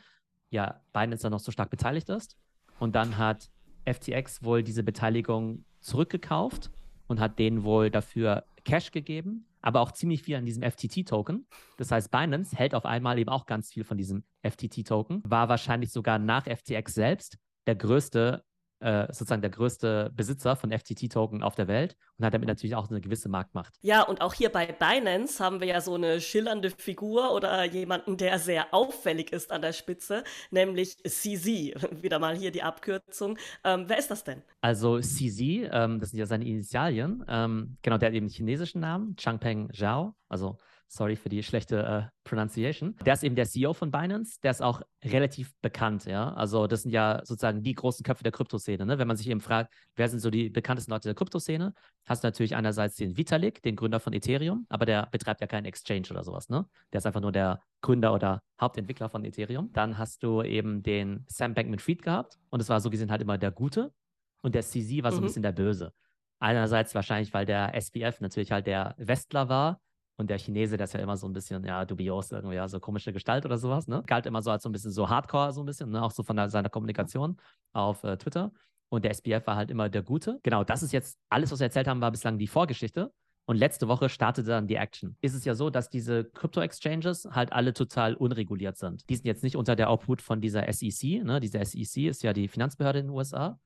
ja 0.51 0.81
Binance 0.93 1.23
dann 1.23 1.33
noch 1.33 1.41
so 1.41 1.51
stark 1.51 1.71
beteiligt 1.71 2.09
ist. 2.11 2.37
Und 2.79 2.95
dann 2.95 3.19
hat 3.19 3.51
FTX 3.87 4.45
wohl 4.45 4.63
diese 4.63 4.85
Beteiligung 4.85 5.65
zurückgekauft 5.81 6.71
und 7.09 7.19
hat 7.19 7.41
denen 7.41 7.65
wohl 7.65 7.91
dafür 7.91 8.45
Cash 8.65 8.93
gegeben 8.93 9.47
aber 9.61 9.81
auch 9.81 9.93
ziemlich 9.93 10.23
viel 10.23 10.37
an 10.37 10.45
diesem 10.45 10.63
FTT-Token. 10.63 11.47
Das 11.77 11.91
heißt, 11.91 12.11
Binance 12.11 12.57
hält 12.57 12.75
auf 12.75 12.85
einmal 12.85 13.19
eben 13.19 13.31
auch 13.31 13.47
ganz 13.47 13.71
viel 13.73 13.85
von 13.85 13.97
diesem 13.97 14.25
FTT-Token, 14.43 15.23
war 15.27 15.49
wahrscheinlich 15.49 15.93
sogar 15.93 16.19
nach 16.19 16.47
FTX 16.47 16.95
selbst 16.95 17.39
der 17.67 17.77
größte 17.77 18.45
äh, 18.81 19.07
sozusagen 19.09 19.43
der 19.43 19.51
größte 19.51 20.11
Besitzer 20.15 20.57
von 20.57 20.71
FTT-Token 20.71 21.43
auf 21.43 21.55
der 21.55 21.69
Welt 21.69 21.97
und 22.17 22.25
hat 22.25 22.35
damit 22.35 22.49
natürlich 22.49 22.77
auch 22.77 22.91
eine 22.91 23.01
gewisse 23.01 23.29
Marktmacht. 23.29 23.75
Ja, 23.83 24.03
und 24.03 24.21
auch 24.21 24.35
hier 24.35 24.51
bei 24.51 24.67
Binance 24.67 25.43
haben 25.43 25.61
wir 25.61 25.67
ja 25.67 25.81
so 25.81 25.95
eine 25.95 26.21
schillernde 26.21 26.71
Figur 26.71 27.35
oder 27.35 27.65
jemanden, 27.65 28.17
der 28.17 28.39
sehr 28.39 28.73
auffällig 28.73 29.33
ist 29.33 29.51
an 29.53 29.63
der 29.63 29.73
Spitze, 29.73 30.25
nämlich 30.51 30.97
CZ. 30.99 31.47
Wieder 32.03 32.19
mal 32.19 32.37
hier 32.37 32.51
die 32.51 32.63
Abkürzung. 32.63 33.39
Ähm, 33.65 33.85
wer 33.87 33.99
ist 33.99 34.11
das 34.11 34.25
denn? 34.25 34.43
Also 34.61 35.01
CZ, 35.01 35.41
ähm, 35.73 36.01
das 36.01 36.11
sind 36.11 36.19
ja 36.19 36.27
seine 36.27 36.45
Initialien. 36.45 37.25
Ähm, 37.29 37.79
genau, 37.83 37.99
der 37.99 38.09
hat 38.09 38.15
eben 38.15 38.27
einen 38.27 38.33
chinesischen 38.33 38.81
Namen, 38.81 39.17
Changpeng 39.17 39.71
Zhao, 39.73 40.15
also 40.29 40.59
Sorry 40.91 41.17
für 41.17 41.29
die 41.29 41.43
schlechte 41.43 41.83
äh, 41.83 42.03
Pronunciation. 42.25 42.97
Der 43.05 43.13
ist 43.13 43.23
eben 43.23 43.37
der 43.37 43.47
CEO 43.47 43.75
von 43.75 43.91
Binance. 43.91 44.39
Der 44.43 44.51
ist 44.51 44.63
auch 44.63 44.81
relativ 45.05 45.53
bekannt, 45.61 46.07
ja. 46.07 46.33
Also, 46.33 46.67
das 46.67 46.83
sind 46.83 46.93
ja 46.93 47.21
sozusagen 47.25 47.63
die 47.63 47.75
großen 47.75 48.03
Köpfe 48.03 48.23
der 48.23 48.33
Kryptoszene. 48.33 48.87
Ne? 48.87 48.99
Wenn 48.99 49.07
man 49.07 49.19
sich 49.19 49.29
eben 49.29 49.43
fragt, 49.43 49.75
wer 49.97 50.09
sind 50.09 50.21
so 50.21 50.31
die 50.31 50.49
bekanntesten 50.49 50.91
Leute 50.91 51.09
der 51.09 51.15
Kryptoszene, 51.15 51.75
hast 52.07 52.25
du 52.25 52.27
natürlich 52.27 52.57
einerseits 52.57 52.97
den 52.97 53.19
Vitalik, 53.19 53.63
den 53.63 53.77
Gründer 53.77 54.01
von 54.01 54.15
Ethereum, 54.15 54.65
aber 54.71 54.87
der 54.87 55.09
betreibt 55.13 55.43
ja 55.43 55.47
keinen 55.47 55.67
Exchange 55.67 56.07
oder 56.11 56.25
sowas, 56.25 56.49
ne? 56.49 56.67
Der 56.93 56.99
ist 56.99 57.07
einfach 57.07 57.21
nur 57.21 57.33
der 57.33 57.61
Gründer 57.83 58.15
oder 58.15 58.43
Hauptentwickler 58.59 59.11
von 59.11 59.27
Ethereum. 59.27 59.71
Dann 59.75 59.99
hast 59.99 60.23
du 60.23 60.43
eben 60.43 60.83
den 60.83 61.27
Sam 61.29 61.53
Bankman 61.53 61.81
Fried 61.81 62.03
gehabt 62.03 62.39
und 62.49 62.61
es 62.61 62.71
war 62.71 62.81
so 62.81 62.89
gesehen 62.89 63.11
halt 63.11 63.21
immer 63.21 63.37
der 63.37 63.51
Gute 63.51 63.93
und 64.41 64.55
der 64.55 64.63
CZ 64.63 65.03
war 65.03 65.13
so 65.13 65.19
ein 65.19 65.21
mhm. 65.21 65.27
bisschen 65.27 65.43
der 65.43 65.53
Böse. 65.53 65.93
Einerseits 66.41 66.95
wahrscheinlich, 66.95 67.35
weil 67.35 67.45
der 67.45 67.75
SPF 67.75 68.21
natürlich 68.21 68.53
halt 68.53 68.67
der 68.67 68.95
Westler 68.97 69.49
war 69.49 69.81
und 70.19 70.29
der 70.29 70.39
Chinese, 70.39 70.77
der 70.77 70.85
ist 70.85 70.95
ja 70.95 71.01
immer 71.01 71.17
so 71.17 71.29
ein 71.29 71.33
bisschen, 71.33 71.65
ja, 71.65 71.85
dubios, 71.85 72.33
irgendwie, 72.33 72.57
ja, 72.57 72.69
so 72.69 72.81
komische 72.81 73.13
Gestalt 73.13 73.47
oder 73.47 73.57
sowas, 73.57 73.87
ne? 73.87 74.03
Galt 74.05 74.27
immer 74.27 74.43
so 74.43 74.51
als 74.51 74.65
so 74.65 74.69
ein 74.69 74.73
bisschen 74.73 74.91
so 74.91 75.09
Hardcore, 75.09 75.53
so 75.53 75.63
ein 75.63 75.67
bisschen, 75.67 75.91
ne? 75.91 76.03
Auch 76.03 76.11
so 76.11 76.25
von 76.25 76.37
der, 76.37 76.51
seiner 76.51 76.69
Kommunikation 76.69 77.37
auf 77.73 78.03
äh, 78.03 78.17
Twitter. 78.17 78.51
Und 78.89 79.05
der 79.05 79.13
SPF 79.13 79.47
war 79.47 79.55
halt 79.55 79.71
immer 79.71 79.89
der 79.89 80.03
Gute. 80.03 80.41
Genau, 80.43 80.65
das 80.65 80.83
ist 80.83 80.93
jetzt, 80.93 81.19
alles, 81.29 81.53
was 81.53 81.61
wir 81.61 81.67
erzählt 81.67 81.87
haben, 81.87 82.01
war 82.01 82.11
bislang 82.11 82.37
die 82.37 82.49
Vorgeschichte. 82.49 83.13
Und 83.47 83.57
letzte 83.57 83.87
Woche 83.87 84.09
startete 84.09 84.49
dann 84.49 84.67
die 84.67 84.75
Action. 84.75 85.17
Ist 85.21 85.35
es 85.35 85.45
ja 85.45 85.55
so, 85.55 85.71
dass 85.71 85.89
diese 85.89 86.25
Crypto-Exchanges 86.25 87.29
halt 87.31 87.53
alle 87.53 87.73
total 87.73 88.15
unreguliert 88.15 88.77
sind. 88.77 89.09
Die 89.09 89.15
sind 89.15 89.25
jetzt 89.25 89.45
nicht 89.45 89.57
unter 89.57 89.77
der 89.77 89.91
Obhut 89.91 90.21
von 90.21 90.41
dieser 90.41 90.71
SEC. 90.71 91.23
Ne? 91.25 91.39
Diese 91.41 91.65
SEC 91.65 92.09
ist 92.09 92.23
ja 92.25 92.33
die 92.33 92.49
Finanzbehörde 92.49 92.99
in 92.99 93.07
den 93.07 93.15
USA. 93.15 93.59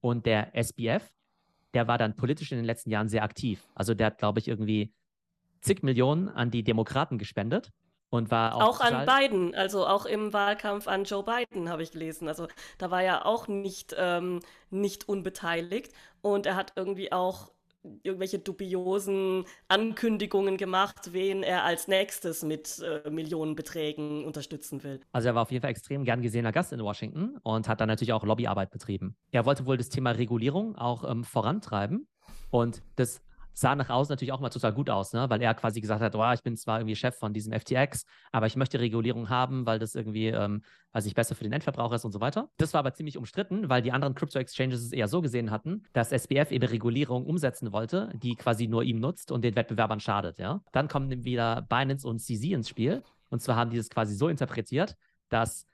Und 0.00 0.24
der 0.24 0.56
SBF, 0.56 1.12
der 1.74 1.86
war 1.86 1.98
dann 1.98 2.16
politisch 2.16 2.52
in 2.52 2.58
den 2.58 2.64
letzten 2.64 2.90
Jahren 2.90 3.08
sehr 3.08 3.22
aktiv. 3.22 3.68
Also 3.74 3.92
der 3.92 4.06
hat, 4.06 4.18
glaube 4.18 4.40
ich, 4.40 4.48
irgendwie 4.48 4.94
zig 5.60 5.82
Millionen 5.82 6.28
an 6.28 6.50
die 6.50 6.62
Demokraten 6.62 7.18
gespendet 7.18 7.70
und 8.10 8.30
war 8.30 8.56
auch. 8.56 8.62
Auch 8.62 8.80
an 8.80 9.06
Biden, 9.06 9.54
also 9.54 9.86
auch 9.86 10.04
im 10.04 10.32
Wahlkampf 10.32 10.88
an 10.88 11.04
Joe 11.04 11.24
Biden 11.24 11.68
habe 11.68 11.82
ich 11.82 11.92
gelesen. 11.92 12.28
Also 12.28 12.48
da 12.78 12.90
war 12.90 13.02
er 13.02 13.26
auch 13.26 13.48
nicht, 13.48 13.94
ähm, 13.96 14.40
nicht 14.70 15.08
unbeteiligt 15.08 15.92
und 16.20 16.46
er 16.46 16.56
hat 16.56 16.72
irgendwie 16.76 17.12
auch 17.12 17.52
irgendwelche 18.02 18.38
dubiosen 18.38 19.44
Ankündigungen 19.68 20.58
gemacht, 20.58 21.12
wen 21.12 21.42
er 21.42 21.64
als 21.64 21.88
nächstes 21.88 22.42
mit 22.42 22.78
äh, 22.80 23.08
Millionenbeträgen 23.08 24.24
unterstützen 24.24 24.82
will. 24.82 25.00
Also 25.12 25.28
er 25.28 25.34
war 25.34 25.42
auf 25.42 25.50
jeden 25.50 25.62
Fall 25.62 25.70
extrem 25.70 26.04
gern 26.04 26.20
gesehener 26.20 26.52
Gast 26.52 26.72
in 26.72 26.80
Washington 26.80 27.38
und 27.42 27.68
hat 27.68 27.80
dann 27.80 27.88
natürlich 27.88 28.12
auch 28.12 28.24
Lobbyarbeit 28.24 28.70
betrieben. 28.70 29.16
Er 29.30 29.46
wollte 29.46 29.64
wohl 29.64 29.78
das 29.78 29.88
Thema 29.88 30.10
Regulierung 30.10 30.76
auch 30.76 31.08
ähm, 31.10 31.24
vorantreiben 31.24 32.06
und 32.50 32.82
das 32.96 33.22
sah 33.60 33.74
nach 33.74 33.90
außen 33.90 34.10
natürlich 34.10 34.32
auch 34.32 34.40
mal 34.40 34.48
total 34.48 34.72
gut 34.72 34.88
aus, 34.88 35.12
ne? 35.12 35.28
weil 35.28 35.42
er 35.42 35.52
quasi 35.54 35.82
gesagt 35.82 36.00
hat, 36.00 36.14
oh, 36.14 36.32
ich 36.32 36.42
bin 36.42 36.56
zwar 36.56 36.80
irgendwie 36.80 36.96
Chef 36.96 37.14
von 37.14 37.34
diesem 37.34 37.52
FTX, 37.52 38.06
aber 38.32 38.46
ich 38.46 38.56
möchte 38.56 38.80
Regulierung 38.80 39.28
haben, 39.28 39.66
weil 39.66 39.78
das 39.78 39.94
irgendwie, 39.94 40.28
ähm, 40.28 40.62
weiß 40.92 41.04
ich, 41.04 41.14
besser 41.14 41.34
für 41.34 41.44
den 41.44 41.52
Endverbraucher 41.52 41.96
ist 41.96 42.06
und 42.06 42.12
so 42.12 42.22
weiter. 42.22 42.48
Das 42.56 42.72
war 42.72 42.78
aber 42.78 42.94
ziemlich 42.94 43.18
umstritten, 43.18 43.68
weil 43.68 43.82
die 43.82 43.92
anderen 43.92 44.14
Crypto-Exchanges 44.14 44.82
es 44.82 44.92
eher 44.92 45.08
so 45.08 45.20
gesehen 45.20 45.50
hatten, 45.50 45.82
dass 45.92 46.10
SBF 46.10 46.50
eben 46.52 46.66
Regulierung 46.66 47.26
umsetzen 47.26 47.70
wollte, 47.70 48.10
die 48.14 48.34
quasi 48.34 48.66
nur 48.66 48.82
ihm 48.82 48.98
nutzt 48.98 49.30
und 49.30 49.44
den 49.44 49.54
Wettbewerbern 49.54 50.00
schadet. 50.00 50.38
Ja? 50.38 50.62
Dann 50.72 50.88
kommen 50.88 51.24
wieder 51.24 51.60
Binance 51.68 52.08
und 52.08 52.18
CZ 52.20 52.44
ins 52.44 52.68
Spiel. 52.70 53.02
Und 53.28 53.42
zwar 53.42 53.56
haben 53.56 53.70
die 53.70 53.76
das 53.76 53.90
quasi 53.90 54.14
so 54.14 54.28
interpretiert, 54.28 54.96
dass 55.28 55.66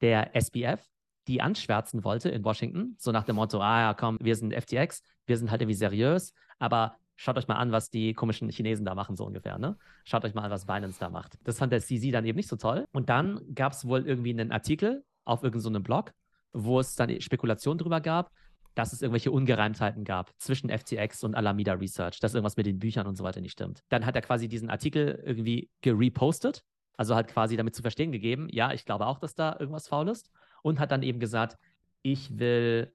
der 0.00 0.34
SBF 0.34 0.80
die 1.28 1.40
anschwärzen 1.40 2.02
wollte 2.02 2.30
in 2.30 2.44
Washington, 2.44 2.96
so 2.98 3.12
nach 3.12 3.22
dem 3.22 3.36
Motto, 3.36 3.60
ah 3.60 3.80
ja, 3.80 3.94
komm, 3.94 4.18
wir 4.20 4.34
sind 4.34 4.52
FTX, 4.52 5.02
wir 5.26 5.38
sind 5.38 5.52
halt 5.52 5.62
irgendwie 5.62 5.76
seriös, 5.76 6.34
aber 6.58 6.96
schaut 7.16 7.36
euch 7.38 7.48
mal 7.48 7.56
an, 7.56 7.72
was 7.72 7.90
die 7.90 8.14
komischen 8.14 8.48
Chinesen 8.50 8.84
da 8.84 8.94
machen, 8.94 9.16
so 9.16 9.24
ungefähr. 9.24 9.58
Ne? 9.58 9.76
Schaut 10.04 10.24
euch 10.24 10.34
mal 10.34 10.42
an, 10.42 10.50
was 10.50 10.66
Binance 10.66 10.98
da 10.98 11.10
macht. 11.10 11.38
Das 11.44 11.58
fand 11.58 11.72
der 11.72 11.80
CZ 11.80 12.12
dann 12.12 12.24
eben 12.24 12.36
nicht 12.36 12.48
so 12.48 12.56
toll. 12.56 12.84
Und 12.92 13.08
dann 13.08 13.40
gab 13.54 13.72
es 13.72 13.86
wohl 13.86 14.06
irgendwie 14.06 14.30
einen 14.30 14.52
Artikel 14.52 15.04
auf 15.24 15.42
irgendeinem 15.42 15.74
so 15.74 15.80
Blog, 15.80 16.12
wo 16.52 16.80
es 16.80 16.94
dann 16.96 17.20
Spekulationen 17.20 17.78
darüber 17.78 18.00
gab, 18.00 18.30
dass 18.74 18.92
es 18.92 19.02
irgendwelche 19.02 19.30
Ungereimtheiten 19.30 20.04
gab 20.04 20.30
zwischen 20.38 20.70
FTX 20.70 21.24
und 21.24 21.34
Alameda 21.34 21.74
Research, 21.74 22.20
dass 22.20 22.34
irgendwas 22.34 22.56
mit 22.56 22.66
den 22.66 22.78
Büchern 22.78 23.06
und 23.06 23.16
so 23.16 23.24
weiter 23.24 23.40
nicht 23.40 23.52
stimmt. 23.52 23.82
Dann 23.90 24.06
hat 24.06 24.16
er 24.16 24.22
quasi 24.22 24.48
diesen 24.48 24.70
Artikel 24.70 25.22
irgendwie 25.24 25.70
gerepostet, 25.82 26.62
also 26.96 27.14
hat 27.14 27.28
quasi 27.28 27.56
damit 27.56 27.74
zu 27.74 27.82
verstehen 27.82 28.12
gegeben, 28.12 28.48
ja, 28.50 28.72
ich 28.72 28.84
glaube 28.84 29.06
auch, 29.06 29.18
dass 29.18 29.34
da 29.34 29.56
irgendwas 29.58 29.88
faul 29.88 30.08
ist 30.08 30.30
und 30.62 30.78
hat 30.78 30.90
dann 30.90 31.02
eben 31.02 31.20
gesagt, 31.20 31.58
ich 32.02 32.38
will 32.38 32.92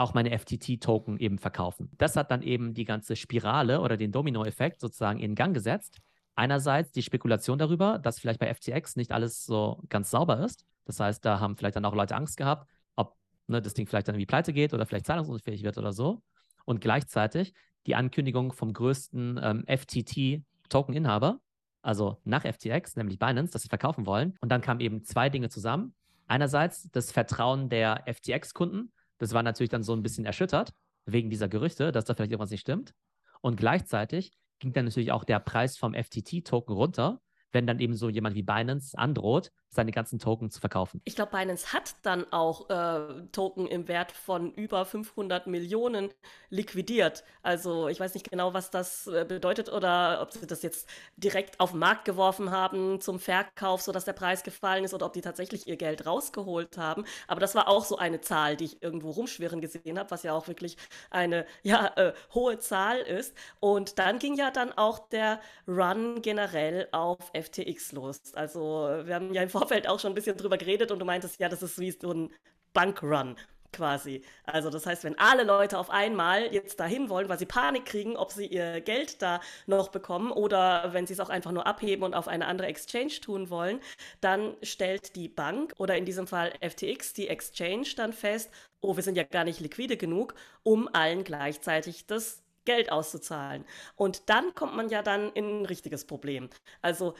auch 0.00 0.14
meine 0.14 0.36
FTT-Token 0.36 1.18
eben 1.18 1.38
verkaufen. 1.38 1.90
Das 1.98 2.16
hat 2.16 2.30
dann 2.30 2.42
eben 2.42 2.74
die 2.74 2.84
ganze 2.84 3.16
Spirale 3.16 3.80
oder 3.80 3.96
den 3.96 4.12
Domino-Effekt 4.12 4.80
sozusagen 4.80 5.20
in 5.20 5.34
Gang 5.34 5.54
gesetzt. 5.54 5.98
Einerseits 6.34 6.90
die 6.92 7.02
Spekulation 7.02 7.58
darüber, 7.58 7.98
dass 7.98 8.18
vielleicht 8.18 8.40
bei 8.40 8.52
FTX 8.52 8.96
nicht 8.96 9.12
alles 9.12 9.44
so 9.44 9.82
ganz 9.88 10.10
sauber 10.10 10.40
ist. 10.40 10.64
Das 10.86 10.98
heißt, 11.00 11.24
da 11.24 11.38
haben 11.38 11.56
vielleicht 11.56 11.76
dann 11.76 11.84
auch 11.84 11.94
Leute 11.94 12.16
Angst 12.16 12.36
gehabt, 12.36 12.68
ob 12.96 13.16
ne, 13.46 13.60
das 13.60 13.74
Ding 13.74 13.86
vielleicht 13.86 14.08
dann 14.08 14.14
irgendwie 14.14 14.26
pleite 14.26 14.52
geht 14.52 14.72
oder 14.72 14.86
vielleicht 14.86 15.06
zahlungsunfähig 15.06 15.62
wird 15.62 15.76
oder 15.76 15.92
so. 15.92 16.22
Und 16.64 16.80
gleichzeitig 16.80 17.52
die 17.86 17.94
Ankündigung 17.94 18.52
vom 18.52 18.72
größten 18.72 19.38
ähm, 19.42 19.64
FTT-Token-Inhaber, 19.66 21.40
also 21.82 22.20
nach 22.24 22.44
FTX, 22.44 22.96
nämlich 22.96 23.18
Binance, 23.18 23.52
dass 23.52 23.62
sie 23.62 23.68
verkaufen 23.68 24.06
wollen. 24.06 24.36
Und 24.40 24.50
dann 24.50 24.60
kamen 24.60 24.80
eben 24.80 25.04
zwei 25.04 25.28
Dinge 25.28 25.48
zusammen. 25.48 25.94
Einerseits 26.26 26.90
das 26.90 27.12
Vertrauen 27.12 27.68
der 27.68 28.04
FTX-Kunden, 28.06 28.92
das 29.20 29.34
war 29.34 29.42
natürlich 29.42 29.68
dann 29.68 29.82
so 29.82 29.92
ein 29.92 30.02
bisschen 30.02 30.24
erschüttert, 30.24 30.72
wegen 31.04 31.30
dieser 31.30 31.48
Gerüchte, 31.48 31.92
dass 31.92 32.06
da 32.06 32.14
vielleicht 32.14 32.32
irgendwas 32.32 32.50
nicht 32.50 32.62
stimmt. 32.62 32.94
Und 33.42 33.56
gleichzeitig 33.56 34.32
ging 34.58 34.72
dann 34.72 34.86
natürlich 34.86 35.12
auch 35.12 35.24
der 35.24 35.40
Preis 35.40 35.76
vom 35.76 35.94
FTT-Token 35.94 36.74
runter, 36.74 37.20
wenn 37.52 37.66
dann 37.66 37.80
eben 37.80 37.94
so 37.94 38.08
jemand 38.08 38.34
wie 38.34 38.42
Binance 38.42 38.96
androht, 38.96 39.52
seine 39.70 39.92
ganzen 39.92 40.18
Token 40.18 40.50
zu 40.50 40.60
verkaufen. 40.60 41.00
Ich 41.04 41.14
glaube, 41.14 41.30
Binance 41.30 41.72
hat 41.72 41.94
dann 42.02 42.30
auch 42.32 42.68
äh, 42.70 43.22
Token 43.30 43.68
im 43.68 43.86
Wert 43.86 44.10
von 44.10 44.52
über 44.52 44.84
500 44.84 45.46
Millionen 45.46 46.10
liquidiert. 46.48 47.22
Also 47.42 47.88
ich 47.88 48.00
weiß 48.00 48.14
nicht 48.14 48.28
genau, 48.28 48.52
was 48.52 48.70
das 48.70 49.06
äh, 49.06 49.24
bedeutet 49.26 49.72
oder 49.72 50.20
ob 50.22 50.32
sie 50.32 50.46
das 50.46 50.62
jetzt 50.62 50.88
direkt 51.16 51.60
auf 51.60 51.70
den 51.70 51.78
Markt 51.78 52.04
geworfen 52.04 52.50
haben 52.50 53.00
zum 53.00 53.20
Verkauf, 53.20 53.80
sodass 53.80 54.04
der 54.04 54.12
Preis 54.12 54.42
gefallen 54.42 54.82
ist 54.84 54.92
oder 54.92 55.06
ob 55.06 55.12
die 55.12 55.20
tatsächlich 55.20 55.68
ihr 55.68 55.76
Geld 55.76 56.04
rausgeholt 56.04 56.76
haben. 56.76 57.04
Aber 57.28 57.38
das 57.38 57.54
war 57.54 57.68
auch 57.68 57.84
so 57.84 57.96
eine 57.96 58.20
Zahl, 58.20 58.56
die 58.56 58.64
ich 58.64 58.82
irgendwo 58.82 59.10
rumschwirren 59.10 59.60
gesehen 59.60 60.00
habe, 60.00 60.10
was 60.10 60.24
ja 60.24 60.32
auch 60.32 60.48
wirklich 60.48 60.76
eine 61.10 61.46
ja, 61.62 61.92
äh, 61.94 62.12
hohe 62.34 62.58
Zahl 62.58 62.98
ist. 62.98 63.36
Und 63.60 64.00
dann 64.00 64.18
ging 64.18 64.34
ja 64.34 64.50
dann 64.50 64.72
auch 64.72 65.08
der 65.10 65.40
Run 65.68 66.22
generell 66.22 66.88
auf 66.90 67.18
FTX 67.32 67.92
los. 67.92 68.20
Also 68.34 68.88
wir 69.04 69.14
haben 69.14 69.32
ja 69.32 69.42
im 69.42 69.48
Vorfeld 69.60 69.86
auch 69.86 70.00
schon 70.00 70.12
ein 70.12 70.14
bisschen 70.14 70.38
drüber 70.38 70.56
geredet 70.56 70.90
und 70.90 70.98
du 70.98 71.04
meintest, 71.04 71.38
ja, 71.38 71.48
das 71.48 71.62
ist 71.62 71.78
wie 71.78 71.90
so 71.90 72.12
ein 72.12 72.32
Bankrun 72.72 73.36
quasi. 73.72 74.22
Also 74.44 74.70
das 74.70 74.86
heißt, 74.86 75.04
wenn 75.04 75.18
alle 75.18 75.44
Leute 75.44 75.78
auf 75.78 75.90
einmal 75.90 76.52
jetzt 76.52 76.80
dahin 76.80 77.10
wollen, 77.10 77.28
weil 77.28 77.38
sie 77.38 77.46
Panik 77.46 77.84
kriegen, 77.84 78.16
ob 78.16 78.32
sie 78.32 78.46
ihr 78.46 78.80
Geld 78.80 79.20
da 79.20 79.40
noch 79.66 79.88
bekommen 79.90 80.32
oder 80.32 80.92
wenn 80.94 81.06
sie 81.06 81.12
es 81.12 81.20
auch 81.20 81.28
einfach 81.28 81.52
nur 81.52 81.66
abheben 81.66 82.04
und 82.04 82.14
auf 82.14 82.26
eine 82.26 82.46
andere 82.46 82.68
Exchange 82.68 83.20
tun 83.20 83.50
wollen, 83.50 83.80
dann 84.22 84.56
stellt 84.62 85.14
die 85.14 85.28
Bank 85.28 85.74
oder 85.78 85.96
in 85.96 86.06
diesem 86.06 86.26
Fall 86.26 86.52
FTX 86.60 87.12
die 87.12 87.28
Exchange 87.28 87.86
dann 87.96 88.14
fest, 88.14 88.50
oh, 88.80 88.96
wir 88.96 89.02
sind 89.02 89.16
ja 89.16 89.24
gar 89.24 89.44
nicht 89.44 89.60
liquide 89.60 89.98
genug, 89.98 90.34
um 90.62 90.88
allen 90.94 91.22
gleichzeitig 91.22 92.06
das 92.06 92.42
Geld 92.64 92.90
auszuzahlen. 92.90 93.66
Und 93.94 94.30
dann 94.30 94.54
kommt 94.54 94.74
man 94.74 94.88
ja 94.88 95.02
dann 95.02 95.30
in 95.32 95.60
ein 95.60 95.66
richtiges 95.66 96.06
Problem. 96.06 96.48
Also 96.80 97.14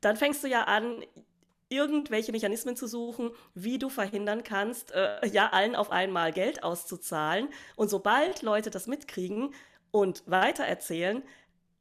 dann 0.00 0.16
fängst 0.16 0.42
du 0.44 0.48
ja 0.48 0.64
an, 0.64 1.04
irgendwelche 1.74 2.32
Mechanismen 2.32 2.76
zu 2.76 2.86
suchen, 2.86 3.30
wie 3.54 3.78
du 3.78 3.88
verhindern 3.88 4.42
kannst, 4.42 4.92
äh, 4.92 5.26
ja, 5.28 5.50
allen 5.50 5.74
auf 5.74 5.90
einmal 5.90 6.32
Geld 6.32 6.62
auszuzahlen. 6.62 7.48
Und 7.76 7.90
sobald 7.90 8.42
Leute 8.42 8.70
das 8.70 8.86
mitkriegen 8.86 9.54
und 9.90 10.22
weitererzählen, 10.26 11.22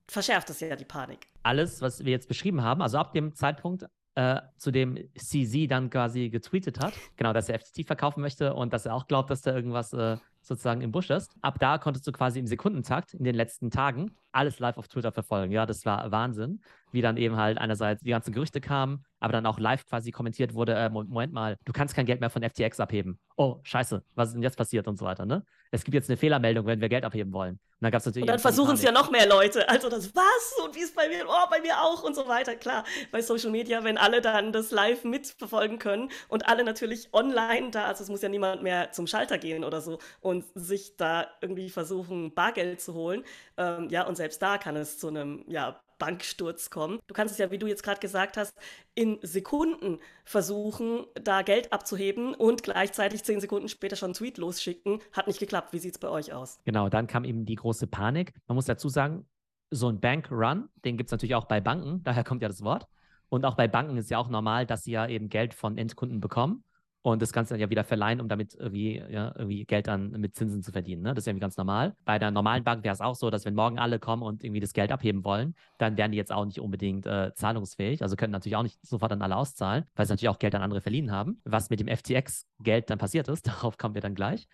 verschärft 0.07 0.49
es 0.49 0.59
ja 0.59 0.75
die 0.75 0.85
Panik. 0.85 1.27
Alles, 1.43 1.81
was 1.81 2.03
wir 2.03 2.11
jetzt 2.11 2.27
beschrieben 2.27 2.61
haben, 2.61 2.81
also 2.81 2.97
ab 2.97 3.13
dem 3.13 3.35
Zeitpunkt, 3.35 3.85
äh, 4.15 4.41
zu 4.57 4.71
dem 4.71 4.97
CZ 5.15 5.67
dann 5.67 5.89
quasi 5.89 6.29
getweetet 6.29 6.79
hat, 6.79 6.93
genau, 7.15 7.33
dass 7.33 7.49
er 7.49 7.59
FTT 7.59 7.85
verkaufen 7.85 8.21
möchte 8.21 8.53
und 8.53 8.71
dass 8.71 8.85
er 8.85 8.93
auch 8.93 9.07
glaubt, 9.07 9.29
dass 9.29 9.41
da 9.41 9.53
irgendwas 9.55 9.91
äh, 9.93 10.17
sozusagen 10.41 10.81
im 10.81 10.91
Busch 10.91 11.09
ist. 11.09 11.35
Ab 11.41 11.57
da 11.59 11.77
konntest 11.77 12.05
du 12.05 12.11
quasi 12.11 12.39
im 12.39 12.47
Sekundentakt 12.47 13.13
in 13.13 13.23
den 13.23 13.35
letzten 13.35 13.71
Tagen 13.71 14.15
alles 14.33 14.59
live 14.59 14.77
auf 14.77 14.87
Twitter 14.87 15.11
verfolgen. 15.11 15.51
Ja, 15.51 15.65
das 15.65 15.85
war 15.85 16.11
Wahnsinn, 16.11 16.61
wie 16.91 17.01
dann 17.01 17.17
eben 17.17 17.37
halt 17.37 17.57
einerseits 17.57 18.03
die 18.03 18.09
ganzen 18.09 18.33
Gerüchte 18.33 18.61
kamen, 18.61 19.05
aber 19.19 19.33
dann 19.33 19.45
auch 19.45 19.59
live 19.59 19.85
quasi 19.85 20.11
kommentiert 20.11 20.53
wurde, 20.53 20.73
äh, 20.73 20.89
Moment 20.89 21.33
mal, 21.33 21.57
du 21.65 21.73
kannst 21.73 21.95
kein 21.95 22.05
Geld 22.05 22.19
mehr 22.19 22.29
von 22.29 22.43
FTX 22.43 22.79
abheben. 22.79 23.19
Oh, 23.35 23.59
scheiße, 23.63 24.03
was 24.15 24.29
ist 24.29 24.33
denn 24.35 24.43
jetzt 24.43 24.57
passiert 24.57 24.87
und 24.87 24.97
so 24.97 25.05
weiter, 25.05 25.25
ne? 25.25 25.43
Es 25.71 25.83
gibt 25.83 25.95
jetzt 25.95 26.09
eine 26.09 26.17
Fehlermeldung, 26.17 26.67
wenn 26.67 26.81
wir 26.81 26.89
Geld 26.89 27.03
abheben 27.03 27.33
wollen. 27.33 27.53
Und 27.83 27.87
dann 27.87 27.91
gab 27.91 27.99
es 27.99 28.05
natürlich. 28.05 28.23
Und 28.23 28.29
dann 28.29 28.39
versuchen 28.39 28.75
es 28.75 28.83
ja 28.83 28.91
noch 28.91 29.09
mehr 29.09 29.27
Leute. 29.27 29.67
Also 29.67 29.89
das 29.89 30.15
was 30.15 30.63
und 30.63 30.75
wie 30.75 30.81
ist 30.81 30.95
bei 30.95 31.09
mir, 31.09 31.25
oh, 31.27 31.49
bei 31.49 31.59
mir 31.61 31.81
auch 31.81 32.03
und 32.03 32.15
so 32.15 32.27
weiter. 32.27 32.55
Klar, 32.55 32.83
bei 33.11 33.23
Social 33.23 33.49
Media, 33.49 33.83
wenn 33.83 33.97
alle 33.97 34.21
dann 34.21 34.53
das 34.53 34.69
live 34.69 35.03
mitverfolgen 35.03 35.79
können 35.79 36.09
und 36.27 36.47
alle 36.47 36.63
natürlich 36.63 37.09
online 37.11 37.71
da, 37.71 37.85
also 37.85 38.03
es 38.03 38.09
muss 38.09 38.21
ja 38.21 38.29
niemand 38.29 38.61
mehr 38.61 38.91
zum 38.91 39.07
Schalter 39.07 39.39
gehen 39.39 39.63
oder 39.63 39.81
so 39.81 39.97
und 40.21 40.45
sich 40.53 40.95
da 40.95 41.27
irgendwie 41.41 41.71
versuchen, 41.71 42.35
Bargeld 42.35 42.79
zu 42.79 42.93
holen. 42.93 43.23
Ähm, 43.57 43.89
ja, 43.89 44.05
und 44.05 44.15
selbst 44.23 44.41
da 44.41 44.57
kann 44.57 44.77
es 44.77 44.97
zu 44.97 45.09
einem, 45.09 45.43
ja, 45.49 45.81
Banksturz 45.99 46.69
kommen. 46.69 46.99
Du 47.07 47.13
kannst 47.13 47.33
es 47.33 47.37
ja, 47.39 47.51
wie 47.51 47.57
du 47.57 47.67
jetzt 47.67 47.83
gerade 47.83 47.99
gesagt 47.99 48.37
hast, 48.37 48.57
in 48.95 49.19
Sekunden 49.21 49.99
versuchen, 50.23 51.05
da 51.21 51.41
Geld 51.41 51.73
abzuheben 51.73 52.33
und 52.33 52.63
gleichzeitig 52.63 53.23
zehn 53.23 53.41
Sekunden 53.41 53.67
später 53.67 53.97
schon 53.97 54.07
einen 54.07 54.13
Tweet 54.13 54.37
losschicken. 54.37 54.99
Hat 55.11 55.27
nicht 55.27 55.39
geklappt. 55.39 55.73
Wie 55.73 55.79
sieht 55.79 55.95
es 55.95 55.99
bei 55.99 56.07
euch 56.07 56.31
aus? 56.31 56.59
Genau, 56.63 56.87
dann 56.87 57.07
kam 57.07 57.25
eben 57.25 57.45
die 57.45 57.55
große 57.55 57.87
Panik. 57.87 58.33
Man 58.47 58.55
muss 58.55 58.65
dazu 58.65 58.87
sagen, 58.87 59.25
so 59.71 59.89
ein 59.89 59.99
Bankrun, 59.99 60.69
den 60.85 60.95
gibt 60.95 61.09
es 61.09 61.11
natürlich 61.11 61.35
auch 61.35 61.45
bei 61.45 61.59
Banken, 61.59 62.01
daher 62.03 62.23
kommt 62.23 62.41
ja 62.41 62.47
das 62.47 62.63
Wort. 62.63 62.87
Und 63.27 63.43
auch 63.43 63.55
bei 63.55 63.67
Banken 63.67 63.97
ist 63.97 64.09
ja 64.09 64.19
auch 64.19 64.29
normal, 64.29 64.65
dass 64.65 64.85
sie 64.85 64.91
ja 64.91 65.05
eben 65.05 65.27
Geld 65.27 65.53
von 65.53 65.77
Endkunden 65.77 66.21
bekommen 66.21 66.63
und 67.03 67.21
das 67.21 67.33
Ganze 67.33 67.53
dann 67.53 67.59
ja 67.59 67.69
wieder 67.69 67.83
verleihen, 67.83 68.21
um 68.21 68.29
damit 68.29 68.55
irgendwie, 68.55 68.97
ja, 69.09 69.33
irgendwie 69.35 69.65
Geld 69.65 69.87
dann 69.87 70.11
mit 70.11 70.35
Zinsen 70.35 70.63
zu 70.63 70.71
verdienen. 70.71 71.01
Ne? 71.01 71.13
Das 71.13 71.27
ist 71.27 71.31
ja 71.31 71.37
ganz 71.37 71.57
normal. 71.57 71.95
Bei 72.05 72.17
der 72.17 72.31
normalen 72.31 72.63
Bank 72.63 72.85
wäre 72.85 72.93
es 72.93 73.01
auch 73.01 73.15
so, 73.15 73.29
dass 73.29 73.43
wenn 73.43 73.55
morgen 73.55 73.77
alle 73.77 73.99
kommen 73.99 74.23
und 74.23 74.41
irgendwie 74.41 74.61
das 74.61 74.71
Geld 74.71 74.89
abheben 74.89 75.25
wollen, 75.25 75.53
dann 75.77 75.97
wären 75.97 76.13
die 76.13 76.17
jetzt 76.17 76.31
auch 76.31 76.45
nicht 76.45 76.61
unbedingt 76.61 77.05
äh, 77.05 77.33
zahlungsfähig. 77.35 78.01
Also 78.01 78.15
können 78.15 78.31
natürlich 78.31 78.55
auch 78.55 78.63
nicht 78.63 78.79
sofort 78.85 79.11
dann 79.11 79.21
alle 79.21 79.35
auszahlen, 79.35 79.83
weil 79.95 80.05
sie 80.05 80.13
natürlich 80.13 80.29
auch 80.29 80.39
Geld 80.39 80.55
an 80.55 80.61
andere 80.61 80.79
verliehen 80.79 81.11
haben. 81.11 81.41
Was 81.43 81.69
mit 81.69 81.81
dem 81.81 81.89
FTX-Geld 81.89 82.89
dann 82.89 82.99
passiert 82.99 83.27
ist, 83.27 83.47
darauf 83.47 83.77
kommen 83.77 83.95
wir 83.95 84.01
dann 84.01 84.15
gleich. 84.15 84.47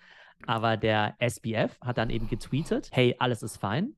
Aber 0.47 0.75
der 0.75 1.15
SBF 1.19 1.79
hat 1.81 1.99
dann 1.99 2.09
eben 2.09 2.27
getweetet, 2.27 2.89
hey, 2.91 3.15
alles 3.19 3.43
ist 3.43 3.57
fein. 3.57 3.93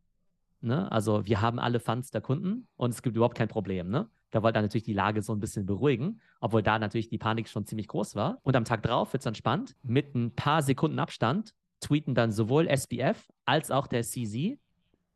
Ne? 0.59 0.91
Also 0.91 1.25
wir 1.25 1.39
haben 1.39 1.57
alle 1.57 1.79
Funds 1.79 2.11
der 2.11 2.19
Kunden 2.19 2.67
und 2.75 2.89
es 2.89 3.01
gibt 3.01 3.15
überhaupt 3.15 3.37
kein 3.37 3.47
Problem. 3.47 3.89
Ne? 3.89 4.09
Da 4.31 4.41
wollte 4.41 4.59
er 4.59 4.61
natürlich 4.61 4.83
die 4.83 4.93
Lage 4.93 5.21
so 5.21 5.33
ein 5.33 5.39
bisschen 5.39 5.65
beruhigen, 5.65 6.21
obwohl 6.39 6.63
da 6.63 6.79
natürlich 6.79 7.09
die 7.09 7.17
Panik 7.17 7.49
schon 7.49 7.65
ziemlich 7.65 7.87
groß 7.87 8.15
war. 8.15 8.39
Und 8.43 8.55
am 8.55 8.65
Tag 8.65 8.81
drauf 8.81 9.13
wird 9.13 9.21
es 9.21 9.25
dann 9.25 9.35
spannend. 9.35 9.75
Mit 9.83 10.15
ein 10.15 10.33
paar 10.33 10.61
Sekunden 10.61 10.99
Abstand 10.99 11.53
tweeten 11.81 12.15
dann 12.15 12.31
sowohl 12.31 12.67
SBF 12.67 13.29
als 13.45 13.71
auch 13.71 13.87
der 13.87 14.03
CZ, 14.03 14.57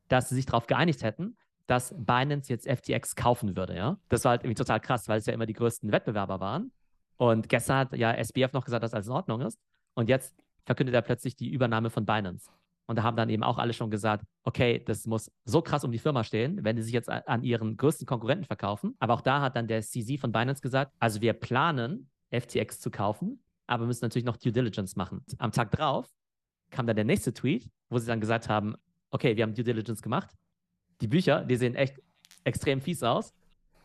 dass 0.09 0.29
sie 0.29 0.35
sich 0.35 0.45
darauf 0.45 0.67
geeinigt 0.67 1.03
hätten, 1.03 1.37
dass 1.67 1.95
Binance 1.97 2.51
jetzt 2.51 2.67
FTX 2.67 3.15
kaufen 3.15 3.55
würde. 3.55 3.75
Ja? 3.75 3.97
Das 4.09 4.23
war 4.25 4.31
halt 4.31 4.43
irgendwie 4.43 4.55
total 4.55 4.79
krass, 4.79 5.07
weil 5.07 5.19
es 5.19 5.25
ja 5.25 5.33
immer 5.33 5.45
die 5.45 5.53
größten 5.53 5.91
Wettbewerber 5.91 6.39
waren. 6.39 6.71
Und 7.17 7.49
gestern 7.49 7.77
hat 7.77 7.93
ja 7.95 8.11
SBF 8.11 8.53
noch 8.53 8.65
gesagt, 8.65 8.83
dass 8.83 8.93
alles 8.93 9.07
in 9.07 9.13
Ordnung 9.13 9.41
ist. 9.41 9.59
Und 9.93 10.09
jetzt 10.09 10.35
verkündet 10.65 10.93
er 10.93 11.01
plötzlich 11.01 11.35
die 11.35 11.49
Übernahme 11.49 11.89
von 11.89 12.05
Binance. 12.05 12.51
Und 12.87 12.97
da 12.97 13.03
haben 13.03 13.17
dann 13.17 13.29
eben 13.29 13.43
auch 13.43 13.57
alle 13.57 13.73
schon 13.73 13.89
gesagt, 13.89 14.25
okay, 14.43 14.83
das 14.85 15.07
muss 15.07 15.31
so 15.43 15.61
krass 15.61 15.83
um 15.83 15.91
die 15.91 15.99
Firma 15.99 16.23
stehen, 16.23 16.63
wenn 16.63 16.77
sie 16.77 16.83
sich 16.83 16.93
jetzt 16.93 17.09
an 17.09 17.43
ihren 17.43 17.77
größten 17.77 18.05
Konkurrenten 18.05 18.45
verkaufen. 18.45 18.95
Aber 18.99 19.15
auch 19.15 19.21
da 19.21 19.41
hat 19.41 19.55
dann 19.55 19.67
der 19.67 19.81
CZ 19.81 20.19
von 20.19 20.31
Binance 20.31 20.61
gesagt, 20.61 20.93
also 20.99 21.21
wir 21.21 21.33
planen, 21.33 22.09
FTX 22.31 22.79
zu 22.79 22.91
kaufen, 22.91 23.39
aber 23.67 23.85
müssen 23.85 24.03
natürlich 24.03 24.25
noch 24.25 24.37
Due 24.37 24.51
Diligence 24.51 24.95
machen. 24.95 25.23
Am 25.37 25.51
Tag 25.51 25.71
drauf 25.71 26.09
kam 26.69 26.85
dann 26.85 26.95
der 26.95 27.05
nächste 27.05 27.33
Tweet, 27.33 27.69
wo 27.89 27.97
sie 27.97 28.07
dann 28.07 28.19
gesagt 28.19 28.49
haben, 28.49 28.75
okay, 29.11 29.35
wir 29.35 29.43
haben 29.43 29.53
Due 29.53 29.63
Diligence 29.63 30.01
gemacht. 30.01 30.29
Die 31.01 31.07
Bücher, 31.07 31.43
die 31.43 31.55
sehen 31.55 31.75
echt 31.75 32.01
extrem 32.43 32.81
fies 32.81 33.03
aus 33.03 33.33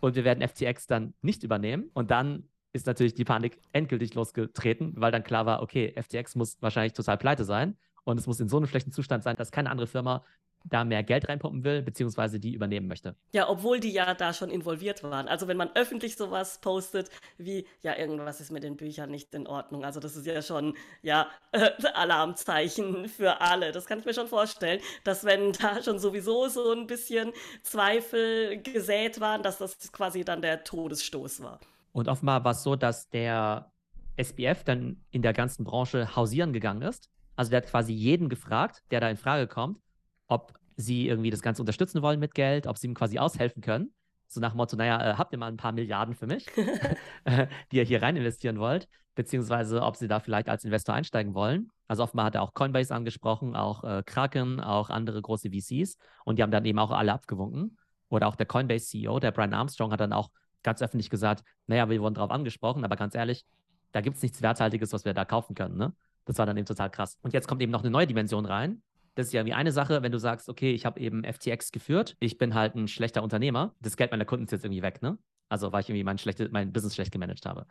und 0.01 0.15
wir 0.15 0.25
werden 0.25 0.47
FTX 0.47 0.87
dann 0.87 1.15
nicht 1.23 1.43
übernehmen. 1.43 1.91
Und 1.95 2.11
dann 2.11 2.49
ist 2.73 2.87
natürlich 2.87 3.15
die 3.15 3.25
Panik 3.25 3.61
endgültig 3.73 4.15
losgetreten, 4.15 4.95
weil 4.97 5.13
dann 5.13 5.25
klar 5.25 5.47
war, 5.47 5.63
okay, 5.63 5.93
FTX 6.01 6.37
muss 6.37 6.61
wahrscheinlich 6.61 6.93
total 6.93 7.19
pleite 7.19 7.45
sein. 7.45 7.77
Und 8.05 8.19
es 8.19 8.27
muss 8.27 8.41
in 8.41 8.49
so 8.49 8.57
einem 8.57 8.67
schlechten 8.67 8.93
Zustand 8.93 9.23
sein, 9.23 9.37
dass 9.37 9.53
keine 9.53 9.71
andere 9.71 9.87
Firma 9.87 10.25
da 10.65 10.85
mehr 10.85 11.03
Geld 11.03 11.29
reinpumpen 11.29 11.65
will, 11.65 11.83
beziehungsweise 11.83 12.39
die 12.39 12.53
übernehmen 12.53 12.87
möchte. 12.87 13.17
Ja, 13.33 13.49
obwohl 13.49 13.81
die 13.81 13.93
ja 13.93 14.15
da 14.15 14.33
schon 14.33 14.51
involviert 14.51 15.03
waren. 15.03 15.29
Also 15.29 15.49
wenn 15.49 15.57
man 15.57 15.71
öffentlich 15.75 16.17
sowas 16.17 16.59
postet, 16.61 17.11
wie, 17.39 17.67
ja, 17.81 17.97
irgendwas 17.97 18.41
ist 18.41 18.51
mit 18.51 18.63
den 18.63 18.77
Büchern 18.77 19.11
nicht 19.11 19.35
in 19.35 19.47
Ordnung. 19.47 19.85
Also 19.85 20.01
das 20.01 20.17
ist 20.17 20.27
ja 20.27 20.43
schon, 20.43 20.75
ja, 21.03 21.29
äh, 21.53 21.71
Alarmzeichen 21.95 23.09
für 23.09 23.41
alle. 23.41 23.73
Das 23.73 23.87
kann 23.87 23.99
ich 23.99 24.05
mir 24.05 24.15
schon 24.15 24.29
vorstellen, 24.29 24.81
dass 25.05 25.25
wenn 25.25 25.53
da 25.53 25.83
schon 25.83 25.99
sowieso 25.99 26.49
so 26.49 26.73
ein 26.73 26.87
bisschen 26.87 27.33
Zweifel 27.63 28.61
gesät 28.63 29.21
waren, 29.21 29.43
dass 29.43 29.59
das 29.59 29.93
quasi 29.93 30.25
dann 30.25 30.43
der 30.43 30.65
Todesstoß 30.65 31.43
war. 31.43 31.61
Und 31.93 32.09
offenbar 32.09 32.45
war 32.45 32.53
es 32.53 32.63
so, 32.63 32.77
dass 32.77 33.09
der 33.09 33.73
SBF 34.17 34.65
dann 34.65 35.03
in 35.11 35.23
der 35.23 35.33
ganzen 35.33 35.65
Branche 35.65 36.15
hausieren 36.15 36.53
gegangen 36.53 36.83
ist 36.83 37.11
also 37.41 37.49
der 37.49 37.63
hat 37.63 37.71
quasi 37.71 37.95
jeden 37.95 38.29
gefragt, 38.29 38.83
der 38.91 39.01
da 39.01 39.09
in 39.09 39.17
Frage 39.17 39.47
kommt, 39.47 39.81
ob 40.27 40.53
sie 40.77 41.09
irgendwie 41.09 41.31
das 41.31 41.41
Ganze 41.41 41.63
unterstützen 41.63 42.03
wollen 42.03 42.21
mit 42.21 42.35
Geld, 42.35 42.67
ob 42.67 42.77
sie 42.77 42.87
ihm 42.87 42.93
quasi 42.93 43.19
aushelfen 43.19 43.63
können. 43.63 43.95
So 44.29 44.43
nach 44.43 44.53
dem 44.53 44.59
Motto, 44.59 44.77
naja, 44.77 45.13
äh, 45.13 45.15
habt 45.15 45.33
ihr 45.33 45.39
mal 45.39 45.47
ein 45.47 45.57
paar 45.57 45.73
Milliarden 45.73 46.15
für 46.15 46.27
mich, 46.27 46.45
die 47.73 47.79
ihr 47.79 47.85
hier 47.85 48.03
rein 48.03 48.15
investieren 48.17 48.59
wollt, 48.59 48.89
beziehungsweise 49.15 49.81
ob 49.81 49.97
sie 49.97 50.07
da 50.07 50.21
vielleicht 50.21 50.51
als 50.51 50.65
Investor 50.67 50.95
einsteigen 50.95 51.33
wollen. 51.33 51.71
Also 51.89 52.03
offenbar 52.03 52.27
hat 52.27 52.35
er 52.35 52.43
auch 52.43 52.53
Coinbase 52.53 52.95
angesprochen, 52.95 53.57
auch 53.57 53.85
äh, 53.85 54.03
Kraken, 54.05 54.61
auch 54.61 54.91
andere 54.91 55.23
große 55.23 55.49
VCs 55.49 55.97
und 56.27 56.39
die 56.39 56.43
haben 56.43 56.53
dann 56.53 56.67
eben 56.67 56.79
auch 56.79 56.91
alle 56.91 57.15
abgewunken. 57.15 57.79
Oder 58.11 58.27
auch 58.29 58.37
der 58.37 58.45
Coinbase-CEO, 58.45 59.19
der 59.19 59.31
Brian 59.31 59.55
Armstrong, 59.55 59.93
hat 59.93 60.01
dann 60.01 60.13
auch 60.13 60.29
ganz 60.63 60.83
öffentlich 60.83 61.09
gesagt, 61.09 61.43
naja, 61.69 61.89
wir 61.89 62.03
wurden 62.03 62.17
darauf 62.17 62.33
angesprochen, 62.33 62.85
aber 62.85 62.97
ganz 62.97 63.15
ehrlich, 63.15 63.47
da 63.93 64.03
gibt 64.03 64.17
es 64.17 64.23
nichts 64.23 64.43
Werthaltiges, 64.43 64.93
was 64.93 65.07
wir 65.07 65.15
da 65.15 65.25
kaufen 65.25 65.55
können. 65.55 65.79
Ne? 65.79 65.95
Das 66.25 66.39
war 66.39 66.47
dann 66.47 66.57
eben 66.57 66.67
total 66.67 66.91
krass. 66.91 67.19
Und 67.23 67.33
jetzt 67.33 67.49
kommt 67.49 67.63
eben 67.63 67.73
noch 67.73 67.83
eine 67.83 67.91
neue 67.91 68.07
Dimension 68.07 68.47
rein. 68.47 68.83
Das 69.15 69.27
ist 69.27 69.33
ja 69.33 69.45
wie 69.45 69.53
eine 69.53 69.73
Sache, 69.73 70.03
wenn 70.03 70.13
du 70.13 70.19
sagst, 70.19 70.49
okay, 70.49 70.73
ich 70.73 70.87
habe 70.87 71.01
eben 71.01 71.25
FTX 71.25 71.73
geführt, 71.73 72.17
ich 72.21 72.39
bin 72.39 72.55
halt 72.55 72.75
ein 72.75 72.89
schlechter 72.89 73.23
Unternehmer, 73.23 73.75
das 73.81 73.97
Geld 73.97 74.13
meiner 74.13 74.25
Kunden 74.25 74.45
ist 74.45 74.53
jetzt 74.53 74.65
irgendwie 74.65 74.83
weg, 74.83 75.03
ne? 75.03 75.19
Also 75.49 75.73
weil 75.73 75.81
ich 75.81 75.89
irgendwie 75.89 76.05
mein, 76.05 76.19
schlechte, 76.19 76.49
mein 76.51 76.73
Business 76.73 76.95
schlecht 76.95 77.11
gemanagt 77.11 77.45
habe. 77.45 77.67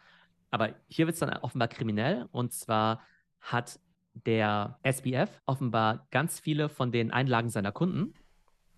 Aber 0.51 0.75
hier 0.87 1.05
wird 1.05 1.13
es 1.13 1.19
dann 1.19 1.29
offenbar 1.29 1.69
kriminell 1.69 2.27
und 2.31 2.51
zwar 2.51 3.01
hat 3.39 3.79
der 4.13 4.79
SBF 4.83 5.41
offenbar 5.45 6.07
ganz 6.11 6.39
viele 6.39 6.67
von 6.67 6.91
den 6.91 7.11
Einlagen 7.11 7.49
seiner 7.49 7.71
Kunden 7.71 8.13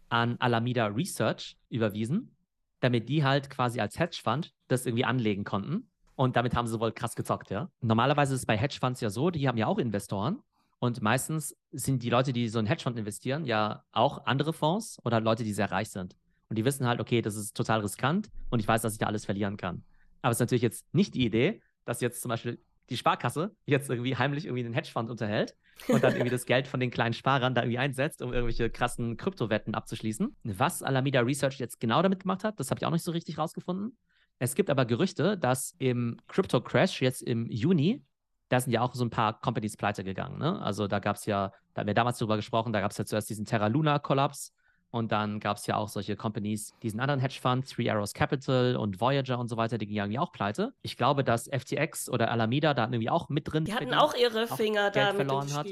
an 0.10 0.38
Alameda 0.40 0.88
Research 0.88 1.58
überwiesen, 1.70 2.36
damit 2.80 3.10
die 3.10 3.24
halt 3.24 3.50
quasi 3.50 3.80
als 3.80 3.98
Hedgefund 3.98 4.54
das 4.68 4.86
irgendwie 4.86 5.06
anlegen 5.06 5.44
konnten 5.44 5.91
Und 6.22 6.36
damit 6.36 6.56
haben 6.56 6.68
sie 6.68 6.80
wohl 6.80 6.92
krass 6.92 7.16
gezockt, 7.16 7.50
ja. 7.50 7.72
Normalerweise 7.82 8.36
ist 8.36 8.42
es 8.42 8.46
bei 8.46 8.56
Hedgefonds 8.56 9.02
ja 9.02 9.10
so, 9.10 9.32
die 9.32 9.48
haben 9.48 9.58
ja 9.58 9.66
auch 9.66 9.80
Investoren. 9.80 10.44
Und 10.78 11.02
meistens 11.02 11.58
sind 11.72 12.04
die 12.04 12.12
Leute, 12.12 12.32
die 12.32 12.48
so 12.48 12.60
in 12.60 12.68
Hedgefonds 12.68 13.00
investieren, 13.00 13.44
ja 13.44 13.84
auch 13.92 14.28
andere 14.28 14.54
Fonds 14.54 15.00
oder 15.04 15.20
Leute, 15.20 15.44
die 15.44 15.52
sehr 15.52 15.72
reich 15.72 15.90
sind. 15.90 16.16
Und 16.48 16.60
die 16.60 16.64
wissen 16.64 16.86
halt, 16.86 17.00
okay, 17.00 17.24
das 17.24 17.36
ist 17.36 17.58
total 17.58 17.80
riskant 17.80 18.30
und 18.52 18.60
ich 18.60 18.68
weiß, 18.68 18.84
dass 18.84 18.94
ich 18.94 19.00
da 19.00 19.08
alles 19.08 19.26
verlieren 19.26 19.58
kann. 19.58 19.84
Aber 20.22 20.30
es 20.30 20.38
ist 20.38 20.42
natürlich 20.42 20.62
jetzt 20.62 20.86
nicht 20.94 21.16
die 21.16 21.26
Idee, 21.26 21.60
dass 21.86 22.02
jetzt 22.02 22.22
zum 22.22 22.30
Beispiel 22.30 22.64
die 22.92 22.98
Sparkasse 22.98 23.56
jetzt 23.66 23.90
irgendwie 23.90 24.16
heimlich 24.16 24.46
irgendwie 24.46 24.64
einen 24.64 24.76
Hedgefonds 24.76 25.10
unterhält 25.10 25.56
und 25.88 26.04
dann 26.04 26.14
irgendwie 26.14 26.30
das 26.30 26.46
Geld 26.46 26.68
von 26.68 26.80
den 26.80 26.92
kleinen 26.92 27.14
Sparern 27.14 27.56
da 27.56 27.64
irgendwie 27.64 27.80
einsetzt, 27.80 28.22
um 28.22 28.32
irgendwelche 28.32 28.70
krassen 28.70 29.18
Kryptowetten 29.18 29.74
abzuschließen. 29.74 30.36
Was 30.44 30.84
Alameda 30.84 31.22
Research 31.22 31.58
jetzt 31.58 31.80
genau 31.80 32.04
damit 32.04 32.20
gemacht 32.20 32.44
hat, 32.44 32.60
das 32.60 32.70
habe 32.70 32.78
ich 32.78 32.86
auch 32.86 32.92
nicht 32.92 33.04
so 33.04 33.12
richtig 33.12 33.40
rausgefunden. 33.40 33.98
Es 34.42 34.56
gibt 34.56 34.72
aber 34.72 34.86
Gerüchte, 34.86 35.38
dass 35.38 35.76
im 35.78 36.18
Crypto 36.28 36.62
Crash 36.62 37.00
jetzt 37.00 37.22
im 37.22 37.46
Juni, 37.52 38.04
da 38.50 38.60
sind 38.60 38.74
ja 38.74 38.82
auch 38.82 38.96
so 38.96 39.06
ein 39.06 39.12
paar 39.12 39.40
Companies 39.40 39.78
pleite 39.78 40.04
gegangen. 40.04 40.40
Ne? 40.40 40.60
Also 40.60 40.88
da 40.88 40.98
gab 40.98 41.18
es 41.18 41.28
ja, 41.28 41.54
da 41.76 41.82
haben 41.82 41.88
wir 41.88 41.94
damals 41.94 42.18
drüber 42.18 42.38
gesprochen, 42.38 42.74
da 42.74 42.82
gab 42.82 42.90
es 42.90 42.98
ja 42.98 43.06
zuerst 43.06 43.30
diesen 43.30 43.46
Terra 43.46 43.68
Luna 43.68 44.00
Kollaps 44.00 44.52
und 44.90 45.12
dann 45.12 45.40
gab 45.40 45.58
es 45.58 45.68
ja 45.68 45.76
auch 45.76 45.90
solche 45.90 46.16
Companies, 46.16 46.74
diesen 46.82 47.00
anderen 47.00 47.20
Hedgefonds, 47.20 47.70
Three 47.70 47.92
Arrows 47.92 48.16
Capital 48.16 48.78
und 48.78 49.00
Voyager 49.00 49.38
und 49.38 49.48
so 49.48 49.58
weiter, 49.58 49.78
die 49.78 49.86
gingen 49.86 49.98
ja 49.98 50.06
irgendwie 50.06 50.18
auch 50.18 50.32
pleite. 50.32 50.74
Ich 50.82 50.98
glaube, 50.98 51.24
dass 51.24 51.48
FTX 51.48 52.10
oder 52.10 52.32
Alameda 52.32 52.74
da 52.74 52.86
irgendwie 52.86 53.12
auch 53.12 53.30
mit 53.30 53.48
drin 53.48 53.66
Die 53.66 53.76
hatten 53.76 53.94
auch 53.94 54.16
ihre 54.16 54.48
Finger 54.48 54.88
auch 54.88 54.92
da 54.92 55.12
Geld 55.12 55.16
verloren 55.18 55.54
hat. 55.54 55.68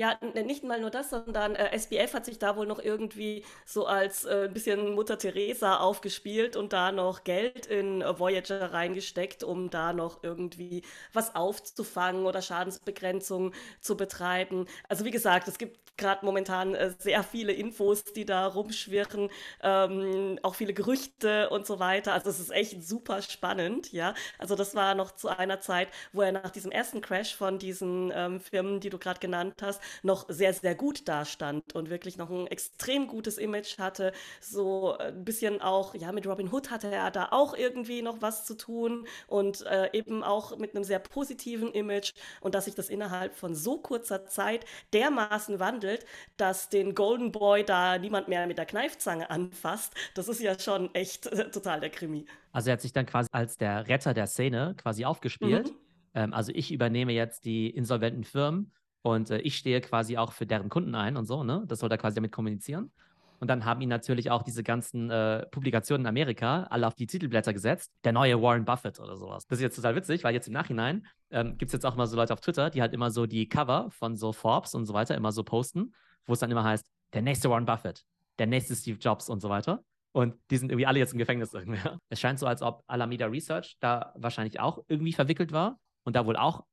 Ja, 0.00 0.18
nicht 0.34 0.64
mal 0.64 0.80
nur 0.80 0.88
das, 0.88 1.10
sondern 1.10 1.54
äh, 1.54 1.74
SBF 1.76 2.14
hat 2.14 2.24
sich 2.24 2.38
da 2.38 2.56
wohl 2.56 2.64
noch 2.66 2.78
irgendwie 2.78 3.44
so 3.66 3.84
als 3.84 4.24
äh, 4.24 4.44
ein 4.46 4.54
bisschen 4.54 4.94
Mutter 4.94 5.18
Teresa 5.18 5.76
aufgespielt 5.76 6.56
und 6.56 6.72
da 6.72 6.90
noch 6.90 7.22
Geld 7.22 7.66
in 7.66 8.00
äh, 8.00 8.18
Voyager 8.18 8.72
reingesteckt, 8.72 9.44
um 9.44 9.68
da 9.68 9.92
noch 9.92 10.22
irgendwie 10.22 10.84
was 11.12 11.34
aufzufangen 11.34 12.24
oder 12.24 12.40
Schadensbegrenzung 12.40 13.52
zu 13.82 13.94
betreiben. 13.94 14.64
Also 14.88 15.04
wie 15.04 15.10
gesagt, 15.10 15.48
es 15.48 15.58
gibt 15.58 15.78
gerade 15.98 16.24
momentan 16.24 16.74
äh, 16.74 16.94
sehr 16.98 17.22
viele 17.22 17.52
Infos, 17.52 18.02
die 18.04 18.24
da 18.24 18.46
rumschwirren, 18.46 19.28
ähm, 19.62 20.38
auch 20.42 20.54
viele 20.54 20.72
Gerüchte 20.72 21.50
und 21.50 21.66
so 21.66 21.78
weiter. 21.78 22.12
Also 22.14 22.30
es 22.30 22.40
ist 22.40 22.50
echt 22.50 22.82
super 22.82 23.22
spannend, 23.22 23.92
ja. 23.92 24.14
Also 24.38 24.54
das 24.56 24.74
war 24.74 24.94
noch 24.94 25.10
zu 25.12 25.28
einer 25.28 25.60
Zeit, 25.60 25.88
wo 26.12 26.22
er 26.22 26.32
nach 26.32 26.50
diesem 26.50 26.70
ersten 26.72 27.00
Crash 27.00 27.34
von 27.34 27.58
diesen 27.58 28.10
ähm, 28.14 28.40
Firmen, 28.40 28.80
die 28.80 28.90
du 28.90 28.98
gerade 28.98 29.20
genannt 29.20 29.56
hast, 29.62 29.80
noch 30.02 30.26
sehr, 30.28 30.52
sehr 30.52 30.74
gut 30.74 31.08
dastand 31.08 31.74
und 31.74 31.90
wirklich 31.90 32.16
noch 32.16 32.30
ein 32.30 32.46
extrem 32.46 33.06
gutes 33.06 33.38
Image 33.38 33.78
hatte. 33.78 34.12
So 34.40 34.96
äh, 34.98 35.08
ein 35.08 35.24
bisschen 35.24 35.60
auch, 35.60 35.94
ja, 35.94 36.12
mit 36.12 36.26
Robin 36.26 36.52
Hood 36.52 36.70
hatte 36.70 36.90
er 36.90 37.10
da 37.10 37.28
auch 37.30 37.54
irgendwie 37.54 38.02
noch 38.02 38.20
was 38.20 38.44
zu 38.44 38.56
tun 38.56 39.06
und 39.26 39.64
äh, 39.66 39.90
eben 39.92 40.22
auch 40.22 40.56
mit 40.58 40.74
einem 40.74 40.84
sehr 40.84 40.98
positiven 40.98 41.72
Image 41.72 42.12
und 42.40 42.54
dass 42.54 42.66
sich 42.66 42.74
das 42.74 42.88
innerhalb 42.88 43.34
von 43.34 43.54
so 43.54 43.78
kurzer 43.78 44.26
Zeit 44.26 44.64
dermaßen 44.92 45.58
wandelt, 45.58 46.04
dass 46.36 46.68
den 46.68 46.94
Golden 46.94 47.32
Boy 47.32 47.64
da 47.64 47.98
niemand 47.98 48.28
mehr 48.28 48.46
mit 48.46 48.58
der 48.58 48.66
Kneifzange 48.66 49.30
anfasst, 49.30 49.94
das 50.14 50.28
ist 50.28 50.40
ja 50.40 50.58
schon 50.58 50.94
echt 50.94 51.26
äh, 51.26 51.50
total 51.50 51.80
der 51.80 51.90
Krimi. 51.90 52.26
Also 52.52 52.70
er 52.70 52.74
hat 52.74 52.80
sich 52.80 52.92
dann 52.92 53.06
quasi 53.06 53.28
als 53.32 53.56
der 53.56 53.86
Retter 53.88 54.14
der 54.14 54.26
Szene 54.26 54.74
quasi 54.76 55.04
aufgespielt. 55.04 55.68
Mhm. 55.68 55.76
Ähm, 56.14 56.34
also 56.34 56.52
ich 56.54 56.72
übernehme 56.72 57.12
jetzt 57.12 57.44
die 57.44 57.70
insolventen 57.70 58.24
Firmen 58.24 58.72
und 59.02 59.30
äh, 59.30 59.38
ich 59.38 59.56
stehe 59.56 59.80
quasi 59.80 60.16
auch 60.16 60.32
für 60.32 60.46
deren 60.46 60.68
Kunden 60.68 60.94
ein 60.94 61.16
und 61.16 61.24
so, 61.24 61.44
ne? 61.44 61.64
Das 61.66 61.78
soll 61.78 61.90
er 61.90 61.98
quasi 61.98 62.16
damit 62.16 62.32
kommunizieren. 62.32 62.90
Und 63.38 63.48
dann 63.48 63.64
haben 63.64 63.80
ihn 63.80 63.88
natürlich 63.88 64.30
auch 64.30 64.42
diese 64.42 64.62
ganzen 64.62 65.08
äh, 65.08 65.46
Publikationen 65.46 66.02
in 66.02 66.08
Amerika 66.08 66.64
alle 66.64 66.86
auf 66.86 66.94
die 66.94 67.06
Titelblätter 67.06 67.54
gesetzt. 67.54 67.90
Der 68.04 68.12
neue 68.12 68.40
Warren 68.42 68.66
Buffett 68.66 69.00
oder 69.00 69.16
sowas. 69.16 69.46
Das 69.46 69.58
ist 69.58 69.62
jetzt 69.62 69.76
total 69.76 69.96
witzig, 69.96 70.24
weil 70.24 70.34
jetzt 70.34 70.46
im 70.46 70.52
Nachhinein 70.52 71.06
ähm, 71.30 71.56
gibt 71.56 71.70
es 71.70 71.72
jetzt 71.72 71.86
auch 71.86 71.96
mal 71.96 72.06
so 72.06 72.16
Leute 72.16 72.34
auf 72.34 72.42
Twitter, 72.42 72.68
die 72.68 72.82
halt 72.82 72.92
immer 72.92 73.10
so 73.10 73.24
die 73.24 73.48
Cover 73.48 73.90
von 73.90 74.14
so 74.16 74.34
Forbes 74.34 74.74
und 74.74 74.84
so 74.84 74.92
weiter 74.92 75.14
immer 75.14 75.32
so 75.32 75.42
posten, 75.42 75.94
wo 76.26 76.34
es 76.34 76.40
dann 76.40 76.50
immer 76.50 76.64
heißt, 76.64 76.86
der 77.14 77.22
nächste 77.22 77.48
Warren 77.48 77.64
Buffett, 77.64 78.04
der 78.38 78.46
nächste 78.46 78.76
Steve 78.76 78.98
Jobs 78.98 79.30
und 79.30 79.40
so 79.40 79.48
weiter. 79.48 79.82
Und 80.12 80.34
die 80.50 80.58
sind 80.58 80.70
irgendwie 80.70 80.86
alle 80.86 80.98
jetzt 80.98 81.12
im 81.12 81.18
Gefängnis 81.18 81.54
irgendwie. 81.54 81.80
Es 82.10 82.20
scheint 82.20 82.38
so, 82.38 82.46
als 82.46 82.60
ob 82.60 82.84
Alameda 82.88 83.24
Research 83.24 83.78
da 83.80 84.12
wahrscheinlich 84.16 84.60
auch 84.60 84.84
irgendwie 84.88 85.14
verwickelt 85.14 85.50
war 85.50 85.80
und 86.04 86.14
da 86.14 86.26
wohl 86.26 86.36
auch 86.36 86.66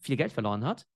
viel 0.00 0.16
Geld 0.16 0.32
verloren 0.32 0.64
hat 0.64 0.86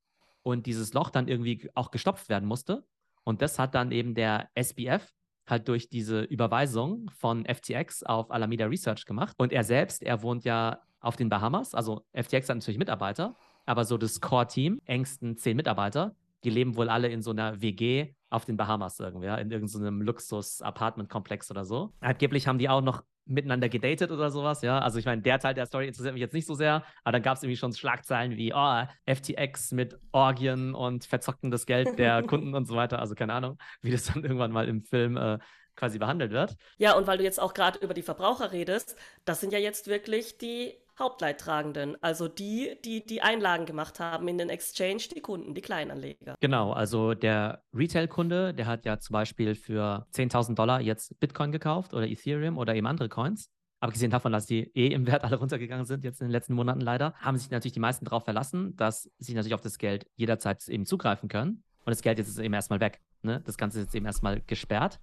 und 0.43 0.67
dieses 0.67 0.93
Loch 0.95 1.11
dann 1.11 1.29
irgendwie 1.29 1.71
auch 1.75 1.91
gestopft 1.91 2.29
werden 2.29 2.49
musste. 2.49 2.85
Und 3.25 3.43
das 3.43 3.59
hat 3.59 3.75
dann 3.75 3.93
eben 3.93 4.15
der 4.15 4.49
SBF 4.55 5.13
halt 5.47 5.69
durch 5.69 5.89
diese 5.89 6.23
Überweisung 6.23 7.11
von 7.11 7.45
FTX 7.45 8.03
auf 8.03 8.31
Alameda 8.31 8.67
Research 8.67 9.05
gemacht. 9.05 9.35
Und 9.39 9.53
er 9.53 9.65
selbst, 9.65 10.03
er 10.03 10.23
wohnt 10.23 10.45
ja 10.45 10.81
auf 11.01 11.17
den 11.17 11.29
Bahamas. 11.29 11.75
Also 11.75 12.05
FTX 12.13 12.49
hat 12.49 12.57
natürlich 12.57 12.79
Mitarbeiter, 12.79 13.37
aber 13.67 13.85
so 13.85 13.99
das 13.99 14.21
Core-Team, 14.21 14.81
engsten 14.85 15.37
zehn 15.37 15.57
Mitarbeiter, 15.57 16.15
die 16.45 16.51
leben 16.51 16.77
wohl 16.77 16.89
alle 16.89 17.09
in 17.09 17.23
so 17.23 17.31
einer 17.31 17.61
WG 17.61 18.15
auf 18.31 18.45
den 18.45 18.57
Bahamas 18.57 18.99
irgendwie, 19.01 19.27
ja, 19.27 19.37
in 19.37 19.51
irgendeinem 19.51 20.01
Luxus-Apartment-Komplex 20.03 21.51
oder 21.51 21.65
so. 21.65 21.93
Angeblich 22.01 22.47
haben 22.47 22.59
die 22.59 22.69
auch 22.69 22.81
noch 22.81 23.03
miteinander 23.27 23.69
gedatet 23.69 24.11
oder 24.11 24.31
sowas, 24.31 24.63
ja. 24.63 24.79
Also 24.81 24.99
ich 24.99 25.05
meine, 25.05 25.23
der 25.23 25.39
Teil 25.39 25.55
der 25.55 25.67
Story 25.67 25.87
interessiert 25.87 26.15
mich 26.15 26.21
jetzt 26.21 26.35
nicht 26.35 26.47
so 26.47 26.55
sehr, 26.55 26.85
aber 27.05 27.13
dann 27.13 27.23
gab 27.23 27.37
es 27.37 27.43
irgendwie 27.43 27.57
schon 27.57 27.73
Schlagzeilen 27.73 28.37
wie, 28.37 28.53
oh, 28.55 28.83
FTX 29.07 29.73
mit 29.73 29.99
Orgien 30.13 30.75
und 30.75 31.05
verzocken 31.05 31.51
das 31.51 31.67
Geld 31.67 31.99
der 31.99 32.23
Kunden 32.27 32.55
und 32.55 32.67
so 32.67 32.75
weiter. 32.75 32.99
Also 32.99 33.15
keine 33.15 33.33
Ahnung, 33.33 33.59
wie 33.83 33.91
das 33.91 34.05
dann 34.05 34.23
irgendwann 34.23 34.53
mal 34.53 34.69
im 34.69 34.83
Film 34.83 35.17
äh, 35.17 35.39
quasi 35.81 35.99
behandelt 35.99 36.31
wird. 36.31 36.57
Ja, 36.79 36.97
und 36.97 37.07
weil 37.07 37.19
du 37.19 37.25
jetzt 37.25 37.41
auch 37.41 37.55
gerade 37.55 37.79
über 37.81 37.95
die 37.95 38.03
Verbraucher 38.03 38.53
redest, 38.53 38.97
das 39.25 39.41
sind 39.41 39.53
ja 39.53 39.59
jetzt 39.59 39.89
wirklich 39.89 40.39
die 40.39 40.75
Hauptleidtragenden, 40.99 41.97
also 42.03 42.29
die, 42.29 42.77
die 42.85 43.05
die 43.05 43.23
Einlagen 43.23 43.65
gemacht 43.65 43.99
haben 43.99 44.29
in 44.29 44.37
den 44.37 44.51
Exchange, 44.51 45.03
die 45.15 45.23
Kunden, 45.23 45.55
die 45.55 45.63
Kleinanleger. 45.63 46.35
Genau, 46.41 46.73
also 46.73 47.15
der 47.15 47.63
Retail-Kunde, 47.75 48.53
der 48.53 48.67
hat 48.67 48.85
ja 48.85 48.99
zum 48.99 49.15
Beispiel 49.15 49.55
für 49.55 50.07
10.000 50.15 50.55
Dollar 50.55 50.83
jetzt 50.83 51.19
Bitcoin 51.19 51.53
gekauft 51.53 51.95
oder 51.95 52.07
Ethereum 52.07 52.59
oder 52.59 52.75
eben 52.75 52.87
andere 52.87 53.09
Coins. 53.09 53.49
Abgesehen 53.81 54.11
davon, 54.11 54.33
dass 54.33 54.45
die 54.45 54.71
eh 54.75 54.89
im 54.89 55.07
Wert 55.07 55.25
alle 55.25 55.37
runtergegangen 55.37 55.87
sind, 55.87 56.05
jetzt 56.05 56.21
in 56.21 56.27
den 56.27 56.33
letzten 56.33 56.53
Monaten 56.53 56.83
leider, 56.83 57.15
haben 57.15 57.39
sich 57.39 57.51
natürlich 57.51 57.73
die 57.73 57.81
meisten 57.81 58.05
darauf 58.05 58.25
verlassen, 58.25 58.77
dass 58.77 59.11
sie 59.19 59.33
natürlich 59.33 59.55
auf 59.55 59.63
das 59.63 59.79
Geld 59.79 60.07
jederzeit 60.17 60.69
eben 60.69 60.85
zugreifen 60.85 61.31
können. 61.31 61.65
Und 61.87 61.91
das 61.91 62.03
Geld 62.03 62.19
jetzt 62.19 62.29
ist 62.29 62.39
eben 62.39 62.53
erstmal 62.53 62.81
weg. 62.81 63.01
Ne? 63.23 63.41
Das 63.47 63.57
Ganze 63.57 63.79
ist 63.79 63.87
jetzt 63.87 63.95
eben 63.95 64.05
erstmal 64.05 64.43
gesperrt. 64.43 65.01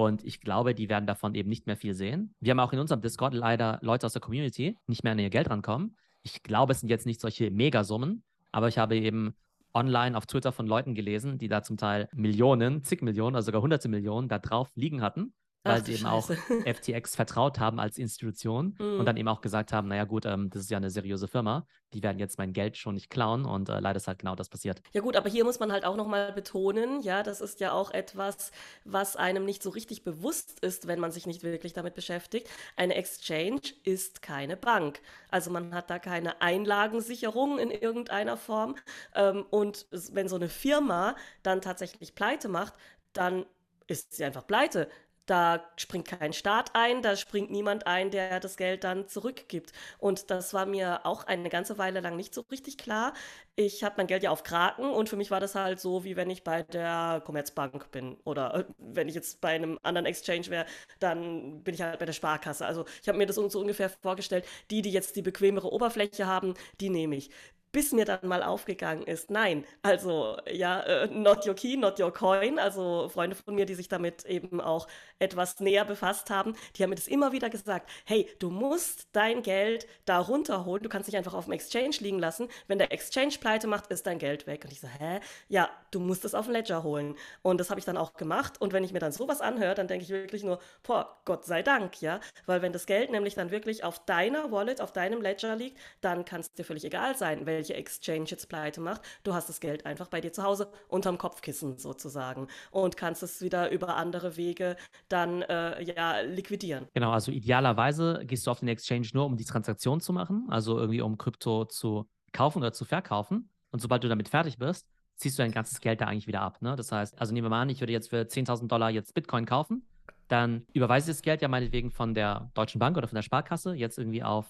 Und 0.00 0.24
ich 0.24 0.40
glaube, 0.40 0.74
die 0.74 0.88
werden 0.88 1.06
davon 1.06 1.34
eben 1.34 1.50
nicht 1.50 1.66
mehr 1.66 1.76
viel 1.76 1.92
sehen. 1.92 2.34
Wir 2.40 2.52
haben 2.52 2.60
auch 2.60 2.72
in 2.72 2.78
unserem 2.78 3.02
Discord 3.02 3.34
leider 3.34 3.78
Leute 3.82 4.06
aus 4.06 4.14
der 4.14 4.22
Community 4.22 4.78
nicht 4.86 5.04
mehr 5.04 5.12
an 5.12 5.18
ihr 5.18 5.28
Geld 5.28 5.50
rankommen. 5.50 5.94
Ich 6.22 6.42
glaube, 6.42 6.72
es 6.72 6.80
sind 6.80 6.88
jetzt 6.88 7.04
nicht 7.04 7.20
solche 7.20 7.50
Megasummen, 7.50 8.22
aber 8.50 8.68
ich 8.68 8.78
habe 8.78 8.96
eben 8.96 9.34
online 9.74 10.16
auf 10.16 10.24
Twitter 10.24 10.52
von 10.52 10.66
Leuten 10.66 10.94
gelesen, 10.94 11.36
die 11.36 11.48
da 11.48 11.62
zum 11.62 11.76
Teil 11.76 12.08
Millionen, 12.14 12.82
zig 12.82 13.02
Millionen, 13.02 13.36
also 13.36 13.46
sogar 13.46 13.60
hunderte 13.60 13.88
Millionen 13.88 14.28
da 14.28 14.38
drauf 14.38 14.70
liegen 14.74 15.02
hatten 15.02 15.34
weil 15.62 15.80
Ach, 15.80 15.84
sie 15.84 15.92
eben 15.92 16.02
Scheiße. 16.02 16.38
auch 16.38 16.74
FTX 16.74 17.16
vertraut 17.16 17.58
haben 17.58 17.80
als 17.80 17.98
Institution 17.98 18.76
mm. 18.78 18.98
und 18.98 19.04
dann 19.04 19.16
eben 19.16 19.28
auch 19.28 19.42
gesagt 19.42 19.72
haben, 19.72 19.88
naja 19.88 20.04
gut, 20.04 20.24
ähm, 20.24 20.48
das 20.50 20.62
ist 20.62 20.70
ja 20.70 20.78
eine 20.78 20.90
seriöse 20.90 21.28
Firma, 21.28 21.66
die 21.92 22.02
werden 22.02 22.18
jetzt 22.18 22.38
mein 22.38 22.52
Geld 22.52 22.78
schon 22.78 22.94
nicht 22.94 23.10
klauen 23.10 23.44
und 23.44 23.68
äh, 23.68 23.78
leider 23.78 23.96
ist 23.96 24.08
halt 24.08 24.20
genau 24.20 24.34
das 24.34 24.48
passiert. 24.48 24.80
Ja 24.92 25.02
gut, 25.02 25.16
aber 25.16 25.28
hier 25.28 25.44
muss 25.44 25.60
man 25.60 25.70
halt 25.70 25.84
auch 25.84 25.96
nochmal 25.96 26.32
betonen, 26.32 27.02
ja, 27.02 27.22
das 27.22 27.40
ist 27.42 27.60
ja 27.60 27.72
auch 27.72 27.90
etwas, 27.90 28.52
was 28.84 29.16
einem 29.16 29.44
nicht 29.44 29.62
so 29.62 29.70
richtig 29.70 30.02
bewusst 30.02 30.60
ist, 30.60 30.86
wenn 30.86 30.98
man 30.98 31.12
sich 31.12 31.26
nicht 31.26 31.42
wirklich 31.42 31.74
damit 31.74 31.94
beschäftigt. 31.94 32.48
Eine 32.76 32.94
Exchange 32.94 33.60
ist 33.84 34.22
keine 34.22 34.56
Bank. 34.56 35.00
Also 35.28 35.50
man 35.50 35.74
hat 35.74 35.90
da 35.90 35.98
keine 35.98 36.40
Einlagensicherung 36.40 37.58
in 37.58 37.70
irgendeiner 37.70 38.38
Form 38.38 38.76
ähm, 39.14 39.44
und 39.50 39.86
wenn 40.12 40.28
so 40.28 40.36
eine 40.36 40.48
Firma 40.48 41.16
dann 41.42 41.60
tatsächlich 41.60 42.14
pleite 42.14 42.48
macht, 42.48 42.74
dann 43.12 43.44
ist 43.86 44.14
sie 44.14 44.24
einfach 44.24 44.46
pleite. 44.46 44.88
Da 45.30 45.62
springt 45.76 46.08
kein 46.08 46.32
Staat 46.32 46.70
ein, 46.74 47.02
da 47.02 47.14
springt 47.14 47.52
niemand 47.52 47.86
ein, 47.86 48.10
der 48.10 48.40
das 48.40 48.56
Geld 48.56 48.82
dann 48.82 49.06
zurückgibt. 49.06 49.72
Und 49.98 50.28
das 50.28 50.54
war 50.54 50.66
mir 50.66 51.06
auch 51.06 51.22
eine 51.22 51.48
ganze 51.50 51.78
Weile 51.78 52.00
lang 52.00 52.16
nicht 52.16 52.34
so 52.34 52.40
richtig 52.50 52.78
klar. 52.78 53.12
Ich 53.54 53.84
habe 53.84 53.94
mein 53.98 54.08
Geld 54.08 54.24
ja 54.24 54.30
auf 54.32 54.42
Kraken 54.42 54.90
und 54.90 55.08
für 55.08 55.14
mich 55.14 55.30
war 55.30 55.38
das 55.38 55.54
halt 55.54 55.78
so, 55.78 56.02
wie 56.02 56.16
wenn 56.16 56.30
ich 56.30 56.42
bei 56.42 56.64
der 56.64 57.22
Commerzbank 57.24 57.92
bin 57.92 58.16
oder 58.24 58.54
äh, 58.56 58.64
wenn 58.78 59.08
ich 59.08 59.14
jetzt 59.14 59.40
bei 59.40 59.50
einem 59.50 59.78
anderen 59.84 60.06
Exchange 60.06 60.48
wäre, 60.48 60.66
dann 60.98 61.62
bin 61.62 61.74
ich 61.74 61.82
halt 61.82 62.00
bei 62.00 62.06
der 62.06 62.12
Sparkasse. 62.12 62.66
Also 62.66 62.84
ich 63.00 63.06
habe 63.08 63.16
mir 63.16 63.26
das 63.26 63.36
so 63.36 63.60
ungefähr 63.60 63.88
vorgestellt, 63.88 64.44
die, 64.72 64.82
die 64.82 64.90
jetzt 64.90 65.14
die 65.14 65.22
bequemere 65.22 65.72
Oberfläche 65.72 66.26
haben, 66.26 66.54
die 66.80 66.90
nehme 66.90 67.14
ich 67.14 67.30
bis 67.72 67.92
mir 67.92 68.04
dann 68.04 68.26
mal 68.26 68.42
aufgegangen 68.42 69.04
ist, 69.04 69.30
nein, 69.30 69.64
also 69.82 70.36
ja, 70.50 70.80
äh, 70.80 71.06
not 71.06 71.46
your 71.46 71.54
key, 71.54 71.76
not 71.76 72.00
your 72.00 72.12
coin. 72.12 72.58
Also 72.58 73.08
Freunde 73.08 73.36
von 73.36 73.54
mir, 73.54 73.64
die 73.66 73.74
sich 73.74 73.88
damit 73.88 74.24
eben 74.24 74.60
auch 74.60 74.88
etwas 75.20 75.60
näher 75.60 75.84
befasst 75.84 76.30
haben, 76.30 76.54
die 76.76 76.82
haben 76.82 76.90
mir 76.90 76.96
das 76.96 77.06
immer 77.06 77.32
wieder 77.32 77.48
gesagt, 77.48 77.88
hey, 78.04 78.28
du 78.40 78.50
musst 78.50 79.08
dein 79.12 79.42
Geld 79.42 79.86
da 80.04 80.18
runterholen, 80.18 80.82
du 80.82 80.88
kannst 80.88 81.08
nicht 81.08 81.16
einfach 81.16 81.34
auf 81.34 81.44
dem 81.44 81.52
Exchange 81.52 81.96
liegen 82.00 82.18
lassen. 82.18 82.48
Wenn 82.66 82.78
der 82.78 82.92
Exchange 82.92 83.36
pleite 83.40 83.68
macht, 83.68 83.86
ist 83.88 84.06
dein 84.06 84.18
Geld 84.18 84.46
weg. 84.46 84.64
Und 84.64 84.72
ich 84.72 84.80
so, 84.80 84.88
hä? 84.88 85.20
Ja, 85.48 85.70
du 85.92 86.00
musst 86.00 86.24
es 86.24 86.34
auf 86.34 86.46
den 86.46 86.52
Ledger 86.52 86.82
holen. 86.82 87.14
Und 87.42 87.58
das 87.58 87.70
habe 87.70 87.78
ich 87.78 87.86
dann 87.86 87.96
auch 87.96 88.14
gemacht. 88.14 88.60
Und 88.60 88.72
wenn 88.72 88.84
ich 88.84 88.92
mir 88.92 88.98
dann 88.98 89.12
sowas 89.12 89.40
anhöre, 89.40 89.74
dann 89.74 89.88
denke 89.88 90.04
ich 90.04 90.10
wirklich 90.10 90.42
nur, 90.42 90.58
boah, 90.82 91.20
Gott 91.24 91.44
sei 91.44 91.62
Dank, 91.62 92.00
ja. 92.02 92.20
Weil 92.46 92.62
wenn 92.62 92.72
das 92.72 92.86
Geld 92.86 93.10
nämlich 93.10 93.34
dann 93.34 93.50
wirklich 93.50 93.84
auf 93.84 94.04
deiner 94.04 94.50
Wallet, 94.50 94.80
auf 94.80 94.92
deinem 94.92 95.22
Ledger 95.22 95.56
liegt, 95.56 95.78
dann 96.00 96.24
kann 96.24 96.40
es 96.40 96.52
dir 96.52 96.64
völlig 96.64 96.84
egal 96.84 97.16
sein, 97.16 97.46
welche 97.46 97.60
welche 97.70 97.74
Exchange 97.74 98.24
jetzt 98.28 98.48
pleite 98.48 98.80
macht. 98.80 99.02
Du 99.22 99.34
hast 99.34 99.48
das 99.48 99.60
Geld 99.60 99.86
einfach 99.86 100.08
bei 100.08 100.20
dir 100.20 100.32
zu 100.32 100.42
Hause 100.42 100.70
unterm 100.88 101.18
Kopfkissen 101.18 101.78
sozusagen 101.78 102.48
und 102.70 102.96
kannst 102.96 103.22
es 103.22 103.42
wieder 103.42 103.70
über 103.70 103.96
andere 103.96 104.36
Wege 104.36 104.76
dann 105.12 105.42
äh, 105.42 105.82
ja 105.82 106.20
liquidieren. 106.20 106.86
Genau, 106.94 107.10
also 107.10 107.30
idealerweise 107.32 108.22
gehst 108.24 108.46
du 108.46 108.50
auf 108.50 108.60
den 108.60 108.68
Exchange 108.68 109.08
nur, 109.12 109.26
um 109.26 109.36
die 109.36 109.44
Transaktion 109.44 110.00
zu 110.00 110.12
machen, 110.12 110.46
also 110.48 110.78
irgendwie 110.78 111.00
um 111.00 111.18
Krypto 111.18 111.64
zu 111.66 112.08
kaufen 112.32 112.58
oder 112.58 112.72
zu 112.72 112.84
verkaufen. 112.84 113.50
Und 113.70 113.80
sobald 113.80 114.02
du 114.04 114.08
damit 114.08 114.28
fertig 114.28 114.58
bist, 114.58 114.86
ziehst 115.16 115.38
du 115.38 115.42
dein 115.42 115.52
ganzes 115.52 115.80
Geld 115.80 116.00
da 116.00 116.06
eigentlich 116.06 116.26
wieder 116.26 116.40
ab. 116.40 116.62
Ne? 116.62 116.76
Das 116.76 116.92
heißt, 116.92 117.20
also 117.20 117.32
nehmen 117.32 117.46
wir 117.46 117.50
mal 117.50 117.62
an, 117.62 117.68
ich 117.68 117.80
würde 117.80 117.92
jetzt 117.92 118.10
für 118.10 118.22
10.000 118.22 118.68
Dollar 118.68 118.90
jetzt 118.90 119.14
Bitcoin 119.14 119.46
kaufen, 119.46 119.86
dann 120.28 120.64
überweise 120.72 121.10
ich 121.10 121.16
das 121.16 121.22
Geld 121.22 121.42
ja 121.42 121.48
meinetwegen 121.48 121.90
von 121.90 122.14
der 122.14 122.50
Deutschen 122.54 122.78
Bank 122.78 122.96
oder 122.96 123.08
von 123.08 123.16
der 123.16 123.22
Sparkasse 123.22 123.74
jetzt 123.74 123.98
irgendwie 123.98 124.22
auf 124.22 124.46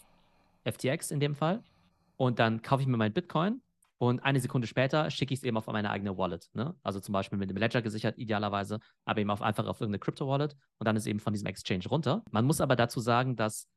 FTX 0.65 1.11
in 1.11 1.21
dem 1.21 1.35
Fall. 1.35 1.63
Und 2.17 2.39
dann 2.39 2.63
kaufe 2.63 2.83
ich 2.83 2.89
mir 2.89 2.97
mein 2.97 3.13
Bitcoin 3.13 3.63
und 4.01 4.21
eine 4.21 4.41
Sekunde 4.41 4.67
später 4.67 5.11
schicke 5.11 5.35
ich 5.35 5.41
es 5.41 5.45
eben 5.45 5.59
auf 5.59 5.67
meine 5.67 5.91
eigene 5.91 6.17
Wallet. 6.17 6.49
Ne? 6.55 6.75
Also 6.83 7.01
zum 7.01 7.13
Beispiel 7.13 7.37
mit 7.37 7.51
dem 7.51 7.59
Ledger 7.59 7.83
gesichert, 7.83 8.17
idealerweise, 8.17 8.81
aber 9.05 9.21
eben 9.21 9.29
auf, 9.29 9.43
einfach 9.43 9.67
auf 9.67 9.79
irgendeine 9.83 9.99
Crypto-Wallet 9.99 10.57
und 10.79 10.87
dann 10.87 10.97
ist 10.97 11.07
eben 11.07 11.21
von 11.21 11.35
diesem 11.35 11.47
Exchange 11.47 11.85
runter. 11.87 12.23
Man 12.31 12.47
muss 12.47 12.63
aber 12.63 12.77
dazu 12.77 13.01
sagen, 13.01 13.37
dass, 13.37 13.69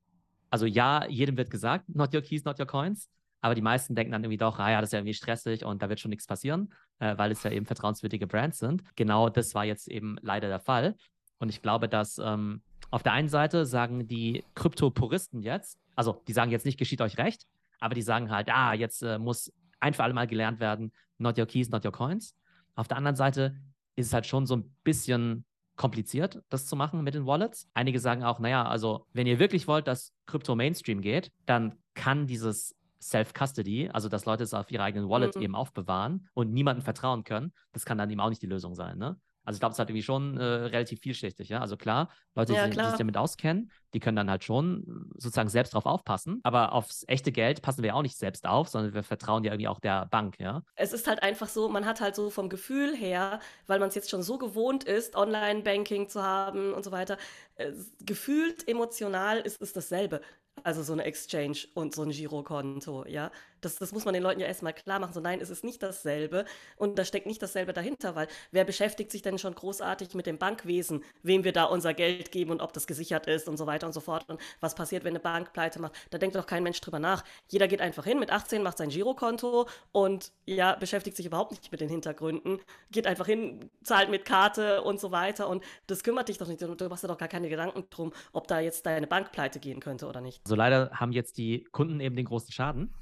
also 0.49 0.65
ja, 0.65 1.05
jedem 1.07 1.35
wird 1.35 1.51
gesagt, 1.51 1.89
not 1.89 2.15
your 2.15 2.21
keys, 2.21 2.45
not 2.45 2.57
your 2.57 2.65
coins. 2.65 3.09
Aber 3.41 3.53
die 3.53 3.61
meisten 3.61 3.95
denken 3.95 4.13
dann 4.13 4.23
irgendwie 4.23 4.37
doch, 4.37 4.59
ah 4.59 4.71
ja, 4.71 4.79
das 4.79 4.87
ist 4.87 4.93
ja 4.93 4.99
irgendwie 4.99 5.13
stressig 5.13 5.65
und 5.65 5.81
da 5.81 5.89
wird 5.89 5.99
schon 5.99 6.07
nichts 6.07 6.25
passieren, 6.25 6.73
äh, 6.99 7.17
weil 7.17 7.33
es 7.33 7.43
ja 7.43 7.51
eben 7.51 7.65
vertrauenswürdige 7.65 8.25
Brands 8.25 8.59
sind. 8.59 8.81
Genau 8.95 9.27
das 9.27 9.53
war 9.53 9.65
jetzt 9.65 9.89
eben 9.89 10.15
leider 10.21 10.47
der 10.47 10.61
Fall. 10.61 10.95
Und 11.39 11.49
ich 11.49 11.61
glaube, 11.61 11.89
dass 11.89 12.17
ähm, 12.17 12.61
auf 12.91 13.03
der 13.03 13.11
einen 13.11 13.27
Seite 13.27 13.65
sagen 13.65 14.07
die 14.07 14.45
Krypto-Puristen 14.55 15.41
jetzt, 15.41 15.77
also 15.97 16.23
die 16.29 16.33
sagen 16.33 16.49
jetzt 16.49 16.65
nicht, 16.65 16.79
geschieht 16.79 17.01
euch 17.01 17.17
recht, 17.17 17.45
aber 17.81 17.93
die 17.93 18.01
sagen 18.01 18.31
halt, 18.31 18.49
ah, 18.49 18.73
jetzt 18.73 19.03
äh, 19.03 19.19
muss 19.19 19.51
ein 19.83 19.93
für 19.93 20.03
alle 20.03 20.13
Mal 20.13 20.27
gelernt 20.27 20.59
werden, 20.59 20.91
not 21.17 21.37
your 21.37 21.45
keys, 21.45 21.69
not 21.69 21.85
your 21.85 21.91
coins. 21.91 22.35
Auf 22.75 22.87
der 22.87 22.97
anderen 22.97 23.15
Seite 23.15 23.55
ist 23.95 24.07
es 24.07 24.13
halt 24.13 24.25
schon 24.25 24.45
so 24.45 24.55
ein 24.55 24.75
bisschen 24.83 25.45
kompliziert, 25.75 26.41
das 26.49 26.65
zu 26.65 26.75
machen 26.75 27.03
mit 27.03 27.13
den 27.13 27.25
Wallets. 27.25 27.69
Einige 27.73 27.99
sagen 27.99 28.23
auch, 28.23 28.39
naja, 28.39 28.65
also 28.65 29.05
wenn 29.13 29.27
ihr 29.27 29.39
wirklich 29.39 29.67
wollt, 29.67 29.87
dass 29.87 30.13
Krypto 30.25 30.55
Mainstream 30.55 31.01
geht, 31.01 31.31
dann 31.45 31.77
kann 31.93 32.27
dieses 32.27 32.75
Self-Custody, 33.01 33.89
also 33.91 34.07
dass 34.07 34.25
Leute 34.25 34.43
es 34.43 34.53
auf 34.53 34.71
ihrer 34.71 34.83
eigenen 34.83 35.09
Wallet 35.09 35.35
mhm. 35.35 35.41
eben 35.41 35.55
aufbewahren 35.55 36.29
und 36.33 36.53
niemandem 36.53 36.83
vertrauen 36.83 37.23
können, 37.23 37.53
das 37.73 37.85
kann 37.85 37.97
dann 37.97 38.09
eben 38.09 38.21
auch 38.21 38.29
nicht 38.29 38.41
die 38.41 38.47
Lösung 38.47 38.75
sein. 38.75 38.97
Ne? 38.97 39.19
Also 39.43 39.57
ich 39.57 39.59
glaube, 39.59 39.71
es 39.71 39.75
ist 39.75 39.79
halt 39.79 39.89
irgendwie 39.89 40.03
schon 40.03 40.37
äh, 40.37 40.43
relativ 40.43 41.01
vielschichtig, 41.01 41.49
ja. 41.49 41.59
Also 41.59 41.77
klar, 41.77 42.09
Leute, 42.35 42.53
ja, 42.53 42.65
die, 42.65 42.71
klar. 42.71 42.85
die, 42.85 42.89
sich 42.91 42.97
damit 42.97 43.17
auskennen, 43.17 43.71
die 43.93 43.99
können 43.99 44.15
dann 44.15 44.29
halt 44.29 44.43
schon 44.43 45.09
sozusagen 45.17 45.49
selbst 45.49 45.73
drauf 45.73 45.85
aufpassen. 45.85 46.39
Aber 46.43 46.73
aufs 46.73 47.03
echte 47.07 47.31
Geld 47.31 47.61
passen 47.61 47.83
wir 47.83 47.95
auch 47.95 48.01
nicht 48.01 48.17
selbst 48.17 48.45
auf, 48.47 48.69
sondern 48.69 48.93
wir 48.93 49.03
vertrauen 49.03 49.43
ja 49.43 49.51
irgendwie 49.51 49.67
auch 49.67 49.79
der 49.79 50.07
Bank, 50.07 50.39
ja. 50.39 50.63
Es 50.75 50.93
ist 50.93 51.07
halt 51.07 51.21
einfach 51.21 51.49
so, 51.49 51.69
man 51.69 51.85
hat 51.85 52.01
halt 52.01 52.15
so 52.15 52.29
vom 52.29 52.49
Gefühl 52.49 52.95
her, 52.95 53.39
weil 53.67 53.79
man 53.79 53.89
es 53.89 53.95
jetzt 53.95 54.09
schon 54.09 54.23
so 54.23 54.37
gewohnt 54.37 54.83
ist, 54.83 55.15
Online-Banking 55.15 56.09
zu 56.09 56.23
haben 56.23 56.73
und 56.73 56.83
so 56.83 56.91
weiter, 56.91 57.17
äh, 57.55 57.71
gefühlt 58.01 58.67
emotional 58.67 59.39
ist 59.39 59.61
es 59.61 59.73
dasselbe. 59.73 60.21
Also 60.63 60.83
so 60.83 60.93
eine 60.93 61.03
Exchange 61.03 61.57
und 61.73 61.95
so 61.95 62.03
ein 62.03 62.11
Girokonto, 62.11 63.05
ja. 63.07 63.31
Das, 63.65 63.77
das 63.77 63.91
muss 63.91 64.05
man 64.05 64.13
den 64.13 64.23
Leuten 64.23 64.39
ja 64.39 64.47
erstmal 64.47 64.73
klar 64.73 64.99
machen. 64.99 65.13
So, 65.13 65.19
nein, 65.19 65.39
es 65.41 65.49
ist 65.49 65.63
nicht 65.63 65.81
dasselbe 65.81 66.45
und 66.77 66.97
da 66.97 67.05
steckt 67.05 67.25
nicht 67.25 67.41
dasselbe 67.41 67.73
dahinter, 67.73 68.15
weil 68.15 68.27
wer 68.51 68.65
beschäftigt 68.65 69.11
sich 69.11 69.21
denn 69.21 69.37
schon 69.37 69.55
großartig 69.55 70.13
mit 70.13 70.25
dem 70.25 70.37
Bankwesen, 70.37 71.03
wem 71.21 71.43
wir 71.43 71.53
da 71.53 71.65
unser 71.65 71.93
Geld 71.93 72.31
geben 72.31 72.51
und 72.51 72.61
ob 72.61 72.73
das 72.73 72.87
gesichert 72.87 73.27
ist 73.27 73.47
und 73.47 73.57
so 73.57 73.65
weiter 73.65 73.87
und 73.87 73.93
so 73.93 74.01
fort 74.01 74.29
und 74.29 74.39
was 74.59 74.75
passiert, 74.75 75.03
wenn 75.03 75.11
eine 75.11 75.19
Bank 75.19 75.53
pleite 75.53 75.79
macht. 75.79 75.93
Da 76.11 76.17
denkt 76.17 76.35
doch 76.35 76.45
kein 76.45 76.63
Mensch 76.63 76.81
drüber 76.81 76.99
nach. 76.99 77.23
Jeder 77.49 77.67
geht 77.67 77.81
einfach 77.81 78.03
hin 78.03 78.19
mit 78.19 78.31
18, 78.31 78.63
macht 78.63 78.77
sein 78.77 78.89
Girokonto 78.89 79.67
und 79.91 80.31
ja, 80.45 80.75
beschäftigt 80.75 81.17
sich 81.17 81.25
überhaupt 81.25 81.51
nicht 81.51 81.71
mit 81.71 81.81
den 81.81 81.89
Hintergründen, 81.89 82.59
geht 82.91 83.07
einfach 83.07 83.25
hin, 83.25 83.69
zahlt 83.83 84.09
mit 84.09 84.25
Karte 84.25 84.81
und 84.81 84.99
so 84.99 85.11
weiter 85.11 85.47
und 85.47 85.63
das 85.87 86.03
kümmert 86.03 86.29
dich 86.29 86.37
doch 86.37 86.47
nicht. 86.47 86.61
Du 86.61 86.89
machst 86.89 87.03
dir 87.03 87.07
doch 87.07 87.17
gar 87.17 87.27
keine 87.27 87.49
Gedanken 87.49 87.85
drum, 87.89 88.13
ob 88.31 88.47
da 88.47 88.59
jetzt 88.59 88.85
deine 88.85 89.07
Bank 89.07 89.31
pleite 89.31 89.59
gehen 89.59 89.79
könnte 89.79 90.07
oder 90.07 90.21
nicht. 90.21 90.47
So 90.47 90.55
leider 90.55 90.91
haben 90.91 91.11
jetzt 91.11 91.37
die 91.37 91.63
Kunden 91.71 91.99
eben 91.99 92.15
den 92.15 92.25
großen 92.25 92.51
Schaden 92.51 92.93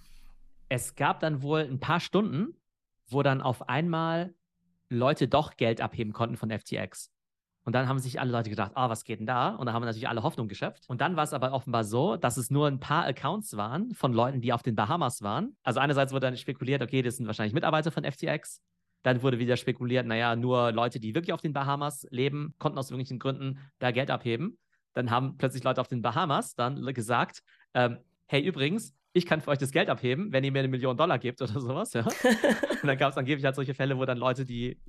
es 0.71 0.95
gab 0.95 1.19
dann 1.19 1.41
wohl 1.41 1.59
ein 1.59 1.81
paar 1.81 1.99
Stunden, 1.99 2.55
wo 3.09 3.23
dann 3.23 3.41
auf 3.41 3.67
einmal 3.67 4.33
Leute 4.87 5.27
doch 5.27 5.57
Geld 5.57 5.81
abheben 5.81 6.13
konnten 6.13 6.37
von 6.37 6.49
FTX. 6.49 7.11
Und 7.65 7.75
dann 7.75 7.89
haben 7.89 7.99
sich 7.99 8.21
alle 8.21 8.31
Leute 8.31 8.49
gedacht, 8.49 8.71
ah, 8.75 8.85
oh, 8.85 8.89
was 8.89 9.03
geht 9.03 9.19
denn 9.19 9.25
da? 9.25 9.49
Und 9.49 9.65
da 9.65 9.73
haben 9.73 9.83
natürlich 9.83 10.07
alle 10.07 10.23
Hoffnung 10.23 10.47
geschöpft. 10.47 10.85
Und 10.87 11.01
dann 11.01 11.17
war 11.17 11.25
es 11.25 11.33
aber 11.33 11.51
offenbar 11.51 11.83
so, 11.83 12.15
dass 12.15 12.37
es 12.37 12.49
nur 12.49 12.67
ein 12.67 12.79
paar 12.79 13.05
Accounts 13.05 13.57
waren 13.57 13.93
von 13.93 14.13
Leuten, 14.13 14.39
die 14.39 14.53
auf 14.53 14.63
den 14.63 14.75
Bahamas 14.75 15.21
waren. 15.21 15.57
Also 15.61 15.81
einerseits 15.81 16.13
wurde 16.13 16.27
dann 16.27 16.37
spekuliert, 16.37 16.81
okay, 16.81 17.01
das 17.01 17.17
sind 17.17 17.27
wahrscheinlich 17.27 17.53
Mitarbeiter 17.53 17.91
von 17.91 18.05
FTX. 18.05 18.61
Dann 19.03 19.21
wurde 19.23 19.39
wieder 19.39 19.57
spekuliert, 19.57 20.07
naja, 20.07 20.37
nur 20.37 20.71
Leute, 20.71 21.01
die 21.01 21.13
wirklich 21.13 21.33
auf 21.33 21.41
den 21.41 21.51
Bahamas 21.51 22.07
leben, 22.11 22.55
konnten 22.59 22.79
aus 22.79 22.89
irgendwelchen 22.91 23.19
Gründen 23.19 23.59
da 23.79 23.91
Geld 23.91 24.09
abheben. 24.09 24.57
Dann 24.93 25.11
haben 25.11 25.35
plötzlich 25.37 25.65
Leute 25.65 25.81
auf 25.81 25.89
den 25.89 26.01
Bahamas 26.01 26.55
dann 26.55 26.81
gesagt, 26.93 27.43
ähm, 27.73 27.97
hey, 28.27 28.41
übrigens, 28.41 28.95
ich 29.13 29.25
kann 29.25 29.41
für 29.41 29.51
euch 29.51 29.57
das 29.57 29.71
Geld 29.71 29.89
abheben, 29.89 30.31
wenn 30.31 30.43
ihr 30.43 30.51
mir 30.51 30.59
eine 30.59 30.67
Million 30.67 30.95
Dollar 30.95 31.19
gebt 31.19 31.41
oder 31.41 31.59
sowas, 31.59 31.93
ja. 31.93 32.05
und 32.81 32.87
dann 32.87 32.97
gab 32.97 33.11
es 33.11 33.17
angeblich 33.17 33.45
halt 33.45 33.55
solche 33.55 33.73
Fälle, 33.73 33.97
wo 33.97 34.05
dann 34.05 34.17
Leute, 34.17 34.45
die 34.45 34.79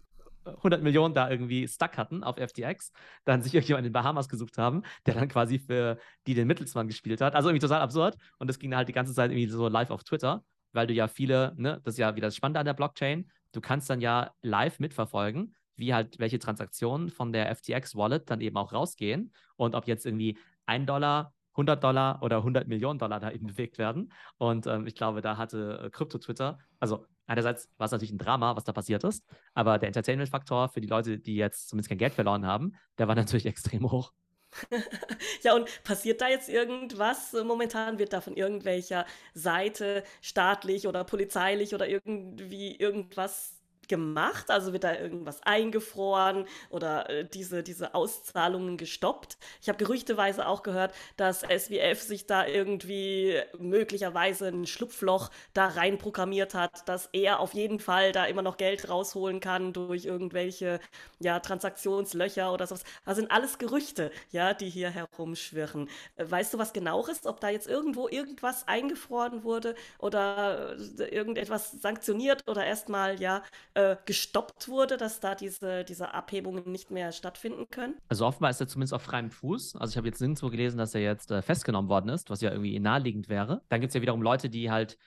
100 0.44 0.82
Millionen 0.82 1.14
da 1.14 1.30
irgendwie 1.30 1.66
stuck 1.68 1.96
hatten 1.96 2.24
auf 2.24 2.36
FTX, 2.36 2.92
dann 3.24 3.42
sich 3.42 3.54
irgendjemand 3.54 3.86
in 3.86 3.90
den 3.90 3.92
Bahamas 3.92 4.28
gesucht 4.28 4.58
haben, 4.58 4.82
der 5.06 5.14
dann 5.14 5.28
quasi 5.28 5.58
für 5.58 5.98
die 6.26 6.34
den 6.34 6.46
Mittelsmann 6.46 6.88
gespielt 6.88 7.20
hat. 7.20 7.34
Also 7.34 7.48
irgendwie 7.48 7.66
total 7.66 7.80
absurd. 7.80 8.16
Und 8.38 8.48
das 8.48 8.58
ging 8.58 8.70
dann 8.70 8.78
halt 8.78 8.88
die 8.88 8.92
ganze 8.92 9.14
Zeit 9.14 9.30
irgendwie 9.30 9.48
so 9.48 9.68
live 9.68 9.90
auf 9.90 10.04
Twitter, 10.04 10.44
weil 10.72 10.86
du 10.86 10.94
ja 10.94 11.08
viele, 11.08 11.54
ne, 11.56 11.80
das 11.84 11.94
ist 11.94 11.98
ja 11.98 12.16
wieder 12.16 12.28
das 12.28 12.36
Spannende 12.36 12.60
an 12.60 12.66
der 12.66 12.74
Blockchain, 12.74 13.30
du 13.52 13.60
kannst 13.60 13.88
dann 13.90 14.00
ja 14.00 14.32
live 14.42 14.78
mitverfolgen, 14.80 15.54
wie 15.76 15.94
halt 15.94 16.18
welche 16.18 16.38
Transaktionen 16.38 17.10
von 17.10 17.32
der 17.32 17.54
FTX-Wallet 17.54 18.30
dann 18.30 18.40
eben 18.40 18.56
auch 18.56 18.72
rausgehen 18.72 19.32
und 19.56 19.74
ob 19.74 19.86
jetzt 19.86 20.06
irgendwie 20.06 20.38
ein 20.66 20.86
Dollar 20.86 21.32
100 21.52 21.82
Dollar 21.82 22.22
oder 22.22 22.38
100 22.38 22.68
Millionen 22.68 22.98
Dollar 22.98 23.20
da 23.20 23.30
eben 23.30 23.46
bewegt 23.46 23.78
werden. 23.78 24.12
Und 24.38 24.66
ähm, 24.66 24.86
ich 24.86 24.94
glaube, 24.94 25.22
da 25.22 25.36
hatte 25.36 25.90
Krypto-Twitter, 25.92 26.58
äh, 26.58 26.64
also 26.80 27.06
einerseits 27.26 27.70
war 27.78 27.86
es 27.86 27.92
natürlich 27.92 28.12
ein 28.12 28.18
Drama, 28.18 28.56
was 28.56 28.64
da 28.64 28.72
passiert 28.72 29.04
ist, 29.04 29.24
aber 29.54 29.78
der 29.78 29.88
Entertainment-Faktor 29.88 30.68
für 30.68 30.80
die 30.80 30.88
Leute, 30.88 31.18
die 31.18 31.36
jetzt 31.36 31.68
zumindest 31.68 31.88
kein 31.88 31.98
Geld 31.98 32.14
verloren 32.14 32.46
haben, 32.46 32.74
der 32.98 33.08
war 33.08 33.14
natürlich 33.14 33.46
extrem 33.46 33.90
hoch. 33.90 34.12
ja, 35.42 35.54
und 35.54 35.66
passiert 35.82 36.20
da 36.20 36.28
jetzt 36.28 36.48
irgendwas? 36.48 37.32
Momentan 37.32 37.98
wird 37.98 38.12
da 38.12 38.20
von 38.20 38.36
irgendwelcher 38.36 39.06
Seite 39.32 40.04
staatlich 40.20 40.86
oder 40.86 41.04
polizeilich 41.04 41.74
oder 41.74 41.88
irgendwie 41.88 42.76
irgendwas 42.76 43.61
gemacht? 43.88 44.50
Also 44.50 44.72
wird 44.72 44.84
da 44.84 44.94
irgendwas 44.94 45.42
eingefroren 45.42 46.46
oder 46.70 47.08
äh, 47.10 47.24
diese, 47.28 47.62
diese 47.62 47.94
Auszahlungen 47.94 48.76
gestoppt? 48.76 49.36
Ich 49.60 49.68
habe 49.68 49.78
gerüchteweise 49.78 50.46
auch 50.46 50.62
gehört, 50.62 50.94
dass 51.16 51.40
SWF 51.40 52.00
sich 52.00 52.26
da 52.26 52.46
irgendwie 52.46 53.40
möglicherweise 53.58 54.48
ein 54.48 54.66
Schlupfloch 54.66 55.30
da 55.54 55.68
rein 55.68 55.98
programmiert 55.98 56.54
hat, 56.54 56.88
dass 56.88 57.08
er 57.12 57.40
auf 57.40 57.54
jeden 57.54 57.80
Fall 57.80 58.12
da 58.12 58.24
immer 58.26 58.42
noch 58.42 58.56
Geld 58.56 58.88
rausholen 58.88 59.40
kann 59.40 59.72
durch 59.72 60.04
irgendwelche 60.04 60.80
ja, 61.20 61.40
Transaktionslöcher 61.40 62.52
oder 62.52 62.66
sowas. 62.66 62.84
Das 63.04 63.16
sind 63.16 63.30
alles 63.30 63.58
Gerüchte, 63.58 64.10
ja, 64.30 64.54
die 64.54 64.68
hier 64.70 64.90
herumschwirren. 64.90 65.88
Äh, 66.16 66.30
weißt 66.30 66.54
du 66.54 66.58
was 66.58 66.72
genaueres, 66.72 67.26
ob 67.26 67.40
da 67.40 67.48
jetzt 67.50 67.68
irgendwo 67.68 68.08
irgendwas 68.08 68.66
eingefroren 68.68 69.44
wurde 69.44 69.74
oder 69.98 70.76
äh, 70.98 71.04
irgendetwas 71.14 71.72
sanktioniert 71.72 72.42
oder 72.48 72.64
erstmal 72.64 73.20
ja 73.20 73.42
äh, 73.74 73.96
gestoppt 74.06 74.68
wurde, 74.68 74.96
dass 74.96 75.20
da 75.20 75.34
diese, 75.34 75.84
diese 75.84 76.14
Abhebungen 76.14 76.70
nicht 76.70 76.90
mehr 76.90 77.12
stattfinden 77.12 77.68
können? 77.70 77.94
Also 78.08 78.26
offenbar 78.26 78.50
ist 78.50 78.60
er 78.60 78.68
zumindest 78.68 78.94
auf 78.94 79.02
freiem 79.02 79.30
Fuß. 79.30 79.76
Also 79.76 79.92
ich 79.92 79.96
habe 79.96 80.08
jetzt 80.08 80.20
nirgendwo 80.20 80.50
gelesen, 80.50 80.78
dass 80.78 80.94
er 80.94 81.00
jetzt 81.00 81.30
äh, 81.30 81.42
festgenommen 81.42 81.88
worden 81.88 82.10
ist, 82.10 82.30
was 82.30 82.40
ja 82.40 82.50
irgendwie 82.50 82.78
naheliegend 82.78 83.28
wäre. 83.28 83.62
Dann 83.68 83.80
gibt 83.80 83.90
es 83.90 83.94
ja 83.94 84.02
wiederum 84.02 84.22
Leute, 84.22 84.50
die 84.50 84.70
halt 84.70 84.98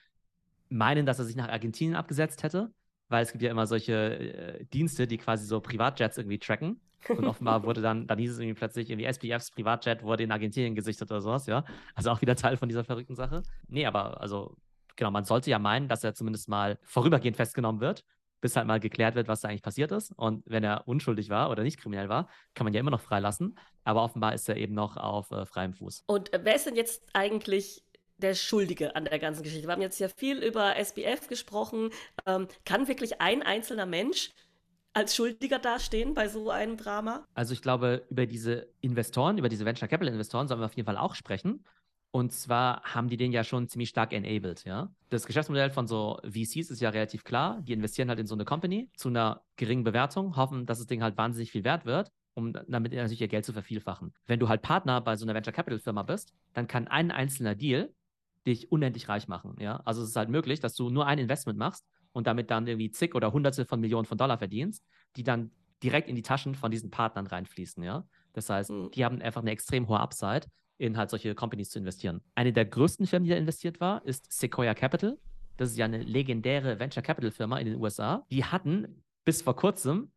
meinen, 0.68 1.06
dass 1.06 1.18
er 1.18 1.24
sich 1.24 1.36
nach 1.36 1.48
Argentinien 1.48 1.96
abgesetzt 1.96 2.42
hätte, 2.42 2.72
weil 3.08 3.22
es 3.22 3.32
gibt 3.32 3.42
ja 3.42 3.50
immer 3.50 3.66
solche 3.66 3.94
äh, 3.94 4.64
Dienste, 4.66 5.06
die 5.06 5.18
quasi 5.18 5.46
so 5.46 5.60
Privatjets 5.60 6.18
irgendwie 6.18 6.38
tracken. 6.38 6.80
Und 7.08 7.24
offenbar 7.26 7.62
wurde 7.62 7.82
dann, 7.82 8.06
dann 8.06 8.18
hieß 8.18 8.32
es 8.32 8.38
irgendwie 8.38 8.58
plötzlich, 8.58 8.90
irgendwie 8.90 9.06
SPFs 9.06 9.52
Privatjet 9.52 10.02
wurde 10.02 10.24
in 10.24 10.32
Argentinien 10.32 10.74
gesichtet 10.74 11.10
oder 11.10 11.20
sowas, 11.20 11.46
ja. 11.46 11.64
Also 11.94 12.10
auch 12.10 12.20
wieder 12.20 12.34
Teil 12.34 12.56
von 12.56 12.68
dieser 12.68 12.84
verrückten 12.84 13.14
Sache. 13.14 13.42
Nee, 13.68 13.86
aber 13.86 14.20
also 14.20 14.56
genau, 14.96 15.10
man 15.10 15.24
sollte 15.24 15.50
ja 15.50 15.58
meinen, 15.58 15.88
dass 15.88 16.02
er 16.02 16.14
zumindest 16.14 16.48
mal 16.48 16.78
vorübergehend 16.82 17.36
festgenommen 17.36 17.80
wird, 17.80 18.04
bis 18.46 18.54
halt 18.54 18.68
mal 18.68 18.78
geklärt 18.78 19.16
wird, 19.16 19.26
was 19.26 19.40
da 19.40 19.48
eigentlich 19.48 19.62
passiert 19.62 19.90
ist. 19.90 20.12
Und 20.12 20.44
wenn 20.46 20.62
er 20.62 20.86
unschuldig 20.86 21.30
war 21.30 21.50
oder 21.50 21.64
nicht 21.64 21.80
kriminell 21.80 22.08
war, 22.08 22.28
kann 22.54 22.64
man 22.64 22.72
ja 22.72 22.78
immer 22.78 22.92
noch 22.92 23.00
freilassen. 23.00 23.58
Aber 23.82 24.04
offenbar 24.04 24.34
ist 24.34 24.48
er 24.48 24.56
eben 24.56 24.72
noch 24.72 24.96
auf 24.96 25.32
äh, 25.32 25.44
freiem 25.46 25.74
Fuß. 25.74 26.04
Und 26.06 26.32
äh, 26.32 26.38
wer 26.44 26.54
ist 26.54 26.64
denn 26.64 26.76
jetzt 26.76 27.02
eigentlich 27.12 27.82
der 28.18 28.36
Schuldige 28.36 28.94
an 28.94 29.06
der 29.06 29.18
ganzen 29.18 29.42
Geschichte? 29.42 29.66
Wir 29.66 29.72
haben 29.72 29.82
jetzt 29.82 29.98
ja 29.98 30.08
viel 30.08 30.44
über 30.44 30.76
SBF 30.76 31.26
gesprochen. 31.26 31.90
Ähm, 32.24 32.46
kann 32.64 32.86
wirklich 32.86 33.20
ein 33.20 33.42
einzelner 33.42 33.84
Mensch 33.84 34.30
als 34.92 35.16
Schuldiger 35.16 35.58
dastehen 35.58 36.14
bei 36.14 36.28
so 36.28 36.50
einem 36.50 36.76
Drama? 36.76 37.26
Also 37.34 37.52
ich 37.52 37.62
glaube, 37.62 38.06
über 38.10 38.26
diese 38.26 38.68
Investoren, 38.80 39.38
über 39.38 39.48
diese 39.48 39.64
Venture 39.64 39.88
Capital 39.88 40.12
Investoren 40.12 40.46
sollen 40.46 40.60
wir 40.60 40.66
auf 40.66 40.76
jeden 40.76 40.86
Fall 40.86 40.98
auch 40.98 41.16
sprechen. 41.16 41.64
Und 42.16 42.32
zwar 42.32 42.82
haben 42.82 43.10
die 43.10 43.18
den 43.18 43.30
ja 43.30 43.44
schon 43.44 43.68
ziemlich 43.68 43.90
stark 43.90 44.14
enabled, 44.14 44.64
ja. 44.64 44.90
Das 45.10 45.26
Geschäftsmodell 45.26 45.68
von 45.68 45.86
so 45.86 46.18
VCs 46.24 46.70
ist 46.70 46.80
ja 46.80 46.88
relativ 46.88 47.24
klar. 47.24 47.60
Die 47.60 47.74
investieren 47.74 48.08
halt 48.08 48.18
in 48.18 48.26
so 48.26 48.34
eine 48.34 48.46
Company 48.46 48.88
zu 48.96 49.10
einer 49.10 49.42
geringen 49.56 49.84
Bewertung, 49.84 50.34
hoffen, 50.34 50.64
dass 50.64 50.78
das 50.78 50.86
Ding 50.86 51.02
halt 51.02 51.18
wahnsinnig 51.18 51.52
viel 51.52 51.62
wert 51.62 51.84
wird, 51.84 52.10
um 52.32 52.54
damit 52.54 52.94
natürlich 52.94 53.20
ihr 53.20 53.28
Geld 53.28 53.44
zu 53.44 53.52
vervielfachen. 53.52 54.14
Wenn 54.24 54.40
du 54.40 54.48
halt 54.48 54.62
Partner 54.62 55.02
bei 55.02 55.14
so 55.14 55.26
einer 55.26 55.34
Venture 55.34 55.52
Capital 55.52 55.78
Firma 55.78 56.04
bist, 56.04 56.32
dann 56.54 56.66
kann 56.66 56.88
ein 56.88 57.10
einzelner 57.10 57.54
Deal 57.54 57.92
dich 58.46 58.72
unendlich 58.72 59.10
reich 59.10 59.28
machen, 59.28 59.54
ja. 59.60 59.82
Also 59.84 60.00
es 60.00 60.08
ist 60.08 60.16
halt 60.16 60.30
möglich, 60.30 60.58
dass 60.58 60.74
du 60.74 60.88
nur 60.88 61.06
ein 61.06 61.18
Investment 61.18 61.58
machst 61.58 61.84
und 62.12 62.26
damit 62.26 62.50
dann 62.50 62.66
irgendwie 62.66 62.90
zig 62.90 63.14
oder 63.14 63.34
hunderte 63.34 63.66
von 63.66 63.78
Millionen 63.78 64.06
von 64.06 64.16
Dollar 64.16 64.38
verdienst, 64.38 64.82
die 65.16 65.22
dann 65.22 65.50
direkt 65.82 66.08
in 66.08 66.16
die 66.16 66.22
Taschen 66.22 66.54
von 66.54 66.70
diesen 66.70 66.90
Partnern 66.90 67.26
reinfließen, 67.26 67.82
ja. 67.82 68.06
Das 68.32 68.48
heißt, 68.48 68.70
mhm. 68.70 68.90
die 68.92 69.04
haben 69.04 69.20
einfach 69.20 69.42
eine 69.42 69.50
extrem 69.50 69.86
hohe 69.86 70.00
Upside, 70.00 70.46
in 70.78 70.96
halt 70.96 71.10
solche 71.10 71.34
Companies 71.34 71.70
zu 71.70 71.78
investieren. 71.78 72.20
Eine 72.34 72.52
der 72.52 72.64
größten 72.64 73.06
Firmen, 73.06 73.24
die 73.24 73.30
da 73.30 73.36
investiert 73.36 73.80
war, 73.80 74.04
ist 74.04 74.32
Sequoia 74.32 74.74
Capital. 74.74 75.18
Das 75.56 75.70
ist 75.70 75.78
ja 75.78 75.86
eine 75.86 76.02
legendäre 76.02 76.78
Venture 76.78 77.02
Capital 77.02 77.30
Firma 77.30 77.58
in 77.58 77.66
den 77.66 77.80
USA. 77.80 78.24
Die 78.30 78.44
hatten 78.44 79.02
bis 79.24 79.42
vor 79.42 79.56
kurzem 79.56 80.12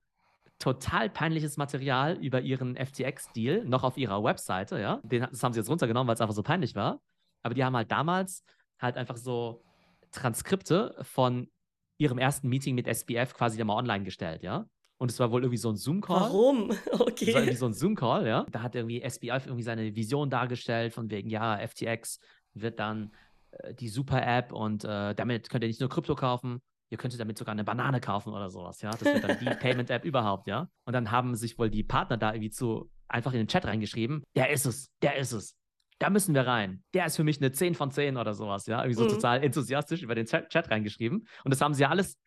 total 0.60 1.10
peinliches 1.10 1.56
Material 1.56 2.18
über 2.18 2.42
ihren 2.42 2.76
FTX-Deal 2.76 3.64
noch 3.64 3.84
auf 3.84 3.98
ihrer 3.98 4.24
Webseite, 4.24 4.80
ja. 4.80 5.00
Den, 5.04 5.22
das 5.22 5.42
haben 5.42 5.54
sie 5.54 5.60
jetzt 5.60 5.70
runtergenommen, 5.70 6.08
weil 6.08 6.16
es 6.16 6.22
einfach 6.22 6.36
so 6.36 6.44
peinlich 6.44 6.76
war. 6.76 7.02
Aber 7.44 7.54
die 7.54 7.64
haben 7.64 7.76
halt 7.76 7.92
damals 7.92 8.44
halt 8.80 8.98
einfach 8.98 9.16
so 9.16 9.64
Transkripte 10.12 10.96
von 11.02 11.50
ihrem 11.98 12.18
ersten 12.18 12.50
Meeting 12.50 12.76
mit 12.76 12.88
SBF 12.88 13.34
quasi 13.34 13.64
mal 13.64 13.76
online 13.76 14.04
gestellt, 14.04 14.44
ja. 14.44 14.66
Und 15.00 15.10
es 15.10 15.20
war 15.20 15.32
wohl 15.32 15.42
irgendwie 15.42 15.58
so 15.58 15.70
ein 15.70 15.78
Zoom-Call. 15.78 16.20
Warum? 16.20 16.72
Okay. 16.92 17.26
Es 17.30 17.34
war 17.34 17.42
irgendwie 17.42 17.58
so 17.58 17.66
ein 17.68 17.74
Zoom-Call, 17.74 18.28
ja. 18.28 18.46
Da 18.52 18.62
hat 18.62 18.76
irgendwie 18.76 19.02
SBF 19.02 19.46
irgendwie 19.46 19.64
seine 19.64 19.96
Vision 19.96 20.30
dargestellt, 20.30 20.94
von 20.94 21.10
wegen, 21.10 21.30
ja, 21.30 21.58
FTX 21.66 22.20
wird 22.54 22.80
dann 22.80 23.12
äh, 23.52 23.74
die 23.74 23.88
Super-App 23.88 24.52
und 24.52 24.84
äh, 24.84 25.16
damit 25.16 25.50
könnt 25.50 25.64
ihr 25.64 25.68
nicht 25.68 25.80
nur 25.80 25.90
Krypto 25.90 26.16
kaufen, 26.16 26.62
ihr 26.90 26.98
könntet 26.98 27.20
damit 27.20 27.38
sogar 27.38 27.54
eine 27.54 27.64
Banane 27.64 28.02
kaufen 28.02 28.34
oder 28.34 28.50
sowas, 28.50 28.82
ja. 28.82 28.92
Das 28.92 29.06
wird 29.06 29.24
dann 29.24 29.40
die 29.40 29.46
Payment-App 29.60 30.04
überhaupt, 30.04 30.48
ja. 30.48 30.70
Und 30.86 30.94
dann 30.94 31.12
haben 31.12 31.34
sich 31.36 31.58
wohl 31.58 31.70
die 31.70 31.84
Partner 31.84 32.18
da 32.18 32.34
irgendwie 32.34 32.52
zu 32.52 32.92
einfach 33.08 33.32
in 33.32 33.40
den 33.40 33.48
Chat 33.48 33.66
reingeschrieben, 33.66 34.24
der 34.36 34.50
ist 34.52 34.66
es, 34.66 34.92
der 35.02 35.18
ist 35.18 35.32
es 35.32 35.56
da 36.02 36.10
müssen 36.10 36.34
wir 36.34 36.48
rein. 36.48 36.82
Der 36.94 37.06
ist 37.06 37.18
für 37.18 37.26
mich 37.26 37.42
eine 37.42 37.52
10 37.52 37.76
von 37.76 37.92
10 37.92 38.16
oder 38.16 38.34
sowas, 38.34 38.66
ja. 38.68 38.80
Irgendwie 38.80 38.96
so 38.96 39.04
mhm. 39.04 39.10
total 39.10 39.44
enthusiastisch 39.44 40.02
über 40.02 40.16
den 40.16 40.26
Chat 40.26 40.72
reingeschrieben. 40.72 41.28
Und 41.44 41.54
das 41.54 41.60
haben 41.60 41.74
sie 41.74 41.82
ja 41.82 41.90
alles, 41.90 42.18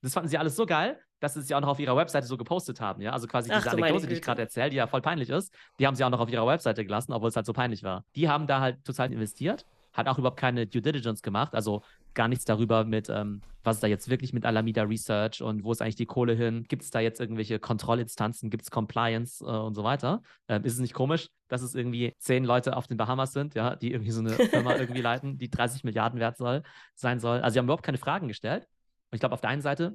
das 0.00 0.14
fanden 0.14 0.30
sie 0.30 0.38
alles 0.38 0.56
so 0.56 0.64
geil, 0.64 0.98
dass 1.22 1.34
sie 1.34 1.40
es 1.40 1.48
ja 1.48 1.56
auch 1.56 1.60
noch 1.60 1.68
auf 1.68 1.78
ihrer 1.78 1.96
Webseite 1.96 2.26
so 2.26 2.36
gepostet 2.36 2.80
haben, 2.80 3.00
ja. 3.00 3.12
Also 3.12 3.28
quasi 3.28 3.50
Ach, 3.52 3.62
diese 3.62 3.70
Anekdote, 3.70 4.08
die 4.08 4.14
ich 4.14 4.22
gerade 4.22 4.42
erzähle, 4.42 4.70
die 4.70 4.76
ja 4.76 4.88
voll 4.88 5.00
peinlich 5.00 5.30
ist, 5.30 5.54
die 5.78 5.86
haben 5.86 5.94
sie 5.94 6.02
auch 6.02 6.10
noch 6.10 6.18
auf 6.18 6.28
ihrer 6.28 6.46
Webseite 6.46 6.84
gelassen, 6.84 7.12
obwohl 7.12 7.28
es 7.28 7.36
halt 7.36 7.46
so 7.46 7.52
peinlich 7.52 7.84
war. 7.84 8.04
Die 8.16 8.28
haben 8.28 8.48
da 8.48 8.60
halt 8.60 8.84
total 8.84 9.12
investiert, 9.12 9.64
hat 9.92 10.08
auch 10.08 10.18
überhaupt 10.18 10.38
keine 10.38 10.66
Due 10.66 10.82
Diligence 10.82 11.22
gemacht, 11.22 11.54
also 11.54 11.82
gar 12.14 12.26
nichts 12.26 12.44
darüber 12.44 12.84
mit, 12.84 13.08
ähm, 13.08 13.40
was 13.62 13.76
ist 13.76 13.82
da 13.84 13.86
jetzt 13.86 14.10
wirklich 14.10 14.32
mit 14.32 14.44
Alameda 14.44 14.82
Research 14.82 15.42
und 15.42 15.62
wo 15.62 15.70
ist 15.70 15.80
eigentlich 15.80 15.94
die 15.94 16.06
Kohle 16.06 16.32
hin? 16.32 16.64
Gibt 16.68 16.82
es 16.82 16.90
da 16.90 16.98
jetzt 16.98 17.20
irgendwelche 17.20 17.60
Kontrollinstanzen? 17.60 18.50
Gibt 18.50 18.64
es 18.64 18.70
Compliance 18.72 19.44
äh, 19.44 19.48
und 19.48 19.74
so 19.74 19.84
weiter? 19.84 20.22
Ähm, 20.48 20.64
ist 20.64 20.72
es 20.72 20.80
nicht 20.80 20.94
komisch, 20.94 21.28
dass 21.46 21.62
es 21.62 21.76
irgendwie 21.76 22.14
zehn 22.18 22.44
Leute 22.44 22.76
auf 22.76 22.88
den 22.88 22.96
Bahamas 22.96 23.32
sind, 23.32 23.54
ja, 23.54 23.76
die 23.76 23.92
irgendwie 23.92 24.10
so 24.10 24.20
eine 24.20 24.30
Firma 24.50 24.74
irgendwie 24.74 25.02
leiten, 25.02 25.38
die 25.38 25.48
30 25.48 25.84
Milliarden 25.84 26.18
wert 26.18 26.36
soll, 26.36 26.64
sein 26.96 27.20
soll? 27.20 27.40
Also, 27.40 27.52
sie 27.52 27.58
haben 27.60 27.66
überhaupt 27.66 27.84
keine 27.84 27.98
Fragen 27.98 28.26
gestellt. 28.26 28.66
Und 29.12 29.16
ich 29.16 29.20
glaube, 29.20 29.34
auf 29.34 29.40
der 29.40 29.50
einen 29.50 29.62
Seite 29.62 29.94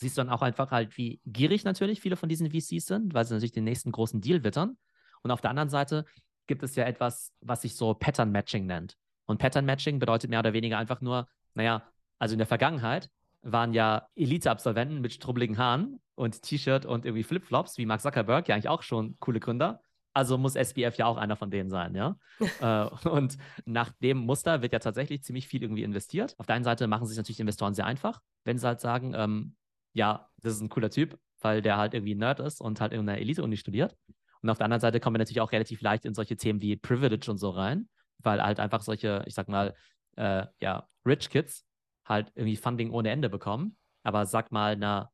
siehst 0.00 0.16
du 0.16 0.22
dann 0.22 0.30
auch 0.30 0.42
einfach 0.42 0.70
halt, 0.70 0.96
wie 0.96 1.20
gierig 1.26 1.64
natürlich 1.64 2.00
viele 2.00 2.16
von 2.16 2.28
diesen 2.28 2.50
VCs 2.50 2.86
sind, 2.86 3.14
weil 3.14 3.24
sie 3.24 3.34
natürlich 3.34 3.52
den 3.52 3.64
nächsten 3.64 3.92
großen 3.92 4.20
Deal 4.20 4.42
wittern. 4.42 4.78
Und 5.22 5.30
auf 5.30 5.40
der 5.40 5.50
anderen 5.50 5.68
Seite 5.68 6.06
gibt 6.46 6.62
es 6.62 6.74
ja 6.74 6.84
etwas, 6.84 7.32
was 7.40 7.62
sich 7.62 7.76
so 7.76 7.94
Pattern 7.94 8.32
Matching 8.32 8.66
nennt. 8.66 8.96
Und 9.26 9.38
Pattern 9.38 9.66
Matching 9.66 9.98
bedeutet 9.98 10.30
mehr 10.30 10.40
oder 10.40 10.52
weniger 10.52 10.78
einfach 10.78 11.00
nur, 11.00 11.28
naja, 11.54 11.82
also 12.18 12.32
in 12.32 12.38
der 12.38 12.46
Vergangenheit 12.46 13.10
waren 13.42 13.72
ja 13.72 14.08
Elite-Absolventen 14.16 15.00
mit 15.00 15.12
strubbeligen 15.12 15.58
Haaren 15.58 16.00
und 16.14 16.42
T-Shirt 16.42 16.84
und 16.86 17.04
irgendwie 17.04 17.22
Flipflops, 17.22 17.78
wie 17.78 17.86
Mark 17.86 18.00
Zuckerberg, 18.00 18.48
ja 18.48 18.54
eigentlich 18.54 18.68
auch 18.68 18.82
schon 18.82 19.16
coole 19.20 19.40
Gründer. 19.40 19.80
Also 20.12 20.36
muss 20.36 20.56
SBF 20.56 20.96
ja 20.96 21.06
auch 21.06 21.16
einer 21.16 21.36
von 21.36 21.50
denen 21.50 21.70
sein, 21.70 21.94
ja. 21.94 22.16
äh, 22.60 23.08
und 23.08 23.38
nach 23.64 23.92
dem 24.02 24.18
Muster 24.18 24.60
wird 24.60 24.72
ja 24.72 24.80
tatsächlich 24.80 25.22
ziemlich 25.22 25.46
viel 25.46 25.62
irgendwie 25.62 25.84
investiert. 25.84 26.34
Auf 26.38 26.46
der 26.46 26.56
einen 26.56 26.64
Seite 26.64 26.88
machen 26.88 27.06
sich 27.06 27.16
natürlich 27.16 27.36
die 27.36 27.42
Investoren 27.42 27.74
sehr 27.74 27.86
einfach, 27.86 28.20
wenn 28.44 28.58
sie 28.58 28.66
halt 28.66 28.80
sagen, 28.80 29.14
ähm, 29.14 29.54
ja, 29.92 30.28
das 30.38 30.54
ist 30.54 30.60
ein 30.60 30.68
cooler 30.68 30.90
Typ, 30.90 31.18
weil 31.40 31.62
der 31.62 31.76
halt 31.76 31.94
irgendwie 31.94 32.14
ein 32.14 32.18
Nerd 32.18 32.40
ist 32.40 32.60
und 32.60 32.80
halt 32.80 32.92
in 32.92 33.00
einer 33.00 33.18
Elite-Uni 33.18 33.56
studiert. 33.56 33.96
Und 34.42 34.48
auf 34.50 34.58
der 34.58 34.64
anderen 34.64 34.80
Seite 34.80 35.00
kommen 35.00 35.14
wir 35.14 35.18
natürlich 35.18 35.40
auch 35.40 35.52
relativ 35.52 35.82
leicht 35.82 36.04
in 36.04 36.14
solche 36.14 36.36
Themen 36.36 36.62
wie 36.62 36.76
Privilege 36.76 37.30
und 37.30 37.38
so 37.38 37.50
rein 37.50 37.88
weil 38.22 38.42
halt 38.42 38.60
einfach 38.60 38.82
solche, 38.82 39.22
ich 39.26 39.34
sag 39.34 39.48
mal, 39.48 39.74
äh, 40.16 40.46
ja, 40.60 40.86
Rich 41.06 41.30
Kids 41.30 41.64
halt 42.04 42.32
irgendwie 42.34 42.56
Funding 42.56 42.90
ohne 42.90 43.10
Ende 43.10 43.28
bekommen. 43.28 43.76
Aber 44.02 44.26
sag 44.26 44.52
mal 44.52 44.72
einer 44.72 45.10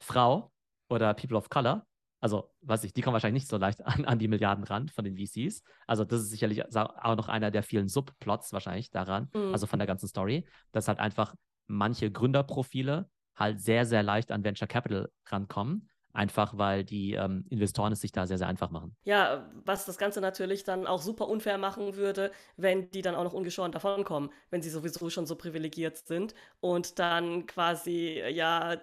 Frau 0.00 0.52
oder 0.88 1.14
People 1.14 1.36
of 1.36 1.48
Color, 1.48 1.86
also 2.20 2.50
weiß 2.62 2.84
ich, 2.84 2.92
die 2.92 3.02
kommen 3.02 3.14
wahrscheinlich 3.14 3.42
nicht 3.42 3.50
so 3.50 3.56
leicht 3.56 3.84
an, 3.86 4.04
an 4.04 4.18
die 4.18 4.28
Milliarden 4.28 4.64
ran 4.64 4.88
von 4.88 5.04
den 5.04 5.16
VCs. 5.16 5.62
Also 5.86 6.04
das 6.04 6.22
ist 6.22 6.30
sicherlich 6.30 6.64
auch 6.74 7.16
noch 7.16 7.28
einer 7.28 7.50
der 7.50 7.62
vielen 7.62 7.88
Subplots 7.88 8.52
wahrscheinlich 8.52 8.90
daran, 8.90 9.28
mhm. 9.34 9.52
also 9.52 9.66
von 9.66 9.78
der 9.78 9.86
ganzen 9.86 10.08
Story, 10.08 10.46
dass 10.72 10.88
halt 10.88 10.98
einfach 10.98 11.34
manche 11.66 12.10
Gründerprofile 12.10 13.08
halt 13.40 13.60
sehr, 13.60 13.86
sehr 13.86 14.04
leicht 14.04 14.30
an 14.30 14.44
Venture 14.44 14.68
Capital 14.68 15.10
rankommen 15.26 15.90
einfach 16.12 16.56
weil 16.58 16.84
die 16.84 17.14
ähm, 17.14 17.44
Investoren 17.50 17.92
es 17.92 18.00
sich 18.00 18.12
da 18.12 18.26
sehr, 18.26 18.38
sehr 18.38 18.48
einfach 18.48 18.70
machen. 18.70 18.96
Ja, 19.04 19.48
was 19.64 19.84
das 19.84 19.98
Ganze 19.98 20.20
natürlich 20.20 20.64
dann 20.64 20.86
auch 20.86 21.02
super 21.02 21.28
unfair 21.28 21.58
machen 21.58 21.96
würde, 21.96 22.32
wenn 22.56 22.90
die 22.90 23.02
dann 23.02 23.14
auch 23.14 23.24
noch 23.24 23.32
ungeschoren 23.32 23.72
davonkommen, 23.72 24.30
wenn 24.50 24.62
sie 24.62 24.70
sowieso 24.70 25.10
schon 25.10 25.26
so 25.26 25.36
privilegiert 25.36 25.98
sind 25.98 26.34
und 26.60 26.98
dann 26.98 27.46
quasi, 27.46 28.22
ja, 28.28 28.76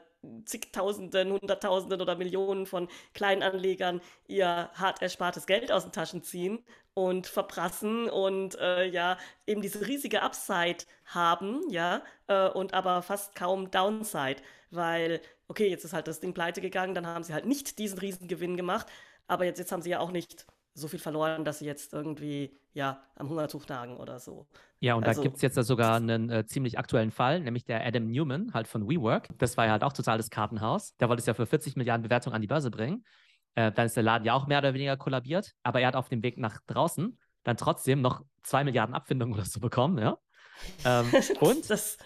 zigtausenden, 0.45 1.31
hunderttausenden 1.31 2.01
oder 2.01 2.15
Millionen 2.15 2.65
von 2.65 2.87
Kleinanlegern 3.13 4.01
ihr 4.27 4.69
hart 4.73 5.01
erspartes 5.01 5.45
Geld 5.45 5.71
aus 5.71 5.83
den 5.83 5.91
Taschen 5.91 6.23
ziehen 6.23 6.65
und 6.97 7.27
verprassen 7.27 8.09
und 8.09 8.55
äh, 8.59 8.87
ja, 8.87 9.19
eben 9.45 9.61
diese 9.61 9.85
riesige 9.85 10.23
Upside 10.23 10.77
haben, 11.05 11.61
ja, 11.69 12.01
äh, 12.25 12.49
und 12.49 12.73
aber 12.73 13.03
fast 13.03 13.35
kaum 13.35 13.69
Downside, 13.69 14.41
weil 14.71 15.21
okay, 15.47 15.69
jetzt 15.69 15.85
ist 15.85 15.93
halt 15.93 16.07
das 16.07 16.21
Ding 16.21 16.33
pleite 16.33 16.59
gegangen, 16.59 16.95
dann 16.95 17.05
haben 17.05 17.23
sie 17.23 17.35
halt 17.35 17.45
nicht 17.45 17.77
diesen 17.77 17.99
Riesengewinn 17.99 18.57
gemacht, 18.57 18.87
aber 19.27 19.45
jetzt, 19.45 19.59
jetzt 19.59 19.71
haben 19.71 19.83
sie 19.83 19.91
ja 19.91 19.99
auch 19.99 20.09
nicht 20.09 20.47
so 20.73 20.87
viel 20.87 20.97
verloren, 20.97 21.45
dass 21.45 21.59
sie 21.59 21.65
jetzt 21.65 21.93
irgendwie, 21.93 22.57
ja, 22.73 23.03
am 23.15 23.29
Hungertuch 23.29 23.67
nagen 23.67 23.97
oder 23.97 24.19
so. 24.19 24.47
Ja, 24.79 24.95
und 24.95 25.03
also, 25.05 25.21
da 25.21 25.23
gibt 25.23 25.35
es 25.35 25.43
jetzt 25.43 25.57
ja 25.57 25.61
sogar 25.61 25.97
einen 25.97 26.31
äh, 26.31 26.47
ziemlich 26.47 26.79
aktuellen 26.79 27.11
Fall, 27.11 27.41
nämlich 27.41 27.65
der 27.65 27.85
Adam 27.85 28.09
Newman, 28.09 28.55
halt 28.55 28.67
von 28.67 28.89
WeWork. 28.89 29.29
Das 29.37 29.55
war 29.55 29.65
ja 29.65 29.73
halt 29.73 29.83
auch 29.83 29.93
total 29.93 30.17
das 30.17 30.31
Kartenhaus. 30.31 30.95
Der 30.97 31.09
wollte 31.09 31.19
es 31.19 31.27
ja 31.27 31.35
für 31.35 31.45
40 31.45 31.75
Milliarden 31.75 32.01
Bewertung 32.01 32.33
an 32.33 32.41
die 32.41 32.47
Börse 32.47 32.71
bringen. 32.71 33.03
Äh, 33.57 33.71
dann 33.71 33.87
ist 33.87 33.95
der 33.95 34.03
Laden 34.03 34.25
ja 34.25 34.33
auch 34.33 34.47
mehr 34.47 34.59
oder 34.59 34.73
weniger 34.73 34.97
kollabiert, 34.97 35.53
aber 35.63 35.81
er 35.81 35.87
hat 35.87 35.95
auf 35.95 36.09
dem 36.09 36.21
Weg 36.23 36.37
nach 36.37 36.59
draußen 36.67 37.17
dann 37.43 37.57
trotzdem 37.57 38.01
noch 38.01 38.23
2 38.43 38.63
Milliarden 38.65 38.93
Abfindungen 38.93 39.33
oder 39.33 39.45
so 39.45 39.59
bekommen, 39.59 39.97
ja. 39.97 40.17
Ähm, 40.85 41.11
und, 41.39 41.69
das... 41.69 41.97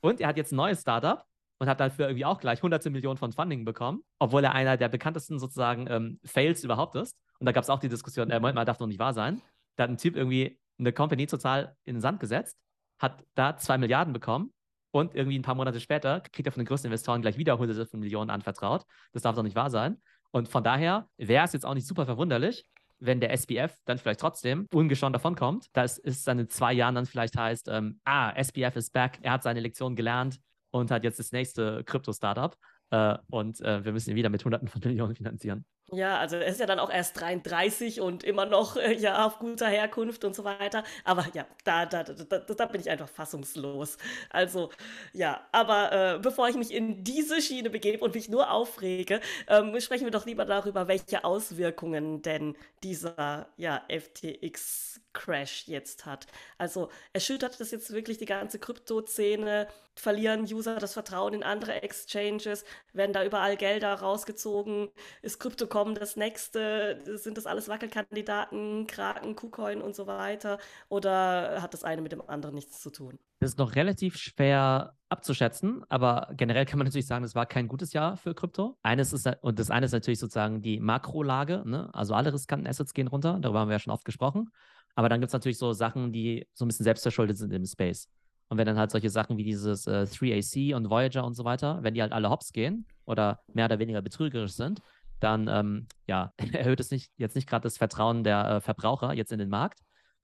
und 0.00 0.20
er 0.20 0.28
hat 0.28 0.36
jetzt 0.36 0.52
ein 0.52 0.56
neues 0.56 0.80
Startup, 0.80 1.24
und 1.58 1.68
hat 1.68 1.80
dafür 1.80 2.08
irgendwie 2.08 2.24
auch 2.24 2.40
gleich 2.40 2.62
hunderte 2.62 2.90
Millionen 2.90 3.16
von 3.16 3.32
Funding 3.32 3.64
bekommen, 3.64 4.02
obwohl 4.18 4.44
er 4.44 4.52
einer 4.52 4.76
der 4.76 4.88
bekanntesten 4.88 5.38
sozusagen 5.38 5.86
ähm, 5.88 6.20
Fails 6.24 6.64
überhaupt 6.64 6.96
ist. 6.96 7.16
Und 7.38 7.46
da 7.46 7.52
gab 7.52 7.64
es 7.64 7.70
auch 7.70 7.78
die 7.78 7.88
Diskussion, 7.88 8.30
äh, 8.30 8.38
Moment 8.40 8.56
mal, 8.56 8.64
darf 8.64 8.78
doch 8.78 8.86
nicht 8.86 8.98
wahr 8.98 9.14
sein. 9.14 9.40
Da 9.76 9.84
hat 9.84 9.90
ein 9.90 9.98
Typ 9.98 10.16
irgendwie 10.16 10.58
eine 10.78 10.92
Company 10.92 11.26
total 11.26 11.76
in 11.84 11.96
den 11.96 12.00
Sand 12.00 12.20
gesetzt, 12.20 12.58
hat 12.98 13.24
da 13.34 13.56
zwei 13.56 13.78
Milliarden 13.78 14.12
bekommen 14.12 14.52
und 14.90 15.14
irgendwie 15.14 15.38
ein 15.38 15.42
paar 15.42 15.54
Monate 15.54 15.80
später 15.80 16.20
kriegt 16.20 16.46
er 16.46 16.52
von 16.52 16.60
den 16.60 16.66
größten 16.66 16.88
Investoren 16.90 17.22
gleich 17.22 17.38
wieder 17.38 17.58
hunderte 17.58 17.86
von 17.86 18.00
Millionen 18.00 18.30
anvertraut. 18.30 18.84
Das 19.12 19.22
darf 19.22 19.36
doch 19.36 19.42
nicht 19.42 19.56
wahr 19.56 19.70
sein. 19.70 20.00
Und 20.36 20.48
von 20.48 20.62
daher 20.62 21.08
wäre 21.16 21.46
es 21.46 21.54
jetzt 21.54 21.64
auch 21.64 21.72
nicht 21.72 21.86
super 21.86 22.04
verwunderlich, 22.04 22.66
wenn 22.98 23.20
der 23.20 23.32
SBF 23.32 23.74
dann 23.86 23.96
vielleicht 23.96 24.20
trotzdem 24.20 24.66
ungeschoren 24.70 25.14
davonkommt, 25.14 25.68
dass 25.72 25.98
es 25.98 26.24
dann 26.24 26.38
in 26.38 26.50
zwei 26.50 26.74
Jahren 26.74 26.94
dann 26.94 27.06
vielleicht 27.06 27.38
heißt, 27.38 27.68
ähm, 27.68 28.00
ah, 28.04 28.32
SBF 28.36 28.76
ist 28.76 28.92
back, 28.92 29.18
er 29.22 29.32
hat 29.32 29.42
seine 29.42 29.60
Lektion 29.60 29.96
gelernt, 29.96 30.38
und 30.70 30.90
hat 30.90 31.04
jetzt 31.04 31.18
das 31.18 31.32
nächste 31.32 31.82
Krypto-Startup. 31.84 32.56
Äh, 32.90 33.16
und 33.28 33.60
äh, 33.60 33.84
wir 33.84 33.92
müssen 33.92 34.10
ihn 34.10 34.16
wieder 34.16 34.28
mit 34.28 34.44
Hunderten 34.44 34.68
von 34.68 34.80
Millionen 34.84 35.14
finanzieren. 35.14 35.64
Ja, 35.92 36.18
also 36.18 36.34
er 36.34 36.46
ist 36.46 36.58
ja 36.58 36.66
dann 36.66 36.80
auch 36.80 36.90
erst 36.90 37.20
33 37.20 38.00
und 38.00 38.24
immer 38.24 38.44
noch 38.44 38.76
äh, 38.76 38.94
ja 38.94 39.24
auf 39.24 39.38
guter 39.38 39.68
Herkunft 39.68 40.24
und 40.24 40.34
so 40.34 40.42
weiter. 40.42 40.82
Aber 41.04 41.24
ja, 41.32 41.46
da, 41.62 41.86
da, 41.86 42.02
da, 42.02 42.38
da 42.40 42.66
bin 42.66 42.80
ich 42.80 42.90
einfach 42.90 43.08
fassungslos. 43.08 43.96
Also 44.30 44.70
ja, 45.12 45.46
aber 45.52 46.16
äh, 46.16 46.18
bevor 46.18 46.48
ich 46.48 46.56
mich 46.56 46.72
in 46.74 47.04
diese 47.04 47.40
Schiene 47.40 47.70
begebe 47.70 48.02
und 48.04 48.14
mich 48.16 48.28
nur 48.28 48.50
aufrege, 48.50 49.20
ähm, 49.46 49.80
sprechen 49.80 50.04
wir 50.04 50.10
doch 50.10 50.26
lieber 50.26 50.44
darüber, 50.44 50.88
welche 50.88 51.24
Auswirkungen 51.24 52.20
denn 52.20 52.56
dieser 52.82 53.48
ja, 53.56 53.84
FTX 53.88 55.00
Crash 55.16 55.66
jetzt 55.66 56.04
hat. 56.04 56.26
Also 56.58 56.90
erschüttert 57.12 57.58
das 57.58 57.70
jetzt 57.70 57.92
wirklich 57.92 58.18
die 58.18 58.26
ganze 58.26 58.58
Krypto-Szene? 58.58 59.66
Verlieren 59.94 60.42
User 60.42 60.76
das 60.76 60.92
Vertrauen 60.92 61.32
in 61.32 61.42
andere 61.42 61.80
Exchanges? 61.82 62.64
Werden 62.92 63.14
da 63.14 63.24
überall 63.24 63.56
Gelder 63.56 63.94
rausgezogen? 63.94 64.90
Ist 65.22 65.40
Crypto.com 65.76 65.94
das 65.94 66.16
nächste? 66.16 67.18
Sind 67.18 67.36
das 67.36 67.46
alles 67.46 67.68
Wackelkandidaten, 67.68 68.86
Kraken, 68.86 69.36
KuCoin 69.36 69.82
und 69.82 69.94
so 69.94 70.06
weiter? 70.06 70.58
Oder 70.88 71.60
hat 71.62 71.74
das 71.74 71.84
eine 71.84 72.02
mit 72.02 72.12
dem 72.12 72.22
anderen 72.28 72.54
nichts 72.54 72.80
zu 72.80 72.90
tun? 72.90 73.18
Das 73.40 73.50
ist 73.50 73.58
noch 73.58 73.74
relativ 73.74 74.16
schwer 74.16 74.96
abzuschätzen, 75.08 75.84
aber 75.88 76.30
generell 76.36 76.64
kann 76.64 76.78
man 76.78 76.86
natürlich 76.86 77.06
sagen, 77.06 77.24
es 77.24 77.34
war 77.34 77.46
kein 77.46 77.68
gutes 77.68 77.92
Jahr 77.92 78.16
für 78.16 78.34
Krypto. 78.34 78.76
Eines 78.82 79.12
ist, 79.12 79.28
und 79.42 79.58
das 79.58 79.70
eine 79.70 79.86
ist 79.86 79.92
natürlich 79.92 80.18
sozusagen 80.18 80.62
die 80.62 80.80
Makrolage, 80.80 81.62
ne? 81.66 81.90
also 81.92 82.14
alle 82.14 82.32
riskanten 82.32 82.66
Assets 82.66 82.94
gehen 82.94 83.06
runter, 83.06 83.38
darüber 83.40 83.60
haben 83.60 83.68
wir 83.68 83.74
ja 83.74 83.78
schon 83.78 83.92
oft 83.92 84.04
gesprochen. 84.04 84.50
Aber 84.94 85.08
dann 85.08 85.20
gibt 85.20 85.28
es 85.28 85.34
natürlich 85.34 85.58
so 85.58 85.74
Sachen, 85.74 86.12
die 86.12 86.48
so 86.54 86.64
ein 86.64 86.68
bisschen 86.68 86.84
selbstverschuldet 86.84 87.36
sind 87.36 87.52
im 87.52 87.66
Space. 87.66 88.08
Und 88.48 88.58
wenn 88.58 88.66
dann 88.66 88.78
halt 88.78 88.90
solche 88.90 89.10
Sachen 89.10 89.36
wie 89.36 89.44
dieses 89.44 89.86
äh, 89.86 90.06
3AC 90.06 90.74
und 90.74 90.88
Voyager 90.88 91.24
und 91.24 91.34
so 91.34 91.44
weiter, 91.44 91.82
wenn 91.82 91.94
die 91.94 92.00
halt 92.00 92.12
alle 92.12 92.30
hops 92.30 92.52
gehen 92.52 92.86
oder 93.04 93.40
mehr 93.52 93.66
oder 93.66 93.78
weniger 93.78 94.00
betrügerisch 94.02 94.52
sind, 94.52 94.80
dann 95.20 95.48
ähm, 95.48 95.86
ja, 96.06 96.32
erhöht 96.52 96.80
es 96.80 96.90
nicht, 96.90 97.10
jetzt 97.16 97.34
nicht 97.34 97.48
gerade 97.48 97.62
das 97.62 97.78
Vertrauen 97.78 98.24
der 98.24 98.48
äh, 98.48 98.60
Verbraucher 98.60 99.12
jetzt 99.14 99.32
in 99.32 99.38
den 99.38 99.48
Markt. 99.48 99.80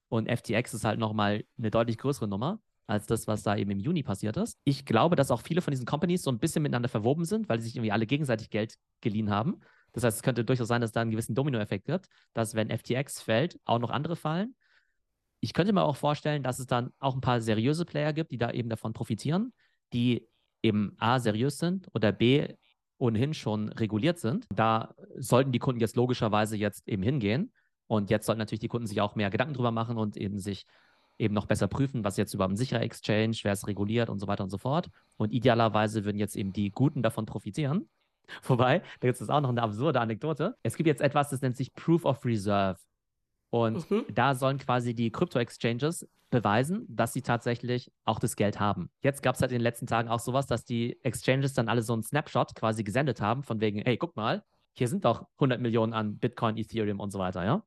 Und 0.09 0.31
FTX 0.31 0.75
ist 0.75 0.85
halt 0.85 0.99
nochmal 0.99 1.45
eine 1.59 1.71
deutlich 1.71 1.99
größere 1.99 2.29
Nummer 2.29 2.61
als 2.87 3.07
das, 3.07 3.27
was 3.27 3.43
da 3.43 3.57
eben 3.57 3.71
im 3.71 3.81
Juni 3.81 4.03
passiert 4.03 4.37
ist. 4.37 4.59
Ich 4.65 4.85
glaube, 4.85 5.17
dass 5.17 5.31
auch 5.31 5.41
viele 5.41 5.63
von 5.63 5.71
diesen 5.71 5.87
Companies 5.87 6.23
so 6.23 6.31
ein 6.31 6.39
bisschen 6.39 6.63
miteinander 6.63 6.91
verwoben 6.91 7.25
sind, 7.25 7.49
weil 7.49 7.59
sie 7.59 7.67
sich 7.67 7.77
irgendwie 7.77 7.93
alle 7.93 8.07
gegenseitig 8.07 8.51
Geld 8.51 8.75
geliehen 9.01 9.31
haben. 9.31 9.61
Das 9.93 10.05
heißt, 10.05 10.19
es 10.19 10.23
könnte 10.23 10.45
durchaus 10.45 10.69
sein, 10.69 10.81
dass 10.83 10.93
da 10.93 11.01
einen 11.01 11.11
gewissen 11.11 11.35
Dominoeffekt 11.35 11.87
gibt, 11.87 12.07
dass 12.35 12.55
wenn 12.55 12.71
FTX 12.77 13.23
fällt, 13.23 13.59
auch 13.65 13.79
noch 13.79 13.91
andere 13.91 14.17
fallen 14.17 14.55
ich 15.43 15.53
könnte 15.53 15.73
mir 15.73 15.83
auch 15.83 15.97
vorstellen, 15.97 16.45
dass 16.45 16.61
es 16.61 16.67
dann 16.67 16.93
auch 17.01 17.15
ein 17.15 17.21
paar 17.21 17.41
seriöse 17.41 17.85
Player 17.85 18.13
gibt, 18.13 18.31
die 18.31 18.39
da 18.39 18.53
eben 18.53 18.69
davon 18.69 18.93
profitieren, 18.93 19.53
die 19.93 20.29
eben 20.63 20.95
A, 20.99 21.19
seriös 21.19 21.59
sind 21.59 21.89
oder 21.95 22.13
B, 22.13 22.55
ohnehin 23.03 23.35
schon 23.35 23.69
reguliert 23.71 24.19
sind. 24.19 24.47
Da 24.55 24.95
sollten 25.19 25.51
die 25.51 25.59
Kunden 25.59 25.81
jetzt 25.81 25.97
logischerweise 25.97 26.57
jetzt 26.57 26.89
eben 26.89 27.03
hingehen. 27.03 27.53
Und 27.89 28.11
jetzt 28.11 28.27
sollten 28.27 28.39
natürlich 28.39 28.61
die 28.61 28.69
Kunden 28.69 28.87
sich 28.87 29.01
auch 29.01 29.17
mehr 29.17 29.29
Gedanken 29.29 29.55
drüber 29.55 29.73
machen 29.73 29.99
und 29.99 30.17
eben 30.17 30.39
sich 30.39 30.65
eben 31.19 31.35
noch 31.35 31.47
besser 31.47 31.67
prüfen, 31.67 32.05
was 32.05 32.17
jetzt 32.17 32.33
über 32.33 32.47
ein 32.47 32.57
sicherer 32.57 32.81
Exchange, 32.81 33.37
wer 33.43 33.53
es 33.53 33.67
reguliert 33.67 34.09
und 34.09 34.21
so 34.21 34.29
weiter 34.29 34.45
und 34.45 34.51
so 34.51 34.57
fort. 34.57 34.89
Und 35.17 35.33
idealerweise 35.33 36.05
würden 36.05 36.19
jetzt 36.19 36.37
eben 36.37 36.53
die 36.53 36.71
Guten 36.71 37.03
davon 37.03 37.27
profitieren. 37.27 37.89
Wobei, 38.45 38.79
da 39.01 39.09
gibt 39.09 39.21
es 39.21 39.29
auch 39.29 39.41
noch 39.41 39.51
eine 39.51 39.63
absurde 39.63 40.01
Anekdote. 40.01 40.57
Es 40.63 40.77
gibt 40.77 40.87
jetzt 40.87 41.03
etwas, 41.03 41.29
das 41.31 41.43
nennt 41.43 41.57
sich 41.57 41.75
Proof 41.75 42.05
of 42.05 42.25
Reserve. 42.25 42.79
Und 43.53 43.91
mhm. 43.91 44.07
da 44.11 44.35
sollen 44.35 44.57
quasi 44.57 44.95
die 44.95 45.11
Krypto-Exchanges 45.11 46.09
beweisen, 46.31 46.87
dass 46.89 47.13
sie 47.13 47.21
tatsächlich 47.21 47.93
auch 48.07 48.19
das 48.19 48.35
Geld 48.35 48.59
haben. 48.59 48.89
Jetzt 49.03 49.23
gab 49.23 49.35
es 49.35 49.43
halt 49.43 49.53
in 49.53 49.59
den 49.59 49.63
letzten 49.63 49.87
Tagen 49.87 50.09
auch 50.09 50.21
sowas, 50.21 50.47
dass 50.47 50.65
die 50.65 50.99
Exchanges 51.05 51.53
dann 51.53 51.69
alle 51.69 51.83
so 51.83 51.93
einen 51.93 52.03
Snapshot 52.03 52.55
quasi 52.55 52.83
gesendet 52.83 53.21
haben, 53.21 53.43
von 53.43 53.61
wegen, 53.61 53.83
hey, 53.83 53.99
guck 53.99 54.17
mal, 54.17 54.43
hier 54.73 54.89
sind 54.89 55.05
doch 55.05 55.27
100 55.35 55.61
Millionen 55.61 55.93
an 55.93 56.17
Bitcoin, 56.17 56.57
Ethereum 56.57 56.99
und 56.99 57.11
so 57.11 57.19
weiter, 57.19 57.45
ja. 57.45 57.63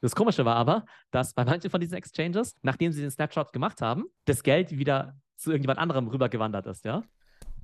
Das 0.00 0.16
Komische 0.16 0.44
war 0.44 0.56
aber, 0.56 0.86
dass 1.12 1.34
bei 1.34 1.44
manchen 1.44 1.70
von 1.70 1.80
diesen 1.80 1.94
Exchanges, 1.94 2.56
nachdem 2.62 2.90
sie 2.90 3.02
den 3.02 3.12
Snapshot 3.12 3.52
gemacht 3.52 3.80
haben, 3.80 4.06
das 4.24 4.42
Geld 4.42 4.76
wieder 4.76 5.16
zu 5.36 5.52
irgendjemand 5.52 5.78
anderem 5.78 6.08
rübergewandert 6.08 6.66
ist, 6.66 6.84
ja. 6.84 7.04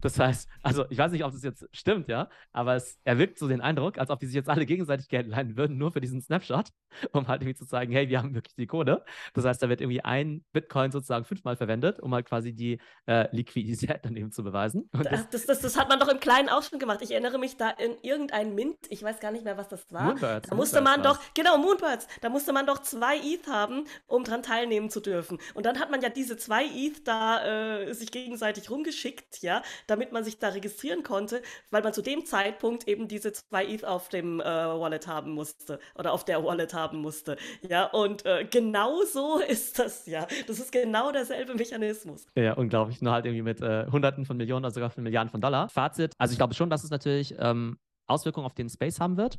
Das 0.00 0.18
heißt, 0.18 0.48
also 0.62 0.84
ich 0.90 0.98
weiß 0.98 1.12
nicht, 1.12 1.24
ob 1.24 1.32
das 1.32 1.42
jetzt 1.42 1.68
stimmt, 1.72 2.08
ja, 2.08 2.28
aber 2.52 2.76
es 2.76 2.98
erwirkt 3.04 3.38
so 3.38 3.48
den 3.48 3.60
Eindruck, 3.60 3.98
als 3.98 4.10
ob 4.10 4.20
die 4.20 4.26
sich 4.26 4.34
jetzt 4.34 4.48
alle 4.48 4.66
gegenseitig 4.66 5.08
Geld 5.08 5.26
leihen 5.26 5.56
würden, 5.56 5.78
nur 5.78 5.92
für 5.92 6.00
diesen 6.00 6.20
Snapshot, 6.20 6.68
um 7.12 7.28
halt 7.28 7.42
irgendwie 7.42 7.56
zu 7.56 7.66
zeigen, 7.66 7.92
hey, 7.92 8.08
wir 8.08 8.18
haben 8.18 8.34
wirklich 8.34 8.54
die 8.54 8.66
Kohle. 8.66 9.04
Das 9.34 9.44
heißt, 9.44 9.62
da 9.62 9.68
wird 9.68 9.80
irgendwie 9.80 10.04
ein 10.04 10.44
Bitcoin 10.52 10.90
sozusagen 10.90 11.24
fünfmal 11.24 11.56
verwendet, 11.56 12.00
um 12.00 12.14
halt 12.14 12.26
quasi 12.26 12.52
die 12.52 12.78
äh, 13.06 13.34
Liquidität 13.34 14.04
dann 14.04 14.16
eben 14.16 14.32
zu 14.32 14.42
beweisen. 14.42 14.88
Das, 14.92 15.28
das, 15.30 15.46
das, 15.46 15.60
das, 15.60 15.78
hat 15.78 15.88
man 15.88 16.00
doch 16.00 16.08
im 16.08 16.20
Kleinen 16.20 16.48
auch 16.48 16.62
schon 16.62 16.78
gemacht. 16.78 17.00
Ich 17.02 17.10
erinnere 17.10 17.38
mich 17.38 17.56
da 17.56 17.70
in 17.70 17.96
irgendein 18.02 18.54
Mint, 18.54 18.78
ich 18.88 19.02
weiß 19.02 19.20
gar 19.20 19.32
nicht 19.32 19.44
mehr, 19.44 19.56
was 19.56 19.68
das 19.68 19.92
war. 19.92 20.04
Moonbirds. 20.04 20.48
Da 20.48 20.54
musste 20.56 20.80
Moonbirds 20.80 21.04
man 21.04 21.14
doch, 21.14 21.34
genau, 21.34 21.58
Moonbirds, 21.58 22.08
da 22.20 22.28
musste 22.28 22.52
man 22.52 22.66
doch 22.66 22.78
zwei 22.78 23.16
ETH 23.16 23.46
haben, 23.48 23.84
um 24.06 24.24
dran 24.24 24.42
teilnehmen 24.42 24.90
zu 24.90 25.00
dürfen. 25.00 25.38
Und 25.54 25.66
dann 25.66 25.78
hat 25.78 25.90
man 25.90 26.00
ja 26.00 26.08
diese 26.08 26.36
zwei 26.36 26.64
ETH 26.64 27.06
da 27.06 27.44
äh, 27.80 27.92
sich 27.94 28.10
gegenseitig 28.10 28.70
rumgeschickt, 28.70 29.42
ja, 29.42 29.62
damit 29.88 30.12
man 30.12 30.22
sich 30.22 30.38
da 30.38 30.50
registrieren 30.50 31.02
konnte, 31.02 31.42
weil 31.70 31.82
man 31.82 31.92
zu 31.92 32.02
dem 32.02 32.24
Zeitpunkt 32.24 32.86
eben 32.86 33.08
diese 33.08 33.32
zwei 33.32 33.64
ETH 33.64 33.84
auf 33.84 34.08
dem 34.08 34.40
äh, 34.40 34.44
Wallet 34.44 35.08
haben 35.08 35.32
musste 35.32 35.80
oder 35.96 36.12
auf 36.12 36.24
der 36.24 36.44
Wallet 36.44 36.74
haben 36.74 36.98
musste. 36.98 37.36
Ja, 37.68 37.86
und 37.86 38.24
äh, 38.24 38.46
genau 38.48 39.02
so 39.02 39.38
ist 39.48 39.78
das 39.78 40.06
ja. 40.06 40.26
Das 40.46 40.60
ist 40.60 40.70
genau 40.70 41.10
derselbe 41.10 41.54
Mechanismus. 41.54 42.26
Ja, 42.36 42.52
unglaublich. 42.54 43.02
Nur 43.02 43.12
halt 43.12 43.24
irgendwie 43.24 43.42
mit 43.42 43.60
äh, 43.60 43.86
Hunderten 43.90 44.24
von 44.24 44.36
Millionen 44.36 44.64
oder 44.64 44.72
sogar 44.72 44.90
von 44.90 45.02
Milliarden 45.02 45.30
von 45.30 45.40
Dollar. 45.40 45.68
Fazit, 45.68 46.12
also 46.18 46.32
ich 46.32 46.38
glaube 46.38 46.54
schon, 46.54 46.70
dass 46.70 46.84
es 46.84 46.90
natürlich 46.90 47.34
ähm, 47.38 47.78
Auswirkungen 48.06 48.46
auf 48.46 48.54
den 48.54 48.68
Space 48.68 49.00
haben 49.00 49.16
wird. 49.16 49.38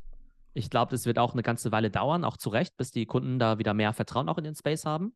Ich 0.54 0.70
glaube, 0.70 0.92
das 0.92 1.06
wird 1.06 1.20
auch 1.20 1.34
eine 1.34 1.44
ganze 1.44 1.72
Weile 1.72 1.92
dauern, 1.92 2.26
auch 2.26 2.36
zu 2.36 2.50
Recht, 2.50 2.76
bis 2.76 2.92
die 2.92 3.06
Kunden 3.06 3.38
da 3.38 3.60
wieder 3.60 3.74
mehr 3.76 3.94
Vertrauen 3.94 4.28
auch 4.30 4.38
in 4.40 4.44
den 4.44 4.56
Space 4.56 4.84
haben. 4.84 5.14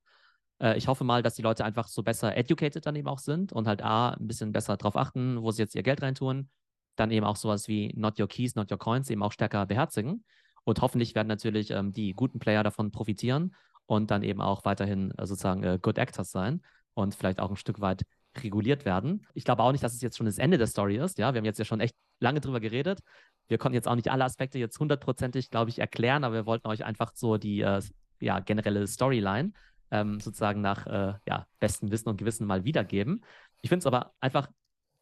Äh, 0.59 0.77
ich 0.77 0.87
hoffe 0.87 1.03
mal, 1.03 1.23
dass 1.23 1.35
die 1.35 1.41
Leute 1.41 1.65
einfach 1.65 1.87
so 1.87 2.03
besser 2.03 2.35
educated 2.37 2.85
dann 2.85 2.95
eben 2.95 3.07
auch 3.07 3.19
sind 3.19 3.51
und 3.51 3.67
halt 3.67 3.81
A, 3.81 4.11
ein 4.11 4.27
bisschen 4.27 4.51
besser 4.51 4.77
darauf 4.77 4.95
achten, 4.95 5.41
wo 5.41 5.51
sie 5.51 5.61
jetzt 5.61 5.75
ihr 5.75 5.83
Geld 5.83 6.01
reintun. 6.01 6.49
Dann 6.95 7.11
eben 7.11 7.25
auch 7.25 7.35
sowas 7.35 7.67
wie 7.67 7.91
Not 7.95 8.19
Your 8.19 8.27
Keys, 8.27 8.55
Not 8.55 8.71
Your 8.71 8.77
Coins 8.77 9.09
eben 9.09 9.23
auch 9.23 9.31
stärker 9.31 9.65
beherzigen. 9.65 10.23
Und 10.63 10.81
hoffentlich 10.81 11.15
werden 11.15 11.27
natürlich 11.27 11.71
ähm, 11.71 11.91
die 11.91 12.13
guten 12.13 12.39
Player 12.39 12.63
davon 12.63 12.91
profitieren 12.91 13.55
und 13.85 14.11
dann 14.11 14.23
eben 14.23 14.41
auch 14.41 14.63
weiterhin 14.65 15.11
äh, 15.17 15.25
sozusagen 15.25 15.63
äh, 15.63 15.79
Good 15.81 15.97
Actors 15.97 16.31
sein 16.31 16.61
und 16.93 17.15
vielleicht 17.15 17.39
auch 17.39 17.49
ein 17.49 17.57
Stück 17.57 17.81
weit 17.81 18.03
reguliert 18.37 18.85
werden. 18.85 19.27
Ich 19.33 19.43
glaube 19.43 19.61
auch 19.61 19.71
nicht, 19.71 19.83
dass 19.83 19.93
es 19.93 20.01
jetzt 20.01 20.17
schon 20.17 20.25
das 20.25 20.37
Ende 20.37 20.57
der 20.57 20.67
Story 20.67 20.97
ist. 20.97 21.17
Ja, 21.19 21.33
wir 21.33 21.39
haben 21.39 21.45
jetzt 21.45 21.59
ja 21.59 21.65
schon 21.65 21.79
echt 21.79 21.95
lange 22.19 22.41
drüber 22.41 22.59
geredet. 22.59 22.99
Wir 23.47 23.57
konnten 23.57 23.75
jetzt 23.75 23.87
auch 23.87 23.95
nicht 23.95 24.09
alle 24.09 24.23
Aspekte 24.23 24.57
jetzt 24.57 24.79
hundertprozentig, 24.79 25.49
glaube 25.49 25.69
ich, 25.69 25.79
erklären, 25.79 26.23
aber 26.23 26.35
wir 26.35 26.45
wollten 26.45 26.67
euch 26.67 26.85
einfach 26.85 27.11
so 27.13 27.37
die 27.37 27.61
äh, 27.61 27.81
ja, 28.19 28.39
generelle 28.39 28.87
Storyline 28.87 29.51
ähm, 29.93 30.19
sozusagen 30.19 30.59
nach 30.59 30.87
äh, 30.87 31.13
ja, 31.27 31.45
bestem 31.59 31.91
Wissen 31.91 32.09
und 32.09 32.17
Gewissen 32.17 32.47
mal 32.47 32.65
wiedergeben. 32.65 33.23
Ich 33.61 33.69
finde 33.69 33.83
es 33.83 33.85
aber 33.85 34.11
einfach 34.19 34.49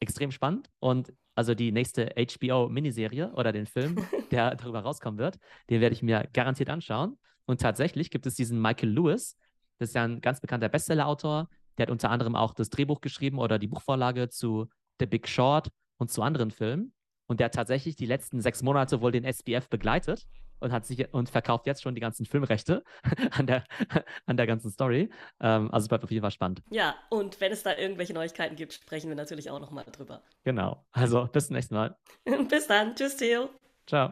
extrem 0.01 0.31
spannend 0.31 0.69
und 0.79 1.13
also 1.33 1.55
die 1.55 1.71
nächste 1.71 2.13
HBO-Miniserie 2.17 3.31
oder 3.33 3.53
den 3.53 3.65
Film, 3.65 3.95
der 4.31 4.55
darüber 4.55 4.81
rauskommen 4.81 5.17
wird, 5.17 5.39
den 5.69 5.79
werde 5.79 5.93
ich 5.93 6.03
mir 6.03 6.27
garantiert 6.33 6.69
anschauen. 6.69 7.17
Und 7.45 7.61
tatsächlich 7.61 8.11
gibt 8.11 8.25
es 8.25 8.35
diesen 8.35 8.61
Michael 8.61 8.89
Lewis, 8.89 9.37
das 9.79 9.89
ist 9.89 9.95
ja 9.95 10.03
ein 10.03 10.19
ganz 10.19 10.41
bekannter 10.41 10.67
Bestseller-Autor, 10.67 11.47
der 11.77 11.83
hat 11.83 11.91
unter 11.91 12.09
anderem 12.09 12.35
auch 12.35 12.53
das 12.53 12.69
Drehbuch 12.69 12.99
geschrieben 12.99 13.39
oder 13.39 13.57
die 13.57 13.67
Buchvorlage 13.67 14.27
zu 14.27 14.67
The 14.99 15.05
Big 15.05 15.27
Short 15.27 15.71
und 15.97 16.11
zu 16.11 16.21
anderen 16.21 16.51
Filmen. 16.51 16.93
Und 17.27 17.39
der 17.39 17.45
hat 17.45 17.55
tatsächlich 17.55 17.95
die 17.95 18.05
letzten 18.05 18.41
sechs 18.41 18.61
Monate 18.61 19.01
wohl 19.01 19.13
den 19.13 19.23
SBF 19.23 19.69
begleitet 19.69 20.27
und 20.61 20.71
hat 20.71 20.85
sich 20.85 21.13
und 21.13 21.29
verkauft 21.29 21.65
jetzt 21.67 21.81
schon 21.81 21.95
die 21.95 22.01
ganzen 22.01 22.25
Filmrechte 22.25 22.83
an 23.31 23.47
der, 23.47 23.63
an 24.25 24.37
der 24.37 24.47
ganzen 24.47 24.71
Story. 24.71 25.09
Ähm, 25.39 25.71
also 25.71 25.85
es 25.85 25.89
bleibt 25.89 26.03
auf 26.03 26.11
jeden 26.11 26.21
Fall 26.21 26.31
spannend. 26.31 26.61
Ja, 26.69 26.95
und 27.09 27.41
wenn 27.41 27.51
es 27.51 27.63
da 27.63 27.75
irgendwelche 27.77 28.13
Neuigkeiten 28.13 28.55
gibt, 28.55 28.73
sprechen 28.73 29.09
wir 29.09 29.15
natürlich 29.15 29.49
auch 29.49 29.59
nochmal 29.59 29.85
drüber. 29.91 30.21
Genau. 30.43 30.85
Also 30.91 31.27
bis 31.31 31.47
zum 31.47 31.55
nächsten 31.55 31.75
Mal. 31.75 31.97
bis 32.49 32.67
dann. 32.67 32.95
Tschüss, 32.95 33.17
Theo. 33.17 33.49
Ciao. 33.87 34.09